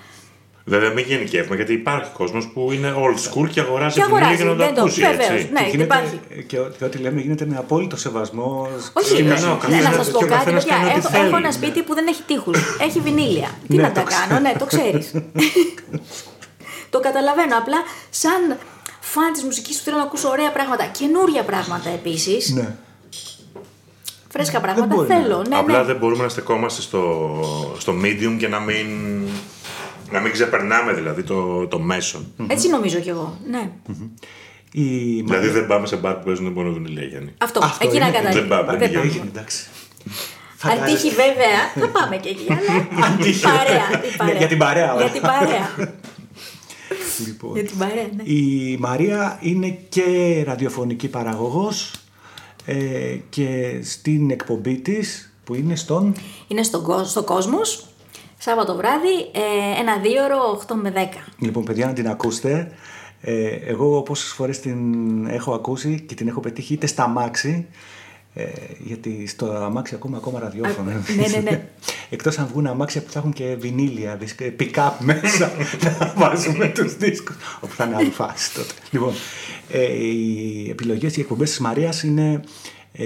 Βέβαια, 0.64 0.90
μην 0.92 1.04
γενικεύουμε 1.04 1.56
γιατί 1.56 1.72
υπάρχει 1.72 2.10
κόσμος 2.12 2.48
που 2.54 2.72
είναι 2.72 2.94
old 2.96 3.18
school 3.28 3.48
και 3.50 3.60
αγοράζει 3.60 3.94
Και 4.00 4.04
βινίλια 4.04 4.26
αγοράζει, 4.26 4.34
για 4.42 4.44
να 4.44 4.50
το 4.50 4.56
δεν 4.64 4.74
το- 4.74 4.80
ακούσει. 4.80 5.00
βεβαίως, 5.00 5.28
έτσι. 5.30 5.48
ναι. 5.52 5.60
Και, 5.60 5.68
γίνεται, 5.70 5.82
υπάρχει. 5.82 6.20
και, 6.46 6.58
ό- 6.58 6.70
και 6.78 6.84
ό,τι 6.84 6.98
λέμε 6.98 7.20
γίνεται 7.20 7.46
με 7.46 7.56
απόλυτο 7.56 7.96
σεβασμό. 7.96 8.68
Όχι, 8.92 9.14
Και 9.14 9.22
ναι, 9.22 9.28
να- 9.34 9.50
ο 9.50 9.52
ναι, 9.54 9.58
καθένας- 9.60 9.96
να 9.96 10.02
σα 10.02 10.10
πω 10.10 10.18
και 10.18 10.24
ο 10.24 10.26
κάτι, 10.28 10.38
καθένας 10.38 10.62
παιδιά. 10.64 10.78
κάνει 10.78 10.88
ό,τι 10.90 10.98
Έχω, 10.98 11.08
θέλει. 11.08 11.26
έχω 11.26 11.36
ένα 11.36 11.52
σπίτι 11.52 11.82
που 11.82 11.94
δεν 11.94 12.06
έχει 12.06 12.22
τείχους. 12.22 12.58
Έχει 12.80 13.00
βινίλια. 13.00 13.48
Τι 13.68 13.76
Ναι, 13.76 13.82
να 13.82 13.92
το 13.92 14.00
τα 14.00 14.06
κάνω, 14.14 14.40
ναι, 14.40 14.52
το 14.58 14.64
ξέρεις. 14.64 15.10
το 16.92 17.00
καταλαβαίνω. 17.00 17.56
Απλά 17.58 17.76
σαν 18.10 18.56
φαν 19.00 19.32
της 19.32 19.42
μουσικής 19.42 19.76
που 19.78 19.82
θέλω 19.84 19.96
να 19.96 20.02
ακούσω 20.02 20.28
ωραία 20.28 20.50
πράγματα, 20.52 20.84
καινούρια 20.98 21.42
πράγματα 21.42 21.88
επίσης. 21.90 22.50
Ναι. 22.50 22.74
Φρέσκα 24.28 24.60
πράγματα 24.60 24.86
μπορεί 24.86 25.08
να- 25.08 25.14
θέλω. 25.16 25.44
Ναι, 25.48 25.56
Απλά 25.56 25.78
ναι. 25.78 25.84
δεν 25.84 25.96
μπορούμε 25.96 26.22
να 26.22 26.28
στεκόμαστε 26.28 26.80
στο, 26.82 27.04
στο 27.78 27.92
medium 28.02 28.36
και 28.38 28.48
να 28.48 28.58
μην, 28.60 28.86
να 30.12 30.20
μην 30.20 30.32
ξεπερνάμε 30.32 30.92
δηλαδή 30.92 31.22
το, 31.22 31.66
το 31.66 31.78
μέσο. 31.78 32.24
Έτσι 32.46 32.68
νομίζω 32.68 32.98
κι 32.98 33.08
εγώ. 33.08 33.38
Ναι. 33.50 33.70
Η 34.72 34.82
Δηλαδή 35.22 35.48
δεν 35.48 35.66
πάμε 35.66 35.86
σε 35.86 35.96
μπαρ 35.96 36.14
που 36.14 36.24
παίζουν 36.24 36.52
μόνο 36.52 36.72
βινιλία, 36.72 37.04
Γιάννη. 37.04 37.34
Αυτό, 37.38 37.60
Αυτό 37.62 37.88
εκεί 37.88 37.98
να 37.98 38.06
είναι. 38.06 38.16
καταλήγει. 38.16 38.40
Δεν 38.40 38.48
πάμε, 38.48 38.70
Δεν 38.70 38.78
δεν 38.78 38.92
πάμε. 38.92 39.06
Έγινε, 39.06 39.24
εντάξει. 39.28 39.66
Αν 40.70 40.84
τύχει 40.84 41.08
βέβαια, 41.08 41.60
θα 41.74 41.88
πάμε 41.88 42.16
και 42.16 42.28
εκεί. 42.28 42.46
Αλλά 42.48 42.86
Αν 43.06 43.16
τύχει. 43.18 43.42
παρέα, 43.42 44.00
την 44.00 44.16
παρέα. 44.18 44.36
Για 44.38 44.46
την 44.48 44.58
παρέα, 44.58 44.94
Για 44.96 45.10
την 45.10 45.20
παρέα. 45.20 45.70
Λοιπόν, 47.26 47.54
Για 47.54 47.64
την 47.64 47.78
παρέα, 47.78 48.08
ναι. 48.16 48.22
Η 48.32 48.76
Μαρία 48.80 49.38
είναι 49.40 49.78
και 49.88 50.42
ραδιοφωνική 50.46 51.08
παραγωγός 51.08 51.90
ε, 52.64 52.74
και 53.28 53.80
στην 53.82 54.30
εκπομπή 54.30 54.74
της 54.80 55.32
που 55.44 55.54
είναι 55.54 55.76
στον... 55.76 56.14
Είναι 56.48 56.62
στον, 56.62 56.82
κο- 56.82 57.04
στο 57.04 57.22
κόσμος. 57.22 57.86
Σάββατο 58.44 58.76
βράδυ, 58.76 59.14
ε, 59.32 59.80
ένα 59.80 59.98
δίωρο 59.98 60.60
8 60.68 60.74
με 60.74 60.90
10. 60.90 61.18
Λοιπόν, 61.38 61.64
παιδιά, 61.64 61.86
να 61.86 61.92
την 61.92 62.08
ακούσετε. 62.08 62.72
Ε, 63.20 63.46
εγώ 63.46 64.02
πόσες 64.02 64.32
φορές 64.32 64.60
την 64.60 64.78
έχω 65.26 65.54
ακούσει 65.54 66.04
και 66.06 66.14
την 66.14 66.28
έχω 66.28 66.40
πετύχει 66.40 66.72
είτε 66.74 66.86
στα 66.86 67.02
αμάξι, 67.02 67.66
ε, 68.34 68.44
γιατί 68.78 69.26
στο 69.26 69.52
αμάξι 69.52 69.94
ακούμε 69.94 70.16
ακόμα 70.16 70.38
ραδιόφωνο. 70.38 70.90
Α, 70.90 70.94
ναι, 71.16 71.26
ναι, 71.36 71.50
ναι. 71.50 71.66
Εκτός 72.10 72.38
αν 72.38 72.46
βγουν 72.46 72.66
αμάξια 72.66 73.02
που 73.02 73.10
θα 73.10 73.18
έχουν 73.18 73.32
και 73.32 73.56
βινίλια, 73.58 74.16
δισκ- 74.16 74.42
pick-up 74.58 74.92
μέσα, 75.10 75.52
να 76.00 76.12
βάζουμε 76.16 76.66
τους 76.68 76.96
δίσκους. 76.96 77.36
Όπου 77.60 77.74
θα 77.74 77.84
είναι 77.84 77.96
άλλη 77.96 78.10
φάση 78.10 78.54
τότε. 78.54 78.72
Λοιπόν, 78.90 79.12
ε, 79.70 79.92
οι 79.92 80.66
επιλογές, 80.70 81.16
οι 81.16 81.20
εκπομπές 81.20 81.48
της 81.48 81.58
Μαρίας 81.58 82.02
είναι, 82.02 82.40
ε, 82.92 83.04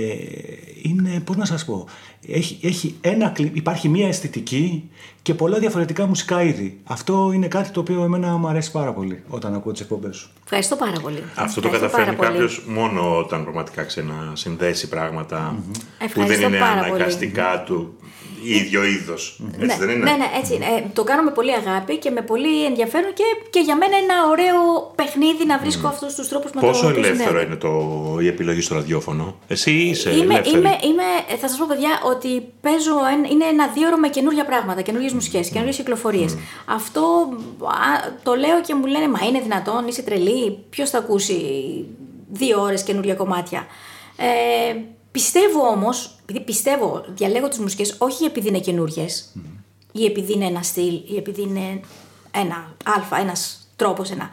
είναι 0.83 1.20
πώς 1.25 1.37
να 1.37 1.44
σας 1.44 1.64
πω, 1.64 1.87
έχει, 2.28 2.58
έχει 2.62 2.94
ένα, 3.00 3.28
κλι- 3.28 3.56
υπάρχει 3.56 3.88
μία 3.88 4.08
αισθητική 4.08 4.90
και 5.22 5.34
πολλά 5.34 5.58
διαφορετικά 5.58 6.06
μουσικά 6.06 6.42
είδη. 6.42 6.78
Αυτό 6.84 7.30
είναι 7.34 7.46
κάτι 7.48 7.70
το 7.70 7.80
οποίο 7.80 8.02
εμένα 8.04 8.36
μου 8.36 8.48
αρέσει 8.48 8.70
πάρα 8.70 8.92
πολύ 8.92 9.22
όταν 9.28 9.54
ακούω 9.54 9.72
τις 9.72 9.80
εκπομπές 9.80 10.16
σου. 10.16 10.30
Ευχαριστώ 10.44 10.76
πάρα 10.76 11.00
πολύ. 11.02 11.22
Αυτό 11.34 11.60
το 11.60 11.68
Ευχαριστώ 11.68 11.96
καταφέρνει 11.96 12.04
πάρα 12.16 12.16
πολύ. 12.16 12.28
κάποιος 12.48 12.64
μόνο 12.66 13.16
όταν 13.18 13.42
πραγματικά 13.42 13.82
ξέρει 13.82 14.06
να 14.06 14.36
συνδέσει 14.36 14.88
πράγματα 14.88 15.54
που 15.58 15.62
δεν 15.72 16.06
Ευχαριστώ 16.06 16.46
είναι 16.46 16.58
πάρα 16.58 16.80
πολύ. 16.80 16.90
αναγκαστικά 16.90 17.62
του 17.66 17.94
ίδιο 18.44 18.84
είδος. 18.84 19.40
Έτσι 19.58 19.78
δεν 19.78 19.88
είναι; 19.90 20.04
Ναι, 20.10 20.16
ναι, 20.16 20.26
έτσι 20.40 20.54
είναι. 20.54 20.64
Ε, 20.64 20.84
το 20.92 21.04
κάνω 21.04 21.22
με 21.22 21.30
πολύ 21.30 21.52
αγάπη 21.54 21.98
και 21.98 22.10
με 22.10 22.20
πολύ 22.22 22.64
ενδιαφέρον 22.64 23.12
και, 23.14 23.22
και 23.50 23.60
για 23.60 23.76
μένα 23.76 23.96
είναι 23.96 24.04
ένα 24.12 24.18
ωραίο 24.30 24.92
παιχνίδι 24.94 25.46
να 25.46 25.58
βρίσκω 25.58 25.88
αυτούς 25.88 26.14
τους 26.14 26.28
τρόπους 26.28 26.50
με 26.54 26.60
Πόσο 26.60 26.80
το 26.82 26.88
οποίο 26.88 27.00
ελεύθερο 27.04 27.28
συνδέω. 27.28 27.46
είναι 27.46 27.56
το, 27.56 28.20
η 28.20 28.26
επιλογή 28.26 28.60
στο 28.60 28.74
ραδιόφωνο; 28.74 29.36
Εσύ 29.46 29.72
είσαι 29.72 30.10
Είμαι, 30.10 30.20
ελεύθερη; 30.34 30.58
είμαι, 30.58 30.68
είμαι, 30.88 31.02
ε, 31.32 31.36
θα 31.36 31.48
σας 31.48 31.58
πω 31.58 31.66
παιδιά 31.68 31.90
ότι 32.16 32.52
παίζω, 32.61 32.94
εν- 33.12 33.31
είναι 33.33 33.44
ένα 33.44 33.66
δύο 33.68 33.87
ώρο 33.87 33.96
με 33.96 34.09
καινούργια 34.09 34.44
πράγματα, 34.44 34.83
καινούργιες 34.83 35.12
μουσικές, 35.12 35.48
καινούργιες 35.48 35.76
κυκλοφορίες. 35.76 36.37
Αυτό 36.66 37.29
α, 37.64 38.12
το 38.22 38.35
λέω 38.35 38.61
και 38.61 38.74
μου 38.74 38.87
λένε 38.87 39.09
Μα 39.09 39.18
είναι 39.26 39.40
δυνατόν, 39.40 39.87
είσαι 39.88 40.02
τρελή, 40.02 40.59
ποιος 40.70 40.90
θα 40.90 40.98
ακούσει 40.98 41.35
δύο 42.31 42.61
ώρες 42.62 42.83
καινούργια 42.83 43.14
κομμάτια. 43.14 43.66
Ε, 44.16 44.74
πιστεύω 45.11 45.61
όμως, 45.68 46.18
επειδή 46.22 46.44
πιστεύω, 46.44 47.05
διαλέγω 47.09 47.48
τις 47.48 47.59
μουσικές 47.59 47.94
όχι 47.98 48.24
επειδή 48.24 48.48
είναι 48.48 48.59
καινούργιες 48.61 49.33
ή 49.92 50.05
επειδή 50.05 50.33
είναι 50.33 50.44
ένα 50.46 50.62
στυλ 50.62 50.94
ή 50.94 51.16
επειδή 51.16 51.42
είναι 51.42 51.81
ένα 52.31 52.74
αλφα, 52.85 53.20
ένας 53.20 53.68
τρόπος, 53.76 54.11
ένα. 54.11 54.31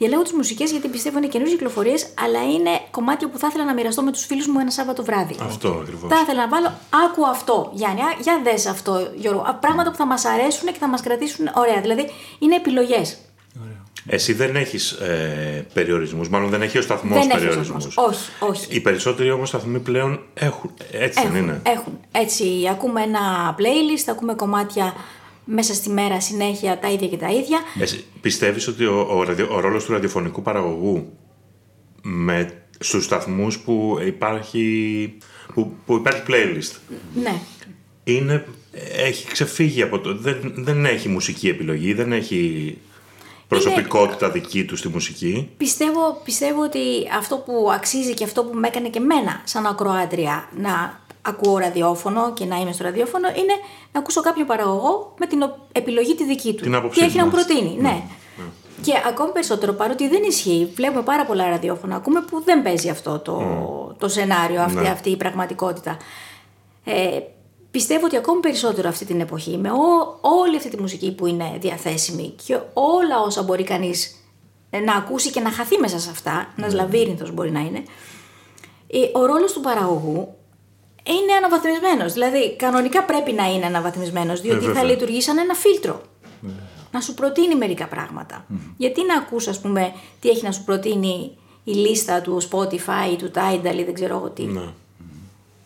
Διαλέγω 0.00 0.22
τι 0.22 0.34
μουσικέ 0.36 0.64
γιατί 0.64 0.88
πιστεύω 0.88 1.18
είναι 1.18 1.26
καινούργιες 1.26 1.58
κυκλοφορίες, 1.58 2.06
αλλά 2.24 2.42
είναι 2.52 2.70
κομμάτια 2.90 3.28
που 3.28 3.38
θα 3.38 3.46
ήθελα 3.50 3.64
να 3.64 3.74
μοιραστώ 3.74 4.02
με 4.02 4.12
τους 4.12 4.24
φίλους 4.24 4.46
μου 4.46 4.58
ένα 4.60 4.70
Σάββατο 4.70 5.04
βράδυ. 5.04 5.36
Αυτό 5.42 5.68
ακριβώς. 5.82 6.10
Θα 6.10 6.20
ήθελα 6.22 6.40
να 6.40 6.48
βάλω, 6.48 6.72
άκου 7.06 7.26
αυτό, 7.26 7.70
Γιάννη, 7.74 8.00
α, 8.00 8.14
για 8.20 8.40
δες 8.44 8.66
αυτό, 8.66 9.10
Γιώργο. 9.16 9.40
Α, 9.40 9.54
Πράγματα 9.54 9.90
που 9.90 9.96
θα 9.96 10.06
μας 10.06 10.24
αρέσουν 10.24 10.66
και 10.68 10.78
θα 10.78 10.88
μας 10.88 11.00
κρατήσουν 11.00 11.48
ωραία. 11.54 11.80
Δηλαδή, 11.80 12.10
είναι 12.38 12.54
επιλογές. 12.54 13.18
Εσύ 14.06 14.32
δεν 14.32 14.56
έχεις 14.56 14.90
ε, 14.90 15.66
περιορισμούς. 15.74 16.28
Μάλλον 16.28 16.50
δεν 16.50 16.62
έχει 16.62 16.78
ο 16.78 16.82
σταθμός 16.82 17.18
Δεν 17.18 17.30
έχει 17.30 17.38
περιορισμούς. 17.38 17.82
σταθμός. 17.82 18.06
Όχι, 18.14 18.30
όχι. 18.50 18.76
Οι 18.76 18.80
περισσότεροι 18.80 19.30
όμως 19.30 19.48
σταθμοί 19.48 19.78
πλέον 19.78 20.20
έχουν. 20.34 20.70
Έτσι 20.92 21.20
δεν 21.22 21.26
Έχουν, 21.34 21.36
είναι; 21.42 21.60
έχουν. 21.62 21.98
Έτσι, 22.12 22.68
ακούμε 22.70 23.02
ένα 23.02 23.54
playlist, 23.58 24.04
ακούμε 24.10 24.34
κομμάτια 24.34 24.94
μέσα 25.52 25.74
στη 25.74 25.90
μέρα 25.90 26.20
συνέχεια 26.20 26.78
τα 26.78 26.90
ίδια 26.90 27.08
και 27.08 27.16
τα 27.16 27.28
ίδια. 27.30 27.58
Εσύ 27.80 28.04
πιστεύεις 28.20 28.66
ότι 28.68 28.84
ο, 28.84 29.06
ο, 29.10 29.22
ραδιο- 29.22 29.50
ο 29.50 29.60
ρόλος 29.60 29.84
του 29.84 29.92
ραδιοφωνικού 29.92 30.42
παραγωγού 30.42 31.12
με, 32.02 32.62
στους 32.78 33.04
σταθμούς 33.04 33.58
που 33.58 33.98
υπάρχει, 34.06 35.16
που, 35.54 35.72
που 35.86 35.94
υπάρχει 35.94 36.22
playlist 36.28 36.76
Ναι. 37.14 37.40
είναι, 38.04 38.46
έχει 38.96 39.26
ξεφύγει 39.26 39.82
από 39.82 39.98
το... 39.98 40.16
Δεν, 40.16 40.52
δεν 40.56 40.84
έχει 40.84 41.08
μουσική 41.08 41.48
επιλογή, 41.48 41.92
δεν 41.92 42.12
έχει 42.12 42.78
προσωπικότητα 43.48 44.30
δική 44.30 44.64
του 44.64 44.76
στη 44.76 44.88
μουσική; 44.88 45.48
Πιστεύω, 45.56 46.20
πιστεύω 46.24 46.62
ότι 46.62 46.78
αυτό 47.18 47.36
που 47.36 47.70
αξίζει 47.72 48.14
και 48.14 48.24
αυτό 48.24 48.44
που 48.44 48.58
με 48.58 48.68
έκανε 48.68 48.88
και 48.88 49.00
μένα 49.00 49.42
σαν 49.44 49.66
ακροάτρια 49.66 50.48
να 50.60 50.99
ακούω 51.22 51.58
ραδιόφωνο 51.58 52.32
και 52.32 52.44
να 52.44 52.56
είμαι 52.56 52.72
στο 52.72 52.84
ραδιόφωνο 52.84 53.28
είναι 53.28 53.52
να 53.92 54.00
ακούσω 54.00 54.20
κάποιο 54.20 54.44
παραγωγό 54.44 55.14
με 55.18 55.26
την 55.26 55.42
ο- 55.42 55.56
επιλογή 55.72 56.14
τη 56.14 56.24
δική 56.24 56.54
του. 56.54 56.62
Την 56.62 56.74
άποψή 56.74 57.00
Τι 57.00 57.06
έχει 57.06 57.16
να 57.16 57.24
μου 57.24 57.30
του, 57.30 57.36
μάλιστα. 57.36 57.54
προτείνει. 57.54 57.80
Ναι. 57.82 58.02
Και 58.82 58.92
ακόμη 59.08 59.32
περισσότερο, 59.32 59.72
παρότι 59.72 60.08
δεν 60.08 60.22
ισχύει, 60.22 60.70
βλέπουμε 60.74 61.02
πάρα 61.02 61.24
πολλά 61.26 61.48
ραδιόφωνα, 61.48 61.96
ακούμε 61.96 62.20
που 62.20 62.42
δεν 62.44 62.62
παίζει 62.62 62.88
αυτό 62.88 63.18
το, 63.18 63.42
το 63.98 64.08
σενάριο, 64.08 64.62
αυτή, 64.62 64.80
Ναι. 64.80 64.88
αυτή 64.88 65.10
η 65.10 65.16
πραγματικότητα. 65.16 65.96
Ε, 66.84 67.18
πιστεύω 67.70 68.04
ότι 68.06 68.16
ακόμη 68.16 68.40
περισσότερο 68.40 68.88
αυτή 68.88 69.04
την 69.04 69.20
εποχή, 69.20 69.56
με 69.56 69.70
ό- 69.70 70.18
όλη 70.20 70.56
αυτή 70.56 70.68
τη 70.68 70.80
μουσική 70.80 71.12
που 71.14 71.26
είναι 71.26 71.56
διαθέσιμη 71.60 72.34
και 72.46 72.58
όλα 72.72 73.20
όσα 73.24 73.42
μπορεί 73.42 73.64
κανείς 73.64 74.14
να 74.84 74.94
ακούσει 74.94 75.30
και 75.30 75.40
να 75.40 75.50
χαθεί 75.50 75.78
μέσα 75.78 75.98
σε 75.98 76.10
αυτά, 76.10 76.48
ένας 76.58 76.74
λαβύρινθος 76.74 77.32
μπορεί 77.32 77.50
να 77.50 77.60
είναι, 77.60 77.82
ε, 78.86 78.98
ο 79.18 79.26
ρόλος 79.26 79.52
του 79.52 79.60
παραγωγού 79.60 80.34
είναι 81.10 81.32
αναβαθμισμένος. 81.38 82.12
Δηλαδή, 82.12 82.56
κανονικά 82.56 83.02
πρέπει 83.04 83.32
να 83.32 83.52
είναι 83.52 83.66
αναβαθμισμένος, 83.66 84.40
διότι 84.40 84.64
θα 84.64 84.72
βέβαια. 84.72 84.84
λειτουργεί 84.84 85.20
σαν 85.20 85.38
ένα 85.38 85.54
φίλτρο. 85.54 86.02
Να 86.92 87.00
σου 87.00 87.14
προτείνει 87.14 87.54
μερικά 87.54 87.86
πράγματα. 87.86 88.46
Γιατί 88.76 89.04
να 89.04 89.14
ακούς, 89.14 89.48
ας 89.48 89.60
πούμε, 89.60 89.92
τι 90.20 90.28
έχει 90.28 90.44
να 90.44 90.52
σου 90.52 90.64
προτείνει 90.64 91.36
η 91.64 91.72
λίστα 91.72 92.20
του 92.20 92.42
Spotify, 92.50 93.16
του 93.18 93.30
Tidal 93.34 93.78
ή 93.78 93.84
δεν 93.84 93.94
ξέρω 93.94 94.16
εγώ 94.16 94.30
τι. 94.30 94.42
Ναι. 94.42 94.68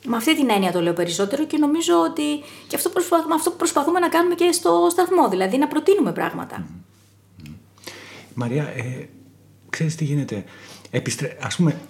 Με 0.07 0.17
αυτή 0.17 0.37
την 0.37 0.51
έννοια 0.51 0.73
το 0.73 0.81
λέω 0.81 0.93
περισσότερο 0.93 1.45
και 1.47 1.59
νομίζω 1.59 2.01
ότι 2.01 2.23
και 2.69 2.77
αυτό, 2.77 2.89
προσπαθούμε, 2.89 3.35
αυτό 3.35 3.51
προσπαθούμε 3.51 3.99
να 3.99 4.09
κάνουμε 4.09 4.35
και 4.35 4.53
στο 4.53 4.89
σταθμό, 4.91 5.29
δηλαδή 5.29 5.57
να 5.57 5.69
προτείνουμε 5.69 6.13
πράγματα. 6.13 6.67
Μαρία, 8.35 8.63
ε, 8.63 9.09
ξέρεις 9.71 9.95
τι 9.95 10.05
γίνεται; 10.05 10.45
Επιστρέ... 10.91 11.37
Ας 11.43 11.57
πούμε, 11.57 11.81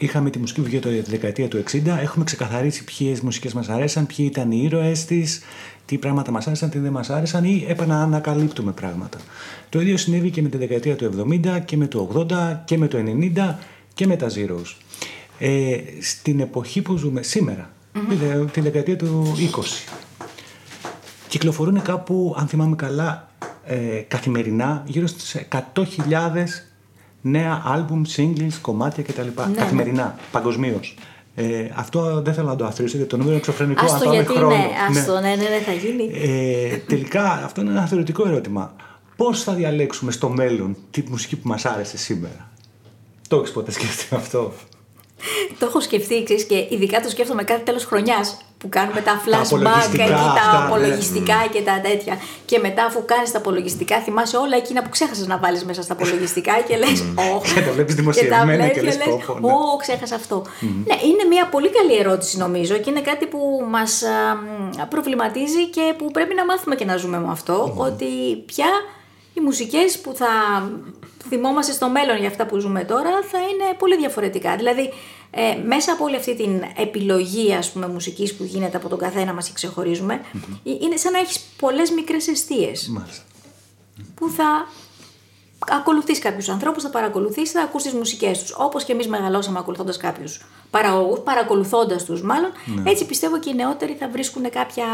είχαμε 0.00 0.30
τη 0.30 0.38
μουσική 0.38 0.60
βγει 0.60 0.78
το 0.78 0.88
δεκαετία 1.06 1.48
του 1.48 1.62
60, 1.70 1.86
έχουμε 1.86 2.24
ξεκαθαρίσει 2.24 2.84
ποιες 2.84 3.20
μουσικές 3.20 3.52
μας 3.52 3.68
αρέσαν, 3.68 4.06
ποιοι 4.06 4.28
ήταν 4.30 4.50
οι 4.50 4.60
ήρωε 4.64 4.92
της, 5.06 5.40
τι 5.84 5.98
πράγματα 5.98 6.30
μας 6.30 6.46
άρεσαν, 6.46 6.70
τι 6.70 6.78
δεν 6.78 6.92
μας 6.92 7.10
άρεσαν 7.10 7.44
ή 7.44 7.64
επαναανακαλύπτουμε 7.68 8.72
πράγματα. 8.72 9.18
Το 9.68 9.80
ίδιο 9.80 9.96
συνέβη 9.96 10.30
και 10.30 10.42
με 10.42 10.48
τη 10.48 10.56
δεκαετία 10.56 10.96
του 10.96 11.28
70 11.44 11.60
και 11.64 11.76
με 11.76 11.86
το 11.86 12.26
80 12.30 12.58
και 12.64 12.78
με 12.78 12.88
το 12.88 12.98
90 13.36 13.54
και 13.94 14.06
με 14.06 14.16
τα 14.16 14.26
Zeros. 14.34 14.74
Ε, 15.38 15.76
στην 16.00 16.40
εποχή 16.40 16.82
που 16.82 16.96
ζούμε 16.96 17.22
σήμερα, 17.22 17.70
mm-hmm. 17.94 18.46
τη 18.52 18.60
δεκαετία 18.60 18.96
του 18.96 19.34
20, 19.36 19.62
κυκλοφορούν 21.28 21.82
κάπου, 21.82 22.34
αν 22.38 22.46
θυμάμαι 22.46 22.76
καλά, 22.76 23.30
ε, 23.64 23.76
καθημερινά 24.08 24.82
γύρω 24.86 25.06
στις 25.06 25.36
100.000 25.74 25.84
νέα 27.20 27.62
άλμπουμ, 27.64 28.02
singles, 28.16 28.54
κομμάτια 28.60 29.02
κτλ. 29.02 29.22
Ναι. 29.22 29.56
Καθημερινά, 29.56 30.18
παγκοσμίως. 30.30 30.94
Ε, 31.34 31.70
αυτό 31.74 32.22
δεν 32.22 32.34
θέλω 32.34 32.48
να 32.48 32.56
το 32.56 32.64
αθροίσω 32.64 32.96
γιατί 32.96 33.10
το 33.10 33.16
νούμερο 33.16 33.34
είναι 33.34 33.44
εξωφρενικό. 33.46 33.84
Άστο 33.84 34.08
αν 34.08 34.14
γιατί 34.14 34.32
χρόνο. 34.32 34.56
ναι, 34.56 34.68
άστο, 34.90 35.12
ναι, 35.12 35.20
ναι, 35.20 35.34
ναι, 35.34 35.60
θα 35.66 35.72
γίνει. 35.72 36.10
Ε, 36.14 36.76
τελικά 36.76 37.32
αυτό 37.32 37.60
είναι 37.60 37.70
ένα 37.70 37.86
θεωρητικό 37.86 38.28
ερώτημα. 38.28 38.74
Πώς 39.16 39.42
θα 39.42 39.52
διαλέξουμε 39.52 40.12
στο 40.12 40.28
μέλλον 40.28 40.76
τη 40.90 41.02
μουσική 41.08 41.36
που 41.36 41.48
μας 41.48 41.64
άρεσε 41.64 41.96
σήμερα; 41.96 42.50
Το 43.28 43.36
έχεις 43.36 43.50
ποτέ 43.50 43.70
σκεφτεί 43.70 44.14
αυτό; 44.14 44.52
το 45.58 45.66
έχω 45.66 45.80
σκεφτεί 45.80 46.14
εξή 46.14 46.46
και 46.46 46.66
ειδικά 46.70 47.00
το 47.00 47.08
σκέφτομαι 47.08 47.44
κάθε 47.44 47.62
τέλος 47.62 47.84
χρονιάς 47.84 48.38
που 48.60 48.68
κάνουμε 48.68 49.00
τα 49.00 49.22
flashback 49.24 49.90
και 49.90 49.98
τα 49.98 50.58
ναι. 50.58 50.64
απολογιστικά 50.64 51.46
και 51.52 51.60
τα 51.60 51.80
τέτοια. 51.82 52.18
Και 52.44 52.58
μετά, 52.58 52.84
αφού 52.84 53.04
κάνεις 53.04 53.30
τα 53.30 53.38
απολογιστικά, 53.38 53.98
θυμάσαι 54.00 54.36
όλα 54.36 54.56
εκείνα 54.56 54.82
που 54.82 54.88
ξέχασες 54.88 55.26
να 55.26 55.38
βάλεις 55.38 55.64
μέσα 55.64 55.82
στα 55.82 55.92
απολογιστικά 55.92 56.52
και 56.68 56.76
λες. 56.76 57.04
Όχι. 57.36 57.54
Και 57.54 57.60
τα 57.60 57.72
βλέπεις 57.72 57.94
δημοσιευμένα 57.94 58.68
και 58.68 58.82
λες. 58.82 58.98
Ω, 59.40 59.76
ξέχασα 59.76 60.14
αυτό. 60.14 60.44
Ναι, 60.60 60.94
είναι 61.08 61.24
μια 61.28 61.48
πολύ 61.48 61.70
καλή 61.70 61.98
ερώτηση 61.98 62.36
νομίζω 62.36 62.74
και 62.76 62.90
είναι 62.90 63.00
κάτι 63.00 63.26
που 63.26 63.64
μας 63.68 64.02
προβληματίζει 64.88 65.66
και 65.66 65.94
που 65.98 66.10
πρέπει 66.10 66.34
να 66.34 66.44
μάθουμε 66.44 66.74
και 66.74 66.84
να 66.84 66.96
ζούμε 66.96 67.18
με 67.18 67.30
αυτό. 67.30 67.74
Ότι 67.76 68.06
πια 68.46 68.68
οι 69.34 69.40
μουσικές 69.40 69.98
που 69.98 70.12
θα 70.14 70.28
θυμόμαστε 71.28 71.72
στο 71.72 71.88
μέλλον 71.88 72.16
για 72.16 72.28
αυτά 72.28 72.46
που 72.46 72.58
ζούμε 72.58 72.84
τώρα 72.84 73.10
θα 73.30 73.38
είναι 73.38 73.74
πολύ 73.78 73.96
διαφορετικά. 73.96 74.56
Δηλαδή, 74.56 74.92
ε, 75.30 75.54
μέσα 75.66 75.92
από 75.92 76.04
όλη 76.04 76.16
αυτή 76.16 76.36
την 76.36 76.62
επιλογή 76.76 77.54
ας 77.54 77.70
πούμε, 77.70 77.88
μουσικής 77.88 78.34
που 78.34 78.44
γίνεται 78.44 78.76
από 78.76 78.88
τον 78.88 78.98
καθένα 78.98 79.32
μας 79.32 79.46
και 79.46 79.52
ξεχωριζουμε 79.54 80.20
είναι 80.62 80.96
σαν 80.96 81.12
να 81.12 81.18
έχεις 81.18 81.40
πολλές 81.58 81.90
μικρές 81.90 82.28
αιστείες 82.28 82.90
που 84.14 84.30
θα 84.30 84.66
ακολουθείς 85.68 86.18
κάποιους 86.18 86.48
ανθρώπους, 86.48 86.82
θα 86.82 86.90
παρακολουθείς, 86.90 87.50
θα 87.50 87.62
ακούς 87.62 87.82
τις 87.82 87.92
μουσικές 87.92 88.38
τους. 88.38 88.54
Όπως 88.58 88.84
και 88.84 88.92
εμείς 88.92 89.08
μεγαλώσαμε 89.08 89.58
ακολουθώντας 89.58 89.96
κάποιους 89.96 90.46
παραγωγούς, 90.70 91.18
παρακολουθώντας 91.20 92.04
τους 92.04 92.22
μάλλον, 92.22 92.50
ναι. 92.64 92.90
έτσι 92.90 93.06
πιστεύω 93.06 93.38
και 93.38 93.50
οι 93.50 93.54
νεότεροι 93.54 93.96
θα 93.98 94.08
βρίσκουν 94.08 94.50
κάποια 94.50 94.86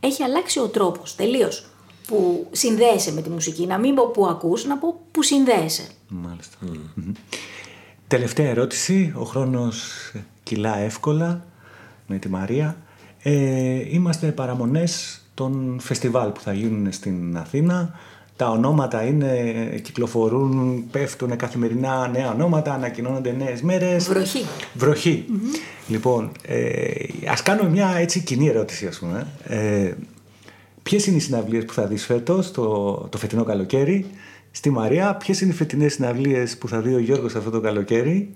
Έχει 0.00 0.22
αλλάξει 0.22 0.58
ο 0.58 0.68
τρόπος 0.68 1.14
τελείως 1.14 1.66
που 2.06 2.46
συνδέεσαι 2.50 3.12
με 3.12 3.22
τη 3.22 3.30
μουσική. 3.30 3.66
Να 3.66 3.78
μην 3.78 3.94
πω 3.94 4.06
που 4.06 4.26
ακούς, 4.26 4.64
να 4.64 4.76
πω 4.76 5.00
που 5.10 5.22
συνδέεσαι. 5.22 5.86
Μάλιστα. 6.08 6.56
Τελευταία 8.12 8.48
ερώτηση. 8.48 9.12
Ο 9.16 9.24
χρόνος 9.24 9.84
κυλά 10.42 10.78
εύκολα 10.78 11.44
με 12.06 12.18
τη 12.18 12.28
Μαρία. 12.28 12.76
Ε, 13.22 13.32
είμαστε 13.90 14.26
παραμονές 14.26 15.20
των 15.34 15.78
φεστιβάλ 15.80 16.30
που 16.30 16.40
θα 16.40 16.52
γίνουν 16.52 16.92
στην 16.92 17.36
Αθήνα. 17.36 17.94
Τα 18.36 18.50
ονόματα 18.50 19.02
είναι, 19.02 19.54
κυκλοφορούν, 19.82 20.84
πέφτουν 20.90 21.36
καθημερινά 21.36 22.08
νέα 22.08 22.32
ονόματα, 22.32 22.72
ανακοινώνονται 22.72 23.32
νέες 23.32 23.62
μέρες. 23.62 24.08
Βροχή. 24.08 24.44
Βροχή. 24.74 25.24
Λοιπόν, 25.88 26.30
ε, 26.46 26.92
ας 27.28 27.42
κάνουμε 27.42 27.70
μια 27.70 27.94
έτσι 27.96 28.20
κοινή 28.20 28.48
ερώτηση 28.48 28.86
ας 28.86 28.98
πούμε. 28.98 29.26
Ε, 29.44 29.92
Ποιες 30.82 31.06
είναι 31.06 31.16
οι 31.16 31.20
συναυλίες 31.20 31.64
που 31.64 31.72
θα 31.72 31.86
δεις 31.86 32.04
φέτος 32.04 32.50
το, 32.50 32.92
το 33.10 33.18
φετινό 33.18 33.44
καλοκαίρι; 33.44 34.06
Στη 34.52 34.70
Μαρία, 34.70 35.14
ποιες 35.14 35.40
είναι 35.40 35.52
οι 35.52 35.54
φετινές 35.54 35.92
συναυλίες 35.92 36.58
που 36.58 36.68
θα 36.68 36.80
δει 36.80 36.94
ο 36.94 36.98
Γιώργος 36.98 37.34
αυτό 37.34 37.50
το 37.50 37.60
καλοκαίρι; 37.60 38.34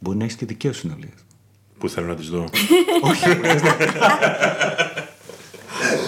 Μπορεί 0.00 0.16
να 0.18 0.24
έχεις 0.24 0.36
και 0.36 0.46
δικές 0.46 0.76
συναυλίες. 0.76 1.24
Πού 1.78 1.88
θέλω 1.88 2.06
να 2.06 2.14
τις 2.14 2.28
δω. 2.28 2.44
Όχι, 3.10 3.28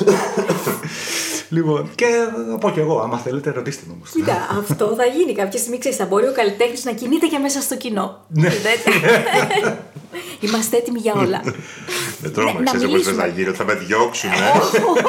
Λοιπόν, 1.49 1.91
και 1.95 2.07
θα 2.51 2.59
πω 2.59 2.71
κι 2.71 2.79
εγώ, 2.79 2.99
άμα 3.01 3.19
θέλετε, 3.19 3.51
ρωτήστε 3.51 3.83
με 3.87 3.93
όμως. 3.93 4.11
Κοίτα, 4.11 4.49
αυτό 4.61 4.95
θα 4.97 5.05
γίνει 5.05 5.33
κάποια 5.35 5.59
στιγμή. 5.59 5.79
Ξέρεις, 5.79 5.97
θα 5.97 6.05
μπορεί 6.05 6.27
ο 6.27 6.33
καλλιτέχνης 6.33 6.85
να 6.85 6.93
κινείται 6.93 7.27
και 7.27 7.39
μέσα 7.39 7.61
στο 7.61 7.77
κοινό. 7.77 8.25
Ναι. 8.29 8.49
Είμαστε 10.41 10.77
έτοιμοι 10.77 10.99
για 10.99 11.13
όλα. 11.17 11.41
Δεν 12.21 12.33
τρόμαξες, 12.33 12.83
εγώ 12.83 12.99
δεν 13.01 13.15
θα 13.15 13.27
γύρω, 13.27 13.53
θα 13.53 13.65
με 13.65 13.75
διώξουν. 13.75 14.31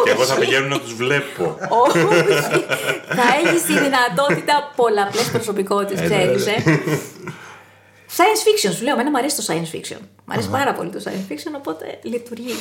και 0.03 0.09
εγώ 0.09 0.23
θα 0.23 0.35
πηγαίνω 0.35 0.67
να 0.67 0.79
τους 0.79 0.93
βλέπω. 0.93 1.57
Όχι. 1.69 1.99
θα 3.07 3.23
έχεις 3.43 3.61
τη 3.61 3.73
δυνατότητα 3.73 4.73
πολλαπλές 4.75 5.29
προσωπικότητες, 5.31 5.99
ε, 5.99 6.07
ξέρεις. 6.07 6.47
Ε. 6.47 6.79
Science 8.17 8.41
fiction, 8.47 8.73
σου 8.75 8.83
λέω, 8.83 8.93
εμένα 8.93 9.09
μου 9.09 9.17
αρέσει 9.17 9.35
το 9.35 9.43
science 9.47 9.75
fiction. 9.75 9.99
Μου 9.99 10.33
αρέσει 10.33 10.49
πάρα 10.49 10.73
πολύ 10.73 10.89
το 10.89 11.01
science 11.03 11.31
fiction, 11.31 11.53
οπότε 11.55 11.99
λειτουργεί. 12.01 12.53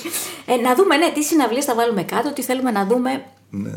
Ε, 0.46 0.56
να 0.56 0.74
δούμε, 0.74 0.96
ναι, 0.96 1.10
τι 1.14 1.22
συναυλίες 1.22 1.64
θα 1.64 1.74
βάλουμε 1.74 2.02
κάτω, 2.02 2.32
τι 2.32 2.42
θέλουμε 2.42 2.70
να 2.70 2.84
δούμε. 2.84 3.24
Ναι. 3.62 3.72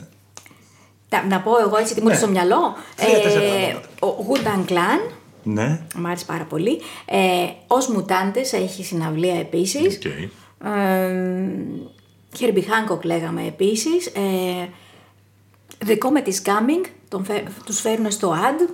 Να 1.29 1.41
πω 1.41 1.51
εγώ 1.59 1.77
έτσι 1.77 1.93
τι 1.93 2.01
μου 2.01 2.07
ναι. 2.07 2.15
στο 2.15 2.27
μυαλό. 2.27 2.75
Ε, 2.95 4.05
ο 4.05 4.25
Wu 4.29 4.69
Clan. 4.69 5.11
Ναι. 5.43 5.81
Μ' 5.95 6.05
άρεσε 6.05 6.25
πάρα 6.25 6.43
πολύ. 6.43 6.81
Ε, 7.05 7.45
Ως 7.67 7.87
Μουτάντες 7.87 8.53
έχει 8.53 8.83
συναυλία 8.83 9.39
επίσης. 9.39 9.99
Okay. 10.03 10.29
Herbie 12.39 12.63
Hancock 12.63 13.01
λέγαμε 13.03 13.45
επίσης. 13.45 14.05
Ε, 14.05 14.69
The 15.85 15.97
Comet 15.97 16.27
is 16.27 16.41
Coming. 16.43 16.85
Τον 17.07 17.25
φε... 17.25 17.43
Τους 17.65 17.79
φέρνουν 17.79 18.11
στο 18.11 18.33
ad. 18.33 18.69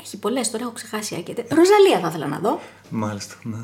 Έχει 0.00 0.18
πολλές, 0.18 0.50
τώρα 0.50 0.64
έχω 0.64 0.72
ξεχάσει 0.72 1.14
αρκετές. 1.14 1.44
Ροζαλία 1.48 1.98
θα 2.00 2.08
ήθελα 2.08 2.26
να 2.26 2.38
δω. 2.38 2.60
Μάλιστα, 2.90 3.34
ναι. 3.42 3.56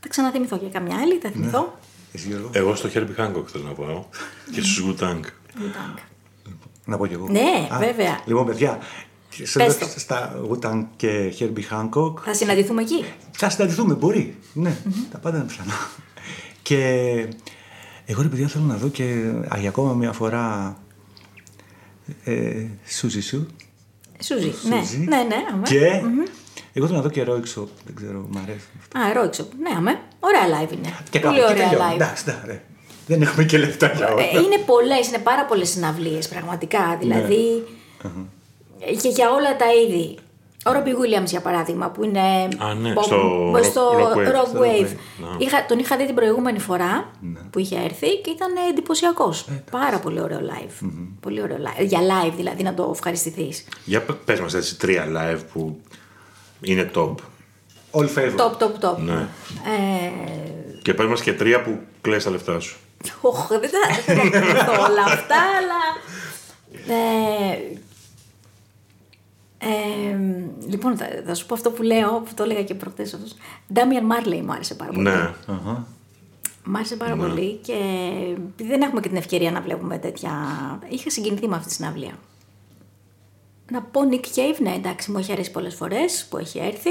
Θα 0.00 0.08
ξαναθυμηθώ 0.08 0.56
για 0.56 0.68
καμιά 0.68 0.96
άλλη, 0.96 1.18
θα 1.18 1.30
θυμηθώ. 1.30 1.78
Ναι. 2.12 2.36
Εγώ 2.52 2.74
στο 2.74 2.88
Herbie 2.94 3.20
Hancock 3.20 3.46
θέλω 3.46 3.64
να 3.64 3.72
πω. 3.72 4.08
και 4.52 4.60
στους 4.60 4.84
Wu-Tang. 4.86 5.20
Να 6.84 6.96
πω 6.96 7.06
κι 7.06 7.14
εγώ. 7.14 7.28
Ναι, 7.28 7.68
βέβαια. 7.78 8.20
Λοιπόν, 8.24 8.46
παιδιά, 8.46 8.78
στα, 9.44 9.70
στα 9.96 10.40
Wu-Tang 10.50 10.84
και 10.96 11.34
Herbie 11.38 11.72
Hancock. 11.72 12.14
Θα 12.24 12.34
συναντηθούμε 12.34 12.82
εκεί. 12.82 13.04
Θα 13.30 13.50
συναντηθούμε, 13.50 13.94
μπορεί. 13.94 14.38
Ναι, 14.52 14.76
τα 15.10 15.18
πάντα 15.18 15.36
είναι 15.36 15.46
πιθανά. 15.46 15.74
Και 16.62 16.78
εγώ 18.04 18.22
ρε 18.22 18.28
παιδιά 18.28 18.48
θέλω 18.48 18.64
να 18.64 18.76
δω 18.76 18.88
και 18.88 19.32
για 19.58 19.68
ακόμα 19.68 19.92
μια 19.92 20.12
φορά 20.12 20.76
ε, 22.24 22.66
Σούζι 22.86 23.20
Σου. 23.20 23.46
Σούζι, 24.22 24.52
ναι, 24.68 24.76
ναι, 24.98 25.22
ναι. 25.22 25.36
Αμέ. 25.52 25.62
Και 25.62 26.00
mm-hmm. 26.02 26.28
εγώ 26.72 26.86
θέλω 26.86 26.98
να 26.98 27.04
δω 27.04 27.10
και 27.10 27.22
Ρόιξο, 27.22 27.68
δεν 27.84 27.94
ξέρω, 27.94 28.26
μου 28.30 28.40
αρέσει. 28.42 28.66
Α, 29.08 29.12
Ρόιξο, 29.12 29.48
ναι, 29.58 29.70
αμέ. 29.76 30.00
Ωραία 30.20 30.42
live 30.46 30.72
είναι. 30.72 30.94
Και 31.10 31.20
Πολύ 31.20 31.44
ωραία 31.44 31.70
live. 31.70 31.94
Εντάξει, 31.94 32.24
ναι, 32.46 32.62
δεν 33.06 33.22
έχουμε 33.22 33.44
και 33.44 33.58
λεφτά 33.58 33.86
για 33.96 34.12
όλα. 34.12 34.22
Ε, 34.22 34.38
είναι 34.38 34.58
πολλές, 34.66 35.08
είναι 35.08 35.18
πάρα 35.18 35.44
πολλές 35.44 35.68
συναυλίες 35.68 36.28
πραγματικά. 36.28 36.96
Δηλαδή. 37.00 37.64
Ναι. 38.02 38.92
Και 38.92 39.08
για 39.08 39.30
όλα 39.30 39.56
τα 39.56 39.64
είδη. 39.72 40.16
Ο 40.64 40.72
Ρόμπι 40.72 40.90
Williams 40.90 41.26
για 41.26 41.40
παράδειγμα 41.40 41.90
που 41.90 42.04
είναι 42.04 42.20
Α, 42.58 42.74
ναι, 42.74 42.92
pop, 42.96 43.02
στο, 43.02 43.52
στο 43.62 43.90
Rock 44.16 44.58
Wave. 44.60 44.88
Είχα, 45.38 45.66
τον 45.66 45.78
είχα 45.78 45.96
δει 45.96 46.06
την 46.06 46.14
προηγούμενη 46.14 46.58
φορά 46.58 47.10
ναι. 47.20 47.40
που 47.50 47.58
είχε 47.58 47.76
έρθει 47.76 48.16
και 48.20 48.30
ήταν 48.30 48.50
εντυπωσιακός. 48.70 49.46
Ε, 49.48 49.62
Πάρα 49.70 49.98
πολύ 49.98 50.20
ωραίο 50.20 50.38
live. 50.38 50.84
Mm-hmm. 50.84 51.08
Πολύ 51.20 51.42
ωραίο 51.42 51.56
live. 51.56 51.86
Για 51.86 52.00
live 52.00 52.32
δηλαδή 52.36 52.62
να 52.62 52.74
το 52.74 52.90
ευχαριστηθείς. 52.94 53.64
Για 53.84 54.02
πες 54.24 54.40
μας 54.40 54.54
έτσι 54.54 54.78
τρία 54.78 55.06
live 55.16 55.40
που 55.52 55.80
είναι 56.60 56.90
top. 56.94 57.14
All 57.90 58.08
favorite. 58.14 58.36
Top, 58.36 58.62
top, 58.62 58.90
top. 58.90 58.96
Ναι. 58.96 59.12
Ε... 59.12 60.10
Και 60.82 60.94
πες 60.94 61.06
μας 61.06 61.22
και 61.22 61.32
τρία 61.32 61.62
που 61.62 61.78
κλαις 62.00 62.24
τα 62.24 62.30
λεφτά 62.30 62.60
σου. 62.60 62.76
Όχι, 63.20 63.58
δεν 63.58 63.70
θα 63.70 64.72
όλα 64.72 65.04
αυτά, 65.04 65.36
αλλά... 65.58 65.80
Ε, 66.86 67.78
ε, 69.58 70.16
λοιπόν, 70.68 70.96
θα, 70.96 71.06
θα, 71.26 71.34
σου 71.34 71.46
πω 71.46 71.54
αυτό 71.54 71.70
που 71.70 71.82
λέω, 71.82 72.20
που 72.20 72.34
το 72.34 72.42
έλεγα 72.42 72.62
και 72.62 72.74
προχθές 72.74 73.14
αυτός. 73.14 73.34
Ντάμιαν 73.72 74.04
Μάρλεϊ 74.04 74.42
μου 74.42 74.52
άρεσε 74.52 74.74
πάρα 74.74 74.92
πολύ. 74.92 75.08
Ναι. 75.08 75.30
Μ' 76.64 76.76
άρεσε 76.76 76.96
πάρα 76.96 77.14
ναι. 77.14 77.26
πολύ 77.26 77.60
και 77.62 77.76
δεν 78.56 78.82
έχουμε 78.82 79.00
και 79.00 79.08
την 79.08 79.16
ευκαιρία 79.16 79.50
να 79.50 79.60
βλέπουμε 79.60 79.98
τέτοια... 79.98 80.32
Είχα 80.88 81.10
συγκινηθεί 81.10 81.48
με 81.48 81.56
αυτή 81.56 81.68
τη 81.68 81.74
συναυλία. 81.74 82.18
Να 83.70 83.82
πω 83.82 84.00
Nick 84.10 84.38
Cave, 84.38 84.58
ναι 84.58 84.74
εντάξει, 84.74 85.10
μου 85.10 85.18
έχει 85.18 85.32
αρέσει 85.32 85.50
πολλές 85.50 85.74
φορές 85.74 86.26
που 86.30 86.38
έχει 86.38 86.58
έρθει. 86.58 86.90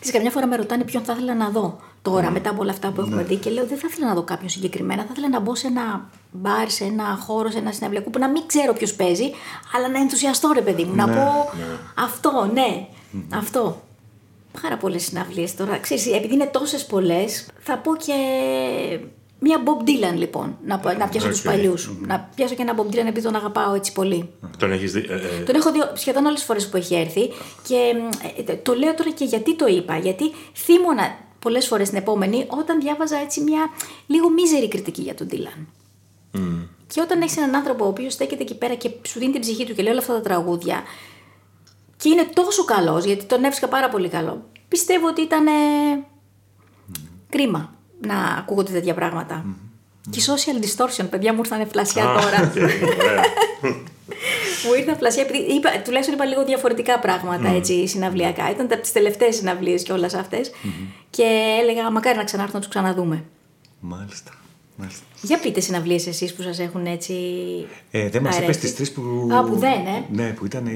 Και 0.00 0.10
καμιά 0.10 0.30
φορά 0.30 0.46
με 0.46 0.56
ρωτάνε 0.56 0.84
ποιον 0.84 1.02
θα 1.02 1.12
ήθελα 1.12 1.34
να 1.34 1.50
δω 1.50 1.78
τώρα, 2.02 2.28
mm. 2.28 2.32
μετά 2.32 2.50
από 2.50 2.60
όλα 2.62 2.70
αυτά 2.70 2.90
που 2.90 3.00
έχουμε 3.00 3.16
ναι. 3.16 3.22
δει. 3.22 3.36
Και 3.36 3.50
λέω: 3.50 3.66
Δεν 3.66 3.78
θα 3.78 3.86
ήθελα 3.90 4.06
να 4.06 4.14
δω 4.14 4.22
κάποιον 4.22 4.48
συγκεκριμένα. 4.48 5.02
Θα 5.02 5.08
ήθελα 5.10 5.28
να 5.28 5.40
μπω 5.40 5.54
σε 5.54 5.66
ένα 5.66 6.08
μπαρ, 6.30 6.70
σε 6.70 6.84
ένα 6.84 7.04
χώρο, 7.26 7.50
σε 7.50 7.58
ένα 7.58 7.72
συναυλιακό 7.72 8.10
που 8.10 8.18
να 8.18 8.28
μην 8.28 8.42
ξέρω 8.46 8.72
ποιος 8.72 8.94
παίζει, 8.94 9.30
αλλά 9.74 9.88
να 9.88 9.98
ενθουσιαστώ, 9.98 10.50
ρε 10.54 10.60
παιδί 10.60 10.84
μου. 10.84 10.94
Να 10.94 11.06
ναι, 11.06 11.14
πω 11.14 11.50
ναι. 11.56 11.64
αυτό, 11.94 12.50
ναι. 12.52 12.88
Αυτό. 13.34 13.82
πάρα 14.62 14.76
πολλές 14.76 15.02
συναυλίες 15.02 15.54
τώρα. 15.56 15.78
Ξέρεις, 15.78 16.06
επειδή 16.06 16.34
είναι 16.34 16.46
τόσες 16.52 16.86
πολλές, 16.86 17.46
θα 17.58 17.78
πω 17.78 17.96
και 17.96 18.14
Μία 19.42 19.62
Bob 19.64 19.88
Dylan 19.88 20.16
λοιπόν, 20.16 20.58
να, 20.64 20.80
να 20.98 21.08
πιάσω 21.08 21.28
okay. 21.28 21.32
του 21.32 21.42
παλιούς. 21.42 21.90
Να 22.06 22.30
πιάσω 22.34 22.54
και 22.54 22.62
ένα 22.62 22.74
Bob 22.76 22.94
Dylan 22.94 23.06
επειδή 23.06 23.22
τον 23.22 23.34
αγαπάω 23.34 23.74
έτσι 23.74 23.92
πολύ. 23.92 24.30
Τον 24.58 24.72
έχεις 24.72 24.92
δει. 24.92 25.06
Ε, 25.08 25.14
ε... 25.14 25.42
Τον 25.44 25.54
έχω 25.54 25.72
δει 25.72 25.78
σχεδόν 25.94 26.24
όλες 26.24 26.38
τις 26.38 26.44
φορές 26.44 26.68
που 26.68 26.76
έχει 26.76 26.94
έρθει. 26.94 27.28
Και 27.68 27.94
ε, 28.46 28.54
το 28.54 28.74
λέω 28.74 28.94
τώρα 28.94 29.10
και 29.10 29.24
γιατί 29.24 29.56
το 29.56 29.66
είπα. 29.66 29.96
Γιατί 29.96 30.24
θύμωνα 30.54 31.16
πολλές 31.40 31.66
φορές 31.66 31.88
την 31.88 31.98
επόμενη 31.98 32.46
όταν 32.48 32.80
διάβαζα 32.80 33.16
έτσι 33.16 33.40
μια 33.40 33.70
λίγο 34.06 34.30
μίζερη 34.30 34.68
κριτική 34.68 35.02
για 35.02 35.14
τον 35.14 35.28
Dylan. 35.30 35.66
Mm. 36.34 36.66
Και 36.86 37.00
όταν 37.00 37.20
έχεις 37.22 37.36
έναν 37.36 37.54
άνθρωπο 37.54 37.84
ο 37.84 37.88
οποίος 37.88 38.12
στέκεται 38.12 38.42
εκεί 38.42 38.58
πέρα 38.58 38.74
και 38.74 38.90
σου 39.06 39.18
δίνει 39.18 39.32
την 39.32 39.40
ψυχή 39.40 39.66
του 39.66 39.74
και 39.74 39.82
λέει 39.82 39.90
όλα 39.90 40.00
αυτά 40.00 40.12
τα 40.12 40.20
τραγούδια. 40.20 40.82
Και 41.96 42.08
είναι 42.08 42.28
τόσο 42.34 42.64
καλός, 42.64 43.04
γιατί 43.04 43.24
τον 43.24 43.44
έβρισκα 43.44 43.68
πάρα 43.68 43.88
πολύ 43.88 44.08
καλό. 44.08 44.44
Πιστεύω 44.68 45.06
ότι 45.06 45.20
ήταν. 45.20 45.46
Mm. 45.46 46.98
Κρίμα 47.28 47.74
να 48.00 48.14
ακούγονται 48.38 48.72
τέτοια 48.72 48.94
πράγματα. 48.94 49.44
Mm-hmm. 49.44 50.10
Και 50.10 50.20
social 50.26 50.64
distortion, 50.64 51.06
παιδιά 51.10 51.32
μου 51.32 51.38
ήρθαν 51.38 51.68
φλασιά 51.68 52.02
τώρα. 52.02 52.52
μου 54.66 54.74
ήρθαν 54.74 54.96
φλασιά, 54.96 55.22
επειδή 55.22 55.54
είπα, 55.54 55.70
τουλάχιστον 55.84 56.14
είπα 56.14 56.24
λίγο 56.24 56.44
διαφορετικά 56.44 56.98
πράγματα 56.98 57.48
έτσι, 57.48 57.86
συναυλιακά. 57.86 58.50
Ήταν 58.50 58.80
τις 58.80 58.92
τελευταίες 58.92 59.36
συναυλίες 59.36 59.82
και 59.82 59.92
όλες 59.92 60.14
αυτές. 60.14 60.50
Και 61.10 61.56
έλεγα, 61.60 61.90
μακάρι 61.90 62.16
να 62.16 62.24
ξανάρθω 62.24 62.52
να 62.54 62.60
τους 62.60 62.68
ξαναδούμε. 62.68 63.24
Μάλιστα. 63.80 64.30
Μάλιστα. 64.76 65.04
Για 65.22 65.38
πείτε 65.38 65.60
συναυλίες 65.60 66.06
εσείς 66.06 66.34
που 66.34 66.42
σας 66.42 66.58
έχουν 66.58 66.86
έτσι. 66.86 67.14
Ε, 67.90 68.08
δεν 68.08 68.22
μας 68.22 68.38
είπες 68.38 68.58
τις 68.58 68.74
τρεις 68.74 68.92
που. 68.92 69.28
Α, 69.32 69.44
που 69.44 69.56
δεν, 69.56 69.86
ε; 69.86 70.04
Ναι, 70.12 70.30
που 70.30 70.44
ήταν. 70.44 70.68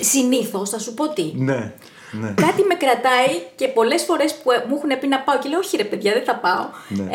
Συνήθως, 0.00 0.70
θα 0.70 0.78
σου 0.78 0.94
πω 0.94 1.08
τι. 1.08 1.32
Ναι. 1.34 1.72
Ναι. 2.10 2.34
Κάτι 2.46 2.62
με 2.62 2.74
κρατάει 2.74 3.32
και 3.56 3.68
πολλές 3.68 4.02
φορές 4.02 4.34
που 4.34 4.50
μου 4.68 4.76
έχουν 4.76 5.00
πει 5.00 5.06
να 5.06 5.18
πάω 5.18 5.38
και 5.38 5.48
λέω: 5.48 5.58
Όχι, 5.58 5.76
ρε 5.76 5.84
παιδιά, 5.84 6.12
δεν 6.12 6.24
θα 6.24 6.36
πάω. 6.36 6.64
Ναι. 6.88 7.08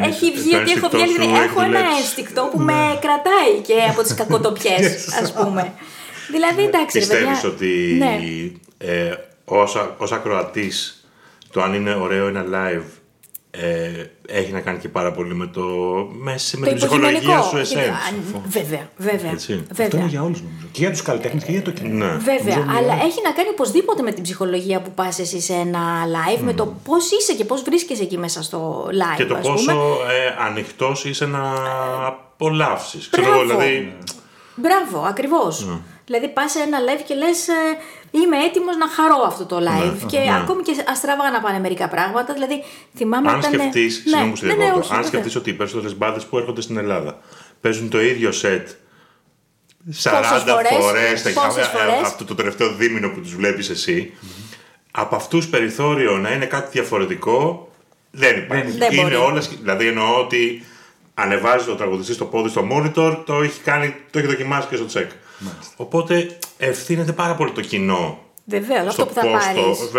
Ε, 0.00 0.06
έχει 0.10 0.32
βγει 0.32 0.54
ότι 0.56 0.72
έχω 0.72 0.88
βγει. 0.88 1.16
Έχω 1.44 1.60
ένα 1.62 1.80
ένστικτο 1.98 2.48
που 2.52 2.58
ναι. 2.58 2.64
με 2.64 2.98
κρατάει 3.00 3.60
και 3.62 3.74
από 3.90 4.02
τις 4.02 4.14
κακοτοπιές, 4.20 5.18
ας 5.22 5.32
πούμε. 5.32 5.72
δηλαδή, 6.30 6.62
εντάξει, 6.62 6.98
ρε 6.98 7.06
παιδιά. 7.06 7.30
Πιστεύεις 7.30 7.54
ότι 7.54 7.96
ναι. 7.98 8.18
ε, 8.78 9.14
ως 9.96 10.12
ακροατή 10.12 10.72
το 11.50 11.62
αν 11.62 11.74
είναι 11.74 11.94
ωραίο 11.94 12.26
ένα 12.26 12.44
live 12.52 12.88
ε, 13.60 14.10
έχει 14.26 14.52
να 14.52 14.60
κάνει 14.60 14.78
και 14.78 14.88
πάρα 14.88 15.12
πολύ 15.12 15.34
με, 15.34 15.46
το, 15.46 15.62
με, 16.12 16.34
με 16.56 16.66
την 16.66 16.76
ψυχολογία 16.76 17.40
σου 17.40 17.56
εσένα. 17.56 17.98
Βέβαια, 18.46 18.88
βέβαια. 18.96 19.30
Έτσι. 19.30 19.64
βέβαια. 19.68 19.86
Αυτό 19.86 19.96
είναι 19.96 20.08
για 20.08 20.22
όλους 20.22 20.42
νομίζω. 20.42 20.66
Και 20.72 20.80
για 20.80 20.90
τους 20.90 21.02
καλλιτέχνες 21.02 21.44
και 21.44 21.52
για 21.52 21.62
το 21.62 21.70
κοινό. 21.70 22.04
Ναι. 22.04 22.12
Βέβαια, 22.12 22.64
αλλά 22.78 22.92
έχει 22.92 23.20
να 23.24 23.30
κάνει 23.30 23.48
οπωσδήποτε 23.50 24.02
με 24.02 24.12
την 24.12 24.22
ψυχολογία 24.22 24.80
που 24.80 24.90
πας 24.90 25.18
εσύ 25.18 25.40
σε 25.40 25.52
ένα 25.52 25.80
live, 26.06 26.40
με 26.40 26.52
το 26.52 26.74
πώς 26.84 27.10
είσαι 27.10 27.32
και 27.34 27.44
πώς 27.44 27.62
βρίσκεσαι 27.62 28.02
εκεί 28.02 28.18
μέσα 28.18 28.42
στο 28.42 28.86
live. 28.90 29.16
Και 29.16 29.24
το 29.24 29.34
πόσο 29.34 29.72
ε, 29.72 30.44
ανοιχτός 30.46 31.04
είσαι 31.04 31.26
να 31.26 31.52
απολαύσεις. 32.06 33.10
Δηλαδή... 33.44 33.96
Μπράβο, 34.56 35.06
ακριβώς. 35.08 35.66
Ναι. 35.66 35.74
Δηλαδή 36.06 36.28
πας 36.28 36.50
σε 36.50 36.58
ένα 36.58 36.78
live 36.78 37.02
και 37.06 37.14
λες, 37.14 37.48
ε, 37.48 37.52
είμαι 38.10 38.36
έτοιμος 38.36 38.76
να 38.76 38.88
χαρώ 38.88 39.24
αυτό 39.26 39.44
το 39.46 39.56
live. 39.56 39.92
Ναι, 40.00 40.06
και 40.06 40.18
ναι. 40.18 40.36
ακόμη 40.36 40.62
και 40.62 40.84
αστραβά 40.88 41.30
να 41.30 41.40
πάνε 41.40 41.58
μερικά 41.58 41.88
πράγματα. 41.88 42.32
Δηλαδή 42.32 42.62
θυμάμαι. 42.96 43.30
Αν 43.30 43.42
σκεφτείς, 43.42 44.02
ναι, 44.06 44.48
ναι, 44.48 44.54
ναι, 44.54 44.72
αν 44.90 45.04
σκεφτείς 45.04 45.36
ότι 45.36 45.50
οι 45.50 45.52
περισσότερες 45.52 45.96
μπάδε 45.96 46.20
που 46.30 46.38
έρχονται 46.38 46.60
στην 46.60 46.76
Ελλάδα 46.76 47.18
παίζουν 47.60 47.88
το 47.88 48.00
ίδιο 48.02 48.32
σετ 48.32 48.68
40 50.02 50.12
φορές 50.80 51.26
αυτό 52.02 52.24
το 52.24 52.34
τελευταίο 52.34 52.74
δίμηνο 52.74 53.08
που 53.08 53.20
τους 53.20 53.34
βλέπεις 53.34 53.68
εσύ. 53.68 54.12
Mm-hmm. 54.14 54.56
Από 54.90 55.16
αυτούς 55.16 55.48
περιθώριο 55.48 56.18
να 56.18 56.30
είναι 56.30 56.46
κάτι 56.46 56.68
διαφορετικό 56.72 57.68
δεν 58.10 58.38
υπάρχει. 58.38 58.78
Δεν 58.78 58.92
είναι 58.92 59.16
όλες, 59.16 59.48
δηλαδή 59.48 59.86
εννοώ 59.86 60.20
ότι 60.20 60.64
ανεβάζει 61.14 61.64
το 61.64 61.74
τραγουδιστή 61.74 62.12
στο 62.12 62.24
πόδι 62.24 62.48
στο 62.48 62.68
monitor, 62.72 63.22
το 63.26 63.42
έχει, 63.42 63.60
κάνει, 63.60 63.94
το 64.10 64.18
έχει 64.18 64.28
δοκιμάσει 64.28 64.68
και 64.68 64.76
στο 64.76 64.86
check. 65.44 65.72
Οπότε 65.76 66.36
ευθύνεται 66.58 67.12
πάρα 67.12 67.34
πολύ 67.34 67.52
το 67.52 67.60
κοινό. 67.60 68.18
Βεβαίως, 68.44 68.86
αυτό 68.86 69.06
που 69.06 69.12
θα 69.12 69.20
πάρεις. 69.20 69.90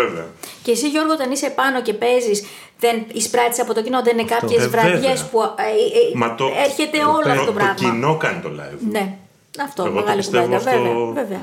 Και 0.62 0.70
εσύ, 0.70 0.88
Γιώργο, 0.88 1.12
όταν 1.12 1.30
είσαι 1.30 1.50
πάνω 1.50 1.82
και 1.82 1.92
παίζεις, 1.92 2.44
δεν 2.78 3.04
εισπράττεις 3.12 3.60
από 3.60 3.74
το 3.74 3.82
κοινό, 3.82 4.02
δεν 4.02 4.18
είναι 4.18 4.28
κάποιες 4.28 4.64
ε, 4.64 4.68
βραδιές 4.68 5.24
που 5.24 5.40
ε, 5.40 6.24
ε, 6.24 6.34
το, 6.36 6.52
έρχεται 6.64 6.98
όλο 6.98 7.32
αυτό 7.32 7.44
το 7.44 7.52
πράγμα. 7.52 7.74
Το 7.74 7.82
κοινό 7.82 8.16
κάνει 8.16 8.40
το 8.40 8.48
live. 8.48 8.78
Ναι, 8.90 9.16
αυτό 9.64 9.84
Εγώ 9.84 9.94
μεγάλη 9.94 10.24
κουβέντα. 10.24 10.56
Αυτό... 10.56 10.70
Βέβαια, 10.70 11.12
βέβαια. 11.12 11.40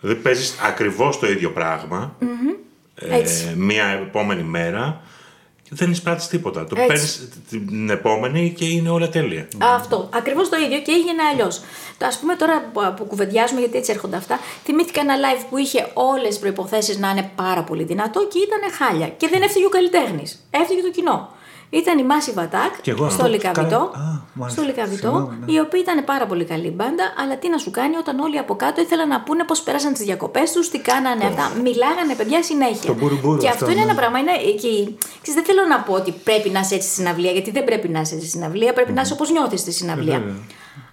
Δηλαδή 0.00 0.20
παίζεις 0.20 0.58
ακριβώς 0.62 1.18
το 1.18 1.26
ίδιο 1.26 1.52
ε, 2.94 3.54
μία 3.56 3.84
επόμενη 3.84 4.42
μέρα 4.42 5.00
δεν 5.72 5.90
εισπράττεις 5.90 6.26
τίποτα. 6.26 6.64
Το 6.64 6.74
παίρνεις 6.74 7.28
την 7.48 7.90
επόμενη 7.90 8.54
και 8.56 8.64
είναι 8.64 8.90
όλα 8.90 9.08
τέλεια. 9.08 9.48
Αυτό. 9.58 10.08
Ακριβώς 10.12 10.48
το 10.48 10.56
ίδιο 10.56 10.78
και 10.78 10.92
έγινε 10.92 11.22
αλλιώς. 11.32 11.58
Α 11.98 12.18
πούμε 12.20 12.34
τώρα 12.34 12.70
που 12.96 13.04
κουβεντιάζουμε, 13.04 13.60
γιατί 13.60 13.78
έτσι 13.78 13.92
έρχονται 13.92 14.16
αυτά, 14.16 14.40
θυμήθηκα 14.64 15.00
ένα 15.00 15.14
live 15.16 15.44
που 15.50 15.56
είχε 15.56 15.90
όλες 15.94 16.28
τις 16.28 16.38
προποθέσει 16.38 16.98
να 16.98 17.10
είναι 17.10 17.30
πάρα 17.34 17.62
πολύ 17.62 17.84
δυνατό 17.84 18.26
και 18.26 18.38
ήταν 18.38 18.72
χάλια. 18.72 19.08
Και 19.08 19.28
δεν 19.28 19.42
έφυγε 19.42 19.66
ο 19.66 19.68
καλλιτέχνης. 19.68 20.46
Έφυγε 20.50 20.80
το 20.80 20.90
κοινό 20.90 21.38
ήταν 21.70 21.98
η 21.98 22.04
Massive 22.10 22.38
Attack 22.42 22.94
στο 23.10 23.26
Λικαβιτό, 23.28 23.90
στο 24.48 24.62
Λικαβιτό 24.62 25.32
ναι. 25.40 25.52
η 25.52 25.58
οποία 25.58 25.80
ήταν 25.80 26.04
πάρα 26.04 26.26
πολύ 26.26 26.44
καλή 26.44 26.70
μπάντα, 26.70 27.04
αλλά 27.22 27.36
τι 27.36 27.48
να 27.48 27.58
σου 27.58 27.70
κάνει 27.70 27.96
όταν 27.96 28.18
όλοι 28.18 28.38
από 28.38 28.56
κάτω 28.56 28.80
ήθελαν 28.80 29.08
να 29.08 29.20
πούνε 29.20 29.44
πώς 29.44 29.60
πέρασαν 29.62 29.92
τις 29.92 30.02
διακοπές 30.04 30.52
τους, 30.52 30.68
τι 30.68 30.78
κάνανε 30.78 31.24
αυτά. 31.24 31.52
Μιλάγανε 31.62 32.14
παιδιά 32.16 32.42
συνέχεια. 32.42 32.94
και 33.40 33.48
αυτό, 33.48 33.70
είναι 33.70 33.80
ένα 33.80 33.94
πράγμα. 33.94 34.18
Είναι, 34.18 34.32
και, 34.32 34.68
ξέρεις, 35.22 35.34
δεν 35.34 35.44
θέλω 35.44 35.66
να 35.68 35.80
πω 35.80 35.92
ότι 35.92 36.12
πρέπει 36.24 36.48
να 36.48 36.60
είσαι 36.60 36.74
έτσι 36.74 36.88
στη 36.88 36.96
συναυλία, 36.96 37.30
γιατί 37.30 37.50
δεν 37.50 37.64
πρέπει 37.64 37.88
να 37.88 38.00
είσαι 38.00 38.18
στη 38.18 38.28
συναυλία, 38.28 38.72
πρέπει 38.72 38.92
να 38.92 39.00
είσαι 39.00 39.12
όπως 39.12 39.30
νιώθεις 39.30 39.60
στη 39.60 39.72
συναυλία. 39.72 40.22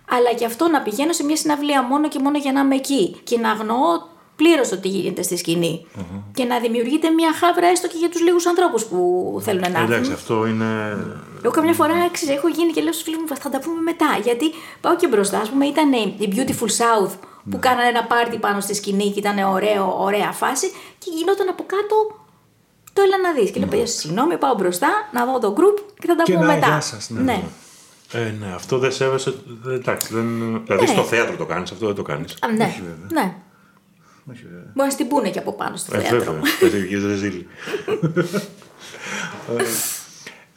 Αλλά 0.09 0.33
και 0.37 0.45
αυτό 0.45 0.67
να 0.67 0.81
πηγαίνω 0.81 1.13
σε 1.13 1.23
μια 1.23 1.35
συναυλία 1.35 1.83
μόνο 1.83 2.07
και 2.07 2.19
μόνο 2.19 2.37
για 2.37 2.51
να 2.51 2.59
είμαι 2.59 2.75
εκεί 2.75 3.15
και 3.23 3.37
να 3.37 3.51
αγνοώ 3.51 4.15
πλήρω 4.37 4.63
το 4.69 4.77
τι 4.77 4.87
γίνεται 4.87 5.21
στη 5.21 5.37
σκηνη 5.37 5.85
Και 6.33 6.43
να 6.43 6.59
δημιουργείται 6.59 7.09
μια 7.09 7.33
χάβρα 7.33 7.67
έστω 7.67 7.87
και 7.87 7.97
για 7.97 8.09
τους 8.09 8.21
λίγους 8.21 8.45
ανθρώπους 8.45 8.85
που 8.85 8.99
θέλουν 9.43 9.61
να 9.61 9.67
έρθουν. 9.67 9.83
Εντάξει, 9.83 10.11
αυτό 10.11 10.47
είναι. 10.47 10.97
Εγώ 11.43 11.51
καμιά 11.51 11.73
φορά 11.73 11.93
ξέρω, 12.11 12.33
έχω 12.33 12.47
γίνει 12.47 12.71
και 12.71 12.81
λέω 12.81 12.91
στους 12.91 13.03
φίλους 13.03 13.19
μου 13.19 13.37
θα 13.37 13.49
τα 13.49 13.59
πούμε 13.59 13.81
μετά. 13.81 14.19
Γιατί 14.23 14.45
πάω 14.81 14.95
και 14.95 15.07
μπροστά, 15.07 15.39
ας 15.39 15.49
πούμε, 15.49 15.65
ήταν 15.65 15.91
η 15.93 16.27
Beautiful 16.33 16.71
South 16.81 17.13
που 17.49 17.55
ναι. 17.55 17.57
κάνανε 17.57 17.89
ένα 17.89 18.03
πάρτι 18.03 18.37
πάνω 18.37 18.59
στη 18.59 18.73
σκηνή 18.75 19.11
και 19.11 19.19
ήταν 19.19 19.37
ωραίο, 19.37 19.95
ωραία 19.99 20.31
φάση 20.31 20.67
και 20.97 21.09
γινόταν 21.17 21.49
από 21.49 21.63
κάτω 21.65 21.95
το 22.93 23.01
έλα 23.01 23.17
να 23.17 23.41
δεις. 23.41 23.51
Και 23.51 23.59
λέω, 23.59 23.67
παιδιά, 23.67 23.85
συγγνώμη, 23.85 24.37
πάω 24.37 24.55
μπροστά 24.55 24.87
να 25.11 25.25
δω 25.25 25.39
το 25.39 25.55
group 25.57 25.77
και 25.99 26.07
θα 26.07 26.15
τα 26.15 26.23
πούμε 26.23 26.45
μετά. 26.45 26.81
Σας, 26.81 27.09
ναι. 27.09 27.21
ναι. 27.21 27.43
Ε, 28.11 28.33
ναι, 28.39 28.53
αυτό 28.55 28.77
δεν 28.77 28.91
σέβεσαι. 28.91 29.33
Εντάξει, 29.67 30.13
δεν... 30.13 30.27
Δηλαδή 30.65 30.85
ναι. 30.85 30.91
στο 30.91 31.03
θέατρο 31.03 31.35
το 31.35 31.45
κάνεις, 31.45 31.71
αυτό 31.71 31.85
δεν 31.85 31.95
το 31.95 32.01
κάνεις. 32.01 32.37
Ναι, 32.57 32.81
ναι. 33.13 33.35
Μπορεί 34.73 34.89
να 34.89 34.95
την 34.95 35.07
πούνε 35.07 35.29
και 35.29 35.39
από 35.39 35.53
πάνω 35.53 35.75
στο 35.75 35.95
ε, 35.95 35.99
θέατρο. 35.99 36.35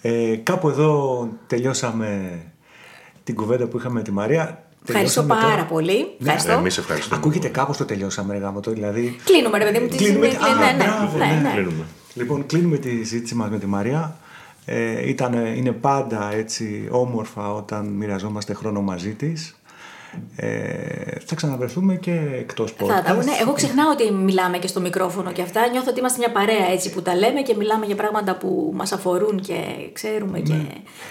ε, 0.03 0.37
κάπου 0.37 0.68
εδώ 0.68 1.29
τελειώσαμε 1.47 2.41
την 3.25 3.35
κουβέντα 3.35 3.66
που 3.66 3.79
είχαμε 3.79 3.95
με 3.95 4.03
τη 4.03 4.11
Μαρία. 4.11 4.64
Ευχαριστώ 4.87 5.23
πάρα 5.23 5.64
πολύ. 5.64 5.99
Ναι, 5.99 6.09
Ευχαριστώ. 6.18 6.53
Εμείς 6.53 6.79
ευχαριστούμε. 6.79 7.16
Ακούγεται 7.16 7.49
κάπως 7.49 7.77
το 7.77 7.85
τελειώσαμε, 7.85 8.39
ρε 8.39 8.51
το, 8.61 8.71
δηλαδή... 8.71 9.16
Κλείνουμε, 9.25 9.59
ρε 9.59 9.64
παιδί 9.64 9.79
μου, 9.79 9.89
τη 9.89 9.97
κλείνουμε, 9.97 10.27
ναι, 10.27 10.33
ναι, 10.33 11.25
ναι, 11.25 11.41
ναι, 11.41 11.61
ναι. 11.61 11.85
Λοιπόν, 12.14 12.47
κλείνουμε 12.47 12.77
τη 12.77 12.91
συζήτηση 12.91 13.35
μας 13.35 13.51
με 13.51 13.59
τη 13.59 13.66
Μαρία. 13.66 14.16
Ε, 14.64 15.09
ήταν, 15.09 15.35
είναι 15.35 15.73
πάντα 15.73 16.33
έτσι 16.33 16.89
όμορφα 16.91 17.55
όταν 17.55 17.87
μοιραζόμαστε 17.87 18.55
χρόνο 18.55 18.81
μαζί 18.81 19.14
της. 19.14 19.60
Ε, 20.37 21.19
θα 21.25 21.35
ξαναβρεθούμε 21.35 21.95
και 21.95 22.21
εκτός 22.39 22.75
podcast. 22.79 23.25
ναι. 23.25 23.33
Εγώ 23.41 23.53
ξεχνάω 23.53 23.91
ότι 23.91 24.13
μιλάμε 24.13 24.59
και 24.59 24.67
στο 24.67 24.81
μικρόφωνο 24.81 25.33
και 25.33 25.43
αυτά. 25.43 25.69
Νιώθω 25.69 25.91
ότι 25.91 25.99
είμαστε 25.99 26.19
μια 26.19 26.31
παρέα 26.31 26.67
έτσι 26.73 26.91
που 26.91 27.03
τα 27.03 27.15
λέμε 27.15 27.41
και 27.41 27.55
μιλάμε 27.55 27.87
για 27.87 27.95
πράγματα 27.95 28.37
που 28.37 28.73
μας 28.75 28.93
αφορούν 28.93 29.41
και 29.41 29.55
ξέρουμε 29.93 30.41
και 30.41 30.55
ναι. 30.55 30.67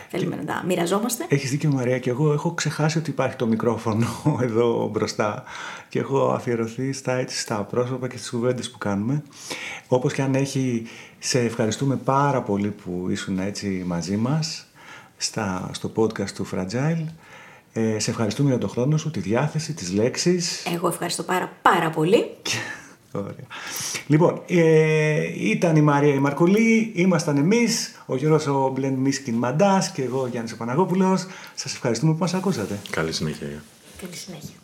θέλουμε 0.10 0.36
να 0.36 0.44
τα 0.46 0.64
μοιραζόμαστε. 0.68 1.26
Έχεις 1.28 1.50
δίκιο, 1.50 1.72
Μαρία, 1.72 2.00
και 2.00 2.10
εγώ 2.10 2.34
έχω 2.34 2.52
ξεχάσει 2.52 2.98
ότι 2.98 3.10
υπάρχει 3.10 3.36
το 3.36 3.48
μικρόφωνο 3.48 4.08
εδώ 4.48 4.90
μπροστά 4.92 5.44
και 5.90 6.00
έχω 6.00 6.32
αφιερωθεί 6.32 6.94
στα, 6.94 7.14
έτσι, 7.14 7.40
στα 7.40 7.56
πρόσωπα 7.56 8.08
και 8.08 8.18
στις 8.18 8.30
κουβέντες 8.30 8.70
που 8.70 8.78
κάνουμε. 8.78 9.24
Όπως 9.88 10.14
και 10.14 10.22
αν 10.22 10.36
έχει, 10.36 10.84
σε 11.20 11.40
ευχαριστούμε 11.40 11.96
πάρα 11.96 12.42
πολύ 12.42 12.70
που 12.70 13.08
ήσουν 13.10 13.40
έτσι 13.40 13.84
μαζί 13.86 14.16
μας 14.18 14.68
στο 15.72 15.92
podcast 15.96 16.30
του 16.30 16.48
Fragile. 16.54 17.06
Ε, 17.80 18.00
σε 18.00 18.10
ευχαριστούμε 18.10 18.50
για 18.50 18.58
τον 18.58 18.70
χρόνο 18.70 18.98
σου, 18.98 19.12
τη 19.12 19.20
διάθεση, 19.20 19.74
τις 19.74 19.94
λέξεις. 19.94 20.66
Εγώ 20.74 20.88
ευχαριστώ 20.88 21.24
πάρα 21.24 21.52
πάρα 21.62 21.90
πολύ. 21.90 22.26
Ωραία. 23.12 23.48
Λοιπόν, 24.08 24.42
ε, 24.48 25.50
ήταν 25.50 25.76
η 25.76 25.82
Μαρία 25.82 26.14
η 26.14 26.20
Μαρκουλή, 26.20 26.92
ήμασταν 26.96 27.38
εμείς, 27.38 28.02
ο 28.06 28.16
Γιώργος 28.16 28.48
ο 28.48 28.72
Μπλεν 28.74 28.94
Μίσκιν 28.94 29.36
Μαντάς 29.36 29.92
και 29.92 30.04
εγώ 30.04 30.22
ο 30.22 30.28
Γιάννης 30.28 30.52
ο 30.52 30.58
Παναγόπουλος. 30.58 31.26
Σας 31.56 31.74
ευχαριστούμε 31.74 32.12
που 32.12 32.18
μας 32.20 32.34
ακούσατε. 32.34 32.80
Καλή 32.90 33.12
συνέχεια. 33.12 33.64
Καλή 34.02 34.16
συνέχεια. 34.16 34.59